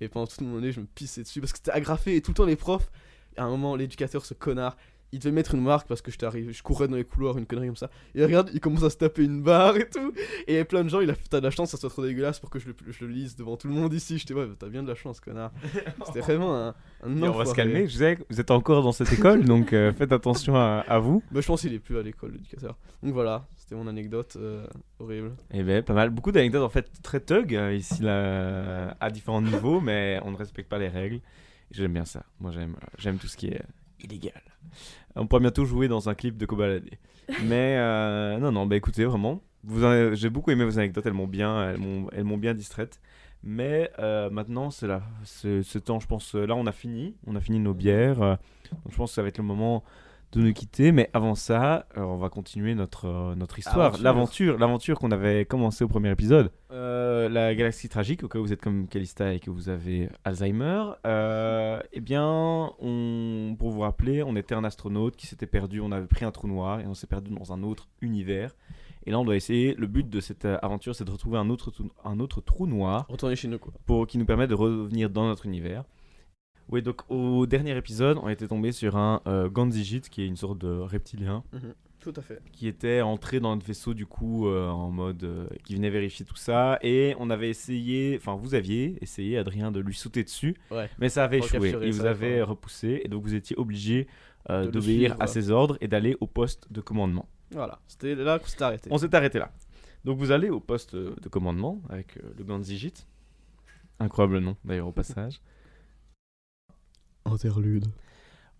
[0.00, 2.30] Et pendant toute mon année, je me pissais dessus parce que c'était agrafé et tout
[2.30, 2.90] le temps, les profs.
[3.36, 4.76] À un moment, l'éducateur, ce connard,
[5.12, 7.46] il devait mettre une marque parce que j'étais arrivé, je courais dans les couloirs, une
[7.46, 7.90] connerie comme ça.
[8.14, 10.12] Et regarde, il commence à se taper une barre et tout.
[10.46, 11.76] Et il y avait plein de gens, il a fait, t'as de la chance, ça
[11.76, 14.18] soit trop dégueulasse pour que je le, je le lise devant tout le monde ici.
[14.18, 15.52] J'étais, ouais, t'as bien de la chance, connard.
[16.06, 18.92] C'était vraiment un, un Et on va se calmer, je sais, vous êtes encore dans
[18.92, 21.22] cette école, donc euh, faites attention à, à vous.
[21.32, 22.76] Mais je pense qu'il est plus à l'école, l'éducateur.
[23.02, 24.66] Donc voilà, c'était mon anecdote euh,
[24.98, 25.32] horrible.
[25.52, 26.10] Eh ben, pas mal.
[26.10, 30.36] Beaucoup d'anecdotes en fait très thug euh, ici là, à différents niveaux, mais on ne
[30.36, 31.16] respecte pas les règles.
[31.16, 32.24] Et J'aime bien ça.
[32.40, 33.62] Moi, j'aime, j'aime tout ce qui est
[34.00, 34.42] illégal.
[35.16, 36.88] On pourra bientôt jouer dans un clip de Kobalade.
[37.44, 39.42] Mais euh, non, non, bah écoutez, vraiment,
[40.12, 41.06] j'ai beaucoup aimé vos anecdotes.
[41.06, 41.74] Elles m'ont bien,
[42.12, 43.00] elles m'ont, bien distraite.
[43.42, 46.00] Mais euh, maintenant, c'est là, ce temps.
[46.00, 48.22] Je pense, là, on a fini, on a fini nos bières.
[48.22, 48.36] euh,
[48.72, 49.82] donc je pense que ça va être le moment
[50.32, 50.92] de nous quitter.
[50.92, 54.04] Mais avant ça, euh, on va continuer notre, euh, notre histoire, Aventure.
[54.04, 56.50] l'aventure, l'aventure qu'on avait commencé au premier épisode.
[56.72, 60.08] Euh, la galaxie tragique, au cas où vous êtes comme Calista et que vous avez
[60.24, 60.84] Alzheimer.
[61.06, 62.24] Euh, eh bien,
[62.80, 65.80] on, pour vous rappeler, on était un astronaute qui s'était perdu.
[65.80, 68.54] On avait pris un trou noir et on s'est perdu dans un autre univers.
[69.06, 69.74] Et là, on doit essayer.
[69.74, 73.06] Le but de cette aventure, c'est de retrouver un autre, trou- un autre trou noir
[73.08, 73.72] Retournez chez nous, quoi.
[73.86, 75.84] pour, qui nous permet de revenir dans notre univers.
[76.70, 79.48] Oui, donc au dernier épisode, on était tombé sur un euh,
[80.10, 81.42] qui est une sorte de reptilien,
[81.98, 82.40] Tout à fait.
[82.52, 86.24] qui était entré dans notre vaisseau du coup euh, en mode euh, qui venait vérifier
[86.24, 86.78] tout ça.
[86.82, 90.88] Et on avait essayé, enfin vous aviez essayé, Adrien, de lui sauter dessus, Ouais.
[91.00, 91.74] mais ça avait échoué.
[91.82, 94.06] Il vous avait repoussé, et donc vous étiez obligé
[94.48, 97.28] euh, d'obéir à ses ordres et d'aller au poste de commandement.
[97.50, 98.88] Voilà, c'était là qu'on s'était arrêté.
[98.92, 99.50] On s'est arrêté là.
[100.04, 102.94] Donc vous allez au poste de commandement avec le Ganzijit.
[103.98, 105.40] Incroyable nom d'ailleurs au passage.
[107.24, 107.86] Interlude.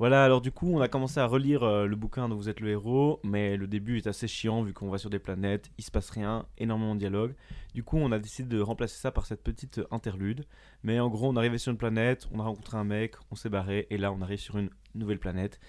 [0.00, 2.60] Voilà, alors du coup, on a commencé à relire euh, le bouquin dont vous êtes
[2.60, 5.84] le héros, mais le début est assez chiant vu qu'on va sur des planètes, il
[5.84, 7.34] se passe rien, énormément de dialogue.
[7.74, 10.46] Du coup, on a décidé de remplacer ça par cette petite euh, interlude.
[10.84, 13.50] Mais en gros, on arrivé sur une planète, on a rencontré un mec, on s'est
[13.50, 15.60] barré, et là, on arrive sur une nouvelle planète.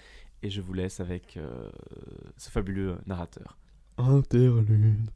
[0.42, 1.68] Et je vous laisse avec euh,
[2.38, 3.58] ce fabuleux narrateur.
[3.98, 5.10] Interlude.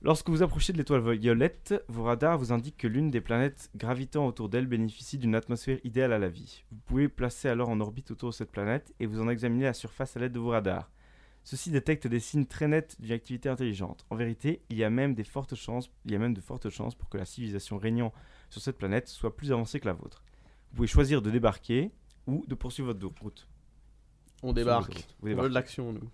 [0.00, 4.28] Lorsque vous approchez de l'étoile violette, vos radars vous indiquent que l'une des planètes gravitant
[4.28, 6.62] autour d'elle bénéficie d'une atmosphère idéale à la vie.
[6.70, 9.74] Vous pouvez placer alors en orbite autour de cette planète et vous en examiner la
[9.74, 10.88] surface à l'aide de vos radars.
[11.42, 14.06] Ceux-ci détectent des signes très nets d'une activité intelligente.
[14.10, 16.70] En vérité, il y a même des fortes chances, il y a même de fortes
[16.70, 18.12] chances pour que la civilisation régnant
[18.50, 20.22] sur cette planète soit plus avancée que la vôtre.
[20.70, 21.90] Vous pouvez choisir de débarquer
[22.28, 23.48] ou de poursuivre votre route.
[24.44, 25.08] On débarque.
[25.22, 25.48] On veut débarquez.
[25.48, 26.08] de l'action, nous.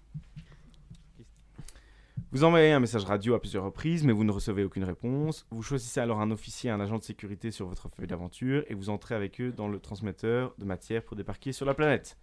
[2.34, 5.46] Vous envoyez un message radio à plusieurs reprises, mais vous ne recevez aucune réponse.
[5.52, 8.90] Vous choisissez alors un officier un agent de sécurité sur votre feuille d'aventure et vous
[8.90, 12.18] entrez avec eux dans le transmetteur de matière pour débarquer sur la planète.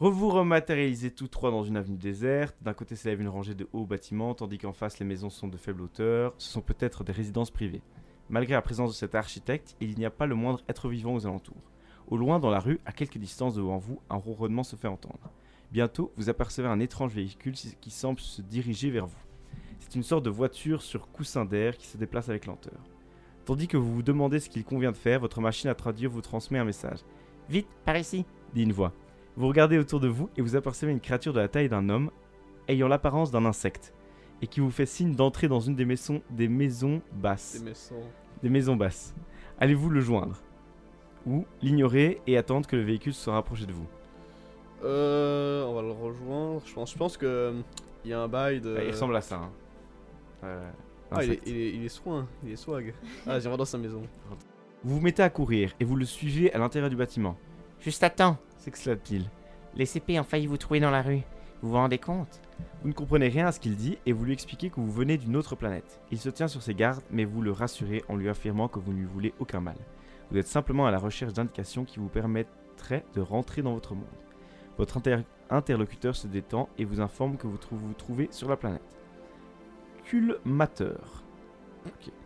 [0.00, 2.56] Vous rematérialisez tous trois dans une avenue déserte.
[2.60, 5.56] D'un côté s'élève une rangée de hauts bâtiments, tandis qu'en face les maisons sont de
[5.56, 6.34] faible hauteur.
[6.38, 7.82] Ce sont peut-être des résidences privées.
[8.28, 11.24] Malgré la présence de cet architecte, il n'y a pas le moindre être vivant aux
[11.24, 11.62] alentours.
[12.08, 15.30] Au loin, dans la rue, à quelques distances devant vous, un ronronnement se fait entendre.
[15.70, 19.18] Bientôt, vous apercevez un étrange véhicule qui semble se diriger vers vous.
[19.80, 22.78] C'est une sorte de voiture sur coussin d'air qui se déplace avec lenteur.
[23.44, 26.20] Tandis que vous vous demandez ce qu'il convient de faire, votre machine à traduire vous
[26.20, 27.00] transmet un message.
[27.48, 28.92] Vite, par ici, dit une voix.
[29.36, 32.10] Vous regardez autour de vous et vous apercevez une créature de la taille d'un homme,
[32.66, 33.94] ayant l'apparence d'un insecte,
[34.42, 37.58] et qui vous fait signe d'entrer dans une des maisons, des maisons basses.
[37.58, 38.02] Des maisons.
[38.42, 39.14] Des maisons basses.
[39.58, 40.42] Allez-vous le joindre
[41.26, 43.88] Ou l'ignorer et attendre que le véhicule se rapproche de vous?
[44.84, 46.62] Euh, on va le rejoindre.
[46.64, 47.60] Je pense, je pense que euh,
[48.04, 48.78] il y a un bail de.
[48.84, 49.36] Il ressemble à ça.
[49.36, 49.50] Hein.
[50.44, 50.70] Euh,
[51.10, 52.94] Ah, il est, il, est, il est soin, il est swag.
[53.26, 54.02] Ah, j'irai dans sa maison.
[54.84, 57.36] Vous vous mettez à courir et vous le suivez à l'intérieur du bâtiment.
[57.80, 58.36] Juste à temps.
[58.58, 59.24] S'exclame-t-il.
[59.74, 61.22] Les CP ont failli vous trouver dans la rue.
[61.62, 62.40] Vous vous rendez compte?
[62.82, 65.16] Vous ne comprenez rien à ce qu'il dit et vous lui expliquez que vous venez
[65.16, 66.00] d'une autre planète.
[66.12, 68.92] Il se tient sur ses gardes, mais vous le rassurez en lui affirmant que vous
[68.92, 69.76] ne lui voulez aucun mal.
[70.30, 74.04] Vous êtes simplement à la recherche d'indications qui vous permettraient de rentrer dans votre monde.
[74.78, 75.18] Votre inter-
[75.50, 78.96] interlocuteur se détend et vous informe que vous trou- vous trouvez sur la planète.
[80.04, 81.22] Culmateur.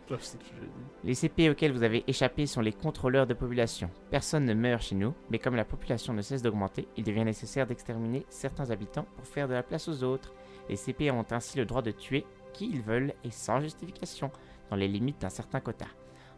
[0.09, 0.73] Je sais ce que j'ai dit.
[1.03, 3.89] Les CP auxquels vous avez échappé sont les contrôleurs de population.
[4.11, 7.65] Personne ne meurt chez nous, mais comme la population ne cesse d'augmenter, il devient nécessaire
[7.67, 10.33] d'exterminer certains habitants pour faire de la place aux autres.
[10.69, 14.31] Les CP ont ainsi le droit de tuer qui ils veulent et sans justification,
[14.69, 15.87] dans les limites d'un certain quota.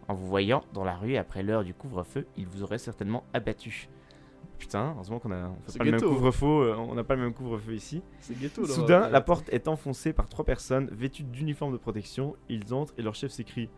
[0.07, 3.89] En vous voyant dans la rue après l'heure du couvre-feu, ils vous auraient certainement abattu.
[4.57, 6.13] Putain, heureusement qu'on a, on fait C'est pas le même ghetto.
[6.13, 8.01] couvre-feu, euh, on n'a pas le même couvre-feu ici.
[8.19, 8.67] C'est ghetto là.
[8.67, 12.35] Soudain, la porte est enfoncée par trois personnes vêtues d'uniformes de protection.
[12.49, 13.69] Ils entrent et leur chef s'écrie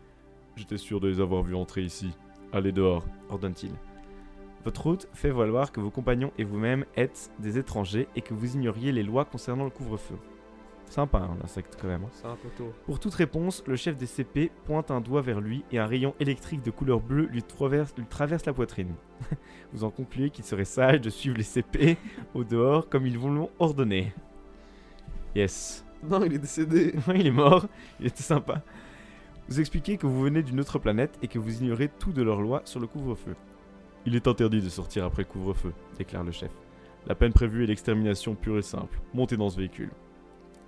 [0.56, 2.12] J'étais sûr de les avoir vus entrer ici.
[2.52, 3.74] Allez dehors, ordonne-t-il.
[4.66, 8.56] Votre hôte fait valoir que vos compagnons et vous-même êtes des étrangers et que vous
[8.56, 10.16] ignoriez les lois concernant le couvre-feu.
[10.90, 12.04] Sympa, hein, l'insecte quand même.
[12.04, 12.10] hein.
[12.14, 12.74] C'est un peu tôt.
[12.86, 16.16] Pour toute réponse, le chef des CP pointe un doigt vers lui et un rayon
[16.20, 18.94] électrique de couleur bleue lui traverse, lui traverse la poitrine.
[19.74, 21.98] vous en concluez qu'il serait sage de suivre les CP
[22.34, 24.14] au dehors comme ils vous l'ont ordonné.
[25.36, 25.84] Yes.
[26.04, 26.94] Non, il est décédé.
[27.08, 27.68] Ouais, il est mort,
[28.00, 28.62] il était sympa.
[29.50, 32.42] Vous expliquez que vous venez d'une autre planète et que vous ignorez tout de leurs
[32.42, 33.36] lois sur le couvre-feu.
[34.06, 36.52] Il est interdit de sortir après le couvre-feu, déclare le chef.
[37.08, 39.00] La peine prévue est l'extermination pure et simple.
[39.14, 39.92] Montez dans ce véhicule.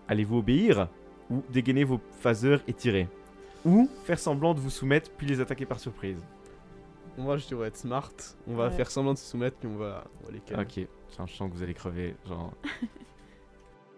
[0.09, 0.89] Allez-vous obéir
[1.29, 3.07] ou dégainer vos phaseurs et tirer
[3.63, 6.21] Ou faire semblant de vous soumettre puis les attaquer par surprise
[7.17, 8.11] Moi, je dirais être smart.
[8.47, 8.71] On va Ouais.
[8.71, 10.63] faire semblant de se soumettre, puis on va, on va les calmer.
[10.63, 12.51] Ok, Tiens, je sens que vous allez crever, genre...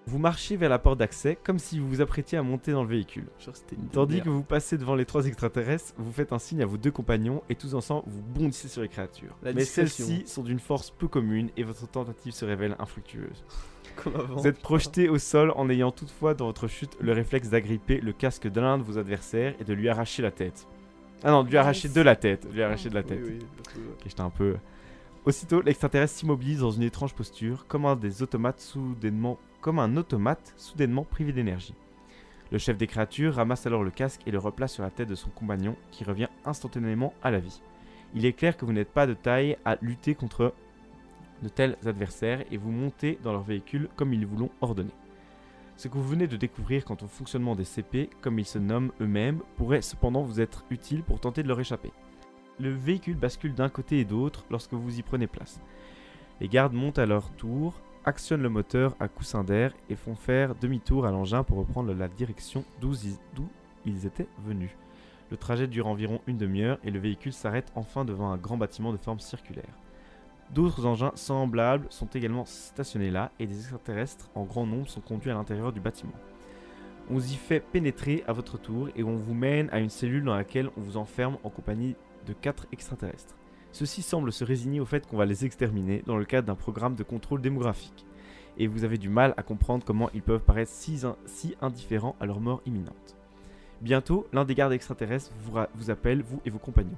[0.07, 2.89] vous marchez vers la porte d'accès comme si vous vous apprêtiez à monter dans le
[2.89, 3.27] véhicule.
[3.39, 6.61] Genre, c'était une Tandis que vous passez devant les trois extraterrestres, vous faites un signe
[6.61, 9.37] à vos deux compagnons et tous ensemble vous bondissez sur les créatures.
[9.43, 10.05] La Mais discrétion.
[10.07, 13.45] celles-ci sont d'une force peu commune et votre tentative se révèle infructueuse.
[14.35, 18.13] Vous êtes projeté au sol en ayant toutefois dans votre chute le réflexe d'agripper le
[18.13, 20.67] casque de l'un de vos adversaires et de lui arracher la tête.
[21.23, 23.19] Ah non, de lui arracher de la tête, de lui arracher de la tête.
[23.23, 23.39] oui,
[23.73, 23.79] que-
[24.09, 24.55] j'étais un peu.
[25.25, 30.53] Aussitôt, l'extraterrestre s'immobilise dans une étrange posture, comme un des automates soudainement, comme un automate
[30.57, 31.75] soudainement privé d'énergie.
[32.51, 35.15] Le chef des créatures ramasse alors le casque et le replace sur la tête de
[35.15, 37.61] son compagnon, qui revient instantanément à la vie.
[38.15, 40.53] Il est clair que vous n'êtes pas de taille à lutter contre
[41.41, 44.91] de tels adversaires et vous montez dans leur véhicule comme ils vous l'ont ordonné.
[45.77, 48.91] Ce que vous venez de découvrir quant au fonctionnement des CP, comme ils se nomment
[49.01, 51.91] eux-mêmes, pourrait cependant vous être utile pour tenter de leur échapper.
[52.59, 55.59] Le véhicule bascule d'un côté et d'autre lorsque vous y prenez place.
[56.39, 60.55] Les gardes montent à leur tour, actionnent le moteur à coussin d'air et font faire
[60.55, 62.93] demi-tour à l'engin pour reprendre la direction d'où
[63.85, 64.71] ils, étaient venus.
[65.31, 68.91] Le trajet dure environ une demi-heure et le véhicule s'arrête enfin devant un grand bâtiment
[68.91, 69.73] de forme circulaire.
[70.53, 75.31] D'autres engins semblables sont également stationnés là et des extraterrestres en grand nombre sont conduits
[75.31, 76.11] à l'intérieur du bâtiment.
[77.09, 80.23] On vous y fait pénétrer à votre tour et on vous mène à une cellule
[80.25, 81.95] dans laquelle on vous enferme en compagnie
[82.25, 83.35] de quatre extraterrestres.
[83.71, 86.95] Ceux-ci semblent se résigner au fait qu'on va les exterminer dans le cadre d'un programme
[86.95, 88.05] de contrôle démographique.
[88.57, 92.17] Et vous avez du mal à comprendre comment ils peuvent paraître si, in- si indifférents
[92.19, 93.15] à leur mort imminente.
[93.79, 96.97] Bientôt, l'un des gardes extraterrestres vous, ra- vous appelle, vous et vos compagnons.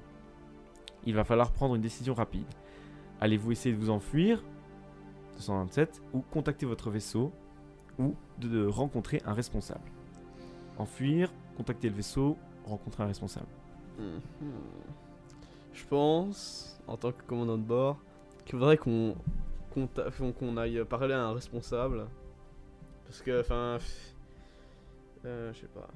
[1.06, 2.48] Il va falloir prendre une décision rapide.
[3.24, 4.44] Allez-vous essayer de vous enfuir
[5.38, 7.32] 227 ou contacter votre vaisseau
[7.98, 9.90] ou de, rencontrer un responsable?
[10.78, 13.48] Enfuir, contacter le vaisseau, rencontrer un responsable.
[13.98, 14.20] Mhm.
[15.72, 17.98] Je pense, en tant que commandant de bord,
[18.44, 19.16] qu'il faudrait qu'on
[19.72, 22.08] qu'on aille parler à un responsable.
[23.06, 23.78] Parce que, enfin.
[25.24, 25.88] Euh, je sais pas.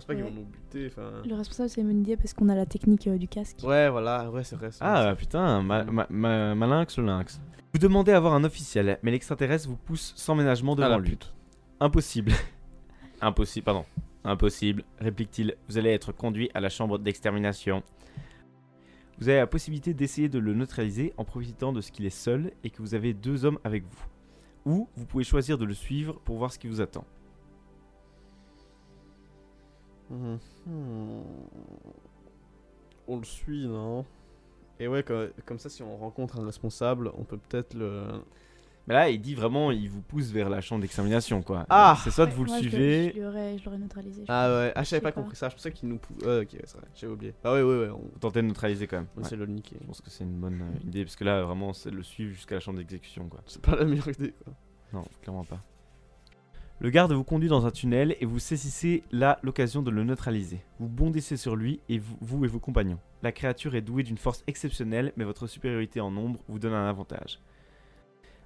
[0.00, 0.90] Je pense pas qu'ils vont nous buter.
[1.26, 3.58] Le responsable, c'est une idée parce qu'on a la technique euh, du casque.
[3.64, 4.70] Ouais, voilà, ouais, c'est vrai.
[4.80, 5.16] Ah vrai.
[5.16, 7.40] putain, ma, ma, ma- malinx le lynx.
[7.72, 10.98] Vous demandez à voir un officiel, mais l'extraterrestre vous pousse sans ménagement Ah, devant la
[10.98, 11.10] lui.
[11.10, 11.34] pute.
[11.80, 12.32] Impossible.
[13.20, 13.84] Impossible, pardon.
[14.22, 15.56] Impossible, réplique-t-il.
[15.68, 17.82] Vous allez être conduit à la chambre d'extermination.
[19.18, 22.52] Vous avez la possibilité d'essayer de le neutraliser en profitant de ce qu'il est seul
[22.62, 24.04] et que vous avez deux hommes avec vous.
[24.64, 27.04] Ou vous pouvez choisir de le suivre pour voir ce qui vous attend.
[30.10, 30.36] Hmm.
[33.06, 34.04] On le suit, non?
[34.80, 38.04] Et ouais, co- comme, ça, si on rencontre un responsable, on peut peut-être le.
[38.86, 41.66] Mais là, il dit vraiment, il vous pousse vers la chambre d'extermination, quoi.
[41.68, 43.20] Ah C'est soit de Ouais, vous le suivez, Je
[43.64, 44.22] l'aurais neutralisé.
[44.26, 45.20] je Ah ouais, ah, je Je savais sais pas pas.
[45.20, 45.48] compris ça.
[45.50, 46.22] Je pensais qu'il nous pousse.
[46.24, 47.34] Ouais, ok, ouais, c'est vrai, j'avais oublié.
[47.44, 49.08] Ah ouais, ouais, ouais, on, tentez de neutraliser quand même.
[49.16, 49.36] on Ouais.
[49.36, 49.76] le niquer.
[49.80, 52.02] Je pense que c'est une bonne euh, idée, parce que là, vraiment, c'est de le
[52.02, 53.40] suivre jusqu'à la chambre d'exécution, quoi.
[53.46, 54.54] C'est pas la meilleure idée, quoi.
[54.94, 55.60] Non, clairement pas.
[56.80, 60.60] Le garde vous conduit dans un tunnel et vous saisissez là l'occasion de le neutraliser.
[60.78, 63.00] Vous bondissez sur lui et vous, et vos compagnons.
[63.20, 66.88] La créature est douée d'une force exceptionnelle, mais votre supériorité en nombre vous donne un
[66.88, 67.40] avantage.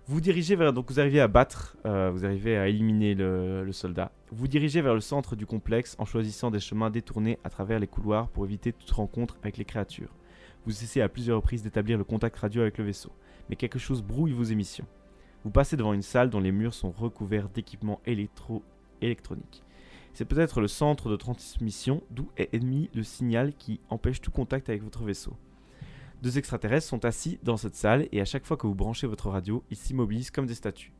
[0.07, 4.12] Vous arrivez à battre, euh, vous arrivez à éliminer le, le soldat.
[4.30, 7.87] Vous dirigez vers le centre du complexe en choisissant des chemins détournés à travers les
[7.87, 10.16] couloirs pour éviter toute rencontre avec les créatures.
[10.64, 13.12] Vous essayez à plusieurs reprises d'établir le contact radio avec le vaisseau,
[13.51, 14.87] mais quelque chose brouille vos émissions.
[15.45, 18.62] Vous passez devant une salle dont les murs sont recouverts d'équipements électro
[19.01, 19.62] électroniques.
[20.14, 24.68] C'est peut-être le centre de transmission d'où est émis le signal qui empêche tout contact
[24.68, 25.36] avec votre vaisseau.
[26.22, 29.30] Deux extraterrestres sont assis dans cette salle et à chaque fois que vous branchez votre
[29.30, 30.93] radio, ils s'immobilisent comme des statues.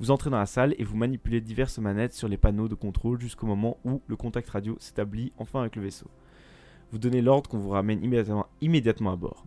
[0.00, 3.20] Vous entrez dans la salle et vous manipulez diverses manettes sur les panneaux de contrôle
[3.20, 6.10] jusqu'au moment où le contact radio s'établit enfin avec le vaisseau.
[6.90, 9.46] Vous donnez l'ordre qu'on vous ramène immédiatement, immédiatement à bord.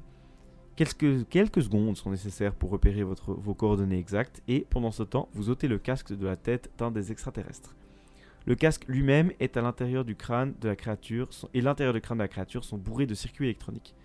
[0.78, 5.28] Quelques, quelques secondes sont nécessaires pour repérer votre, vos coordonnées exactes et pendant ce temps,
[5.34, 7.76] vous ôtez le casque de la tête d'un des extraterrestres.
[8.46, 12.20] Le casque lui-même est à l'intérieur du crâne de la créature et l'intérieur du crâne
[12.20, 13.96] de la créature sont bourrés de circuits électroniques.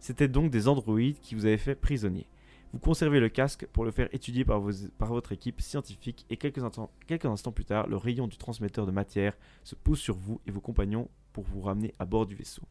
[0.00, 2.26] C'était donc des androïdes qui vous avaient fait prisonnier.
[2.72, 6.36] Vous conservez le casque pour le faire étudier par, vos- par votre équipe scientifique et
[6.38, 10.16] quelques, instants- quelques instants plus tard, le rayon du transmetteur de matière se pose sur
[10.16, 12.62] vous et vos compagnons pour vous ramener à bord du vaisseau.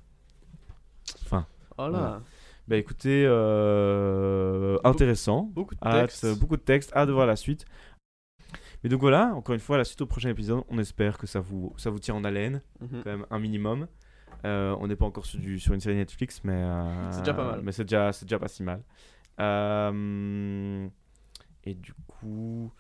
[1.26, 1.46] Fin.
[1.78, 2.24] Oh là, Voilà.
[2.68, 5.50] Bah écoutez, euh, intéressant.
[5.54, 6.24] beaucoup de Hâte, textes.
[6.24, 7.66] euh, beaucoup de textes, hâte de voir la suite.
[8.84, 11.40] Mais donc voilà, encore une fois, la suite au prochain épisode, on espère que ça
[11.40, 13.02] vous, ça vous tient en haleine, Mhm.
[13.04, 13.88] quand même un minimum.
[14.46, 17.34] Euh, on n'est pas encore sur, du, sur une série Netflix, mais euh, C'est déjà
[17.34, 17.62] pas mal.
[17.64, 18.82] Mais c'est déjà, c'est déjà pas si mal.
[19.40, 20.88] Euh,
[21.64, 22.72] et du coup,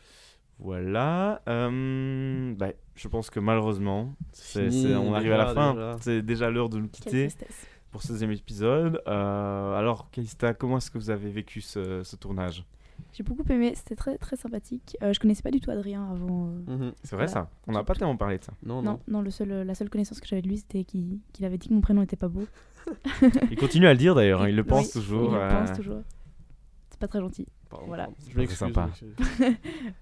[0.59, 1.41] voilà.
[1.47, 4.13] Euh, bah, je pense que malheureusement,
[4.55, 5.97] on arrive à la déjà, fin.
[6.01, 7.67] C'est déjà l'heure de nous Quelle quitter tristesse.
[7.93, 9.01] Pour ce deuxième épisode.
[9.07, 12.65] Euh, alors, Calista, comment est-ce que vous avez vécu ce, ce tournage?
[13.13, 14.97] J'ai beaucoup aimé, c'était très très sympathique.
[15.03, 16.47] Euh, je connaissais pas du tout Adrien avant.
[16.47, 16.93] euh, Mhm.
[17.03, 17.27] C'est vrai Voilà.
[17.27, 18.53] ça On n'a pas tellement parlé de ça.
[18.63, 18.99] Non, Non, non.
[19.07, 21.73] non, le seul, la seule connaissance que j'avais de lui, c'était qu'il avait dit que
[21.73, 22.43] mon prénom était pas beau.
[23.51, 25.29] Il continue à le dire d'ailleurs, hein, il le Oui, pense toujours.
[25.31, 26.01] Il le euh, pense toujours.
[26.89, 27.47] C'est pas très gentil.
[27.69, 28.09] Pardon, Voilà.
[28.29, 28.57] Je m'excuse.
[28.59, 28.89] très sympa.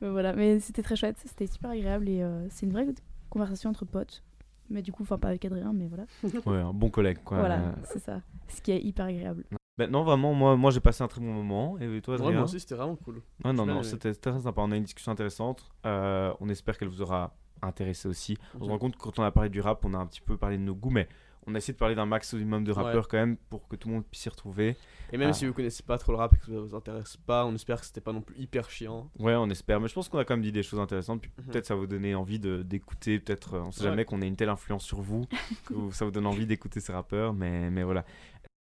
[0.01, 2.87] voilà, mais c'était très chouette, c'était super agréable et euh, c'est une vraie
[3.29, 4.23] conversation entre potes.
[4.71, 6.05] Mais du coup, enfin pas avec Adrien, mais voilà.
[6.45, 7.39] Ouais, un bon collègue quoi.
[7.39, 8.21] voilà, c'est ça.
[8.47, 9.43] Ce qui est hyper agréable.
[9.77, 11.77] bah, non, vraiment, moi, moi j'ai passé un très bon moment.
[11.79, 13.21] Et toi, Ouais, Adrien moi aussi, c'était vraiment cool.
[13.43, 14.61] Ouais, non, non, c'était très sympa.
[14.61, 15.69] On a eu une discussion intéressante.
[15.85, 18.37] Euh, on espère qu'elle vous aura intéressé aussi.
[18.59, 20.21] On se rend compte que quand on a parlé du rap, on a un petit
[20.21, 21.07] peu parlé de nos goûts, mais
[21.47, 23.95] on a essayé de parler d'un maximum de rappeurs quand même pour que tout le
[23.95, 24.75] monde puisse s'y retrouver.
[25.11, 25.33] Et même Ah.
[25.33, 27.79] si vous connaissez pas trop le rap et que ça vous intéresse pas, on espère
[27.79, 29.09] que c'était pas non plus hyper chiant.
[29.19, 29.79] Ouais, on espère.
[29.81, 31.21] Mais je pense qu'on a quand même dit des choses intéressantes.
[31.21, 31.45] Puis Mhm.
[31.45, 33.19] peut-être ça vous donner envie d'écouter.
[33.19, 33.89] Peut-être, euh, on sait Ouais.
[33.89, 35.25] jamais qu'on ait une telle influence sur vous
[35.65, 37.33] que ça vous donne envie d'écouter ces rappeurs.
[37.33, 38.05] Mais, mais voilà.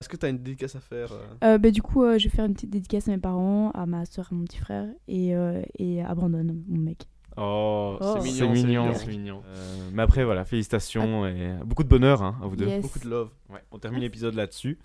[0.01, 1.23] Est-ce que t'as une dédicace à faire euh?
[1.55, 3.85] Euh, bah, du coup, euh, je vais faire une petite dédicace à mes parents, à
[3.85, 7.07] ma soeur, à mon petit frère et, euh, et à Brandon, mon mec.
[7.37, 8.15] Oh, Oh.
[8.17, 8.93] c'est mignon, c'est mignon.
[8.95, 9.43] c'est mignon.
[9.47, 12.65] Euh, mais après, voilà, félicitations et beaucoup de bonheur hein, à vous deux.
[12.67, 12.81] Yes.
[12.81, 13.29] Beaucoup de love.
[13.49, 14.77] Ouais, on termine l'épisode là-dessus.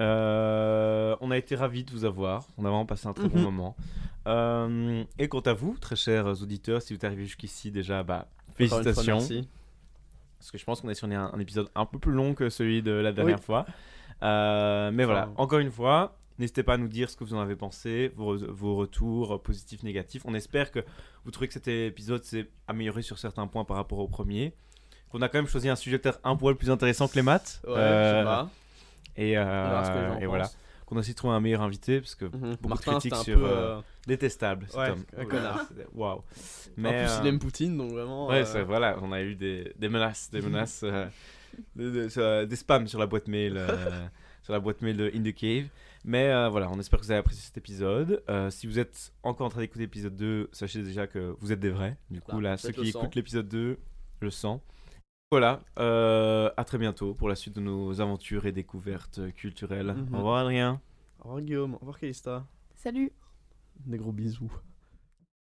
[0.00, 2.46] Euh, on a été ravis de vous avoir.
[2.58, 3.44] On a vraiment passé un très bon Mhm.
[3.44, 3.76] moment.
[4.26, 8.26] Euh, et quant à vous, très chers auditeurs, si vous êtes arrivés jusqu'ici déjà, bah,
[8.46, 9.16] fois, félicitations.
[9.16, 9.48] merci.
[10.38, 12.48] Parce que je pense qu'on est sur un, un épisode un peu plus long que
[12.48, 13.64] celui de la dernière fois.
[14.22, 17.40] Euh, mais voilà, encore une fois, n'hésitez pas à nous dire ce que vous en
[17.40, 20.22] avez pensé, vos, vos retours euh, positifs, négatifs.
[20.24, 20.80] On espère que
[21.24, 24.54] vous trouvez que cet épisode s'est amélioré sur certains points par rapport au premier.
[25.10, 27.60] Qu'on a quand même choisi un sujet peut-être un poil plus intéressant que les maths.
[27.66, 28.50] Ouais, Euh, je sais pas.
[29.16, 29.84] Et, euh,
[30.14, 30.48] gens et voilà.
[30.86, 33.44] Qu'on a aussi trouvé un meilleur invité, parce que beaucoup de Martin, critiques sur, peu.
[33.46, 35.04] euh, euh, détestable cet Ouais, homme.
[35.16, 35.66] un connard.
[35.94, 36.18] Waouh.
[36.18, 36.22] En
[36.76, 38.26] Mais plus, euh, il aime Poutine, donc vraiment.
[38.28, 41.06] Ouais, euh, c'est voilà, on a eu des, des menaces, des menaces, euh,
[41.76, 44.06] de- de- sur- des spams sur la boîte mail, euh,
[44.42, 45.66] sur la boîte mail de In the Cave.
[46.04, 48.22] Mais euh, voilà, on espère que vous avez apprécié cet épisode.
[48.28, 51.60] Euh, si vous êtes encore en train d'écouter l'épisode 2, sachez déjà que vous êtes
[51.60, 51.96] des vrais.
[52.10, 53.78] Du coup, là, ceux qui écoutent l'épisode 2,
[54.20, 54.62] le sang.
[55.30, 59.90] Voilà, euh, à très bientôt pour la suite de nos aventures et découvertes culturelles.
[59.90, 60.14] Au mhm.
[60.14, 60.80] revoir Adrien.
[61.20, 62.46] Au revoir Guillaume, au revoir Calista.
[62.74, 63.12] Salut.
[63.86, 64.52] Des gros bisous.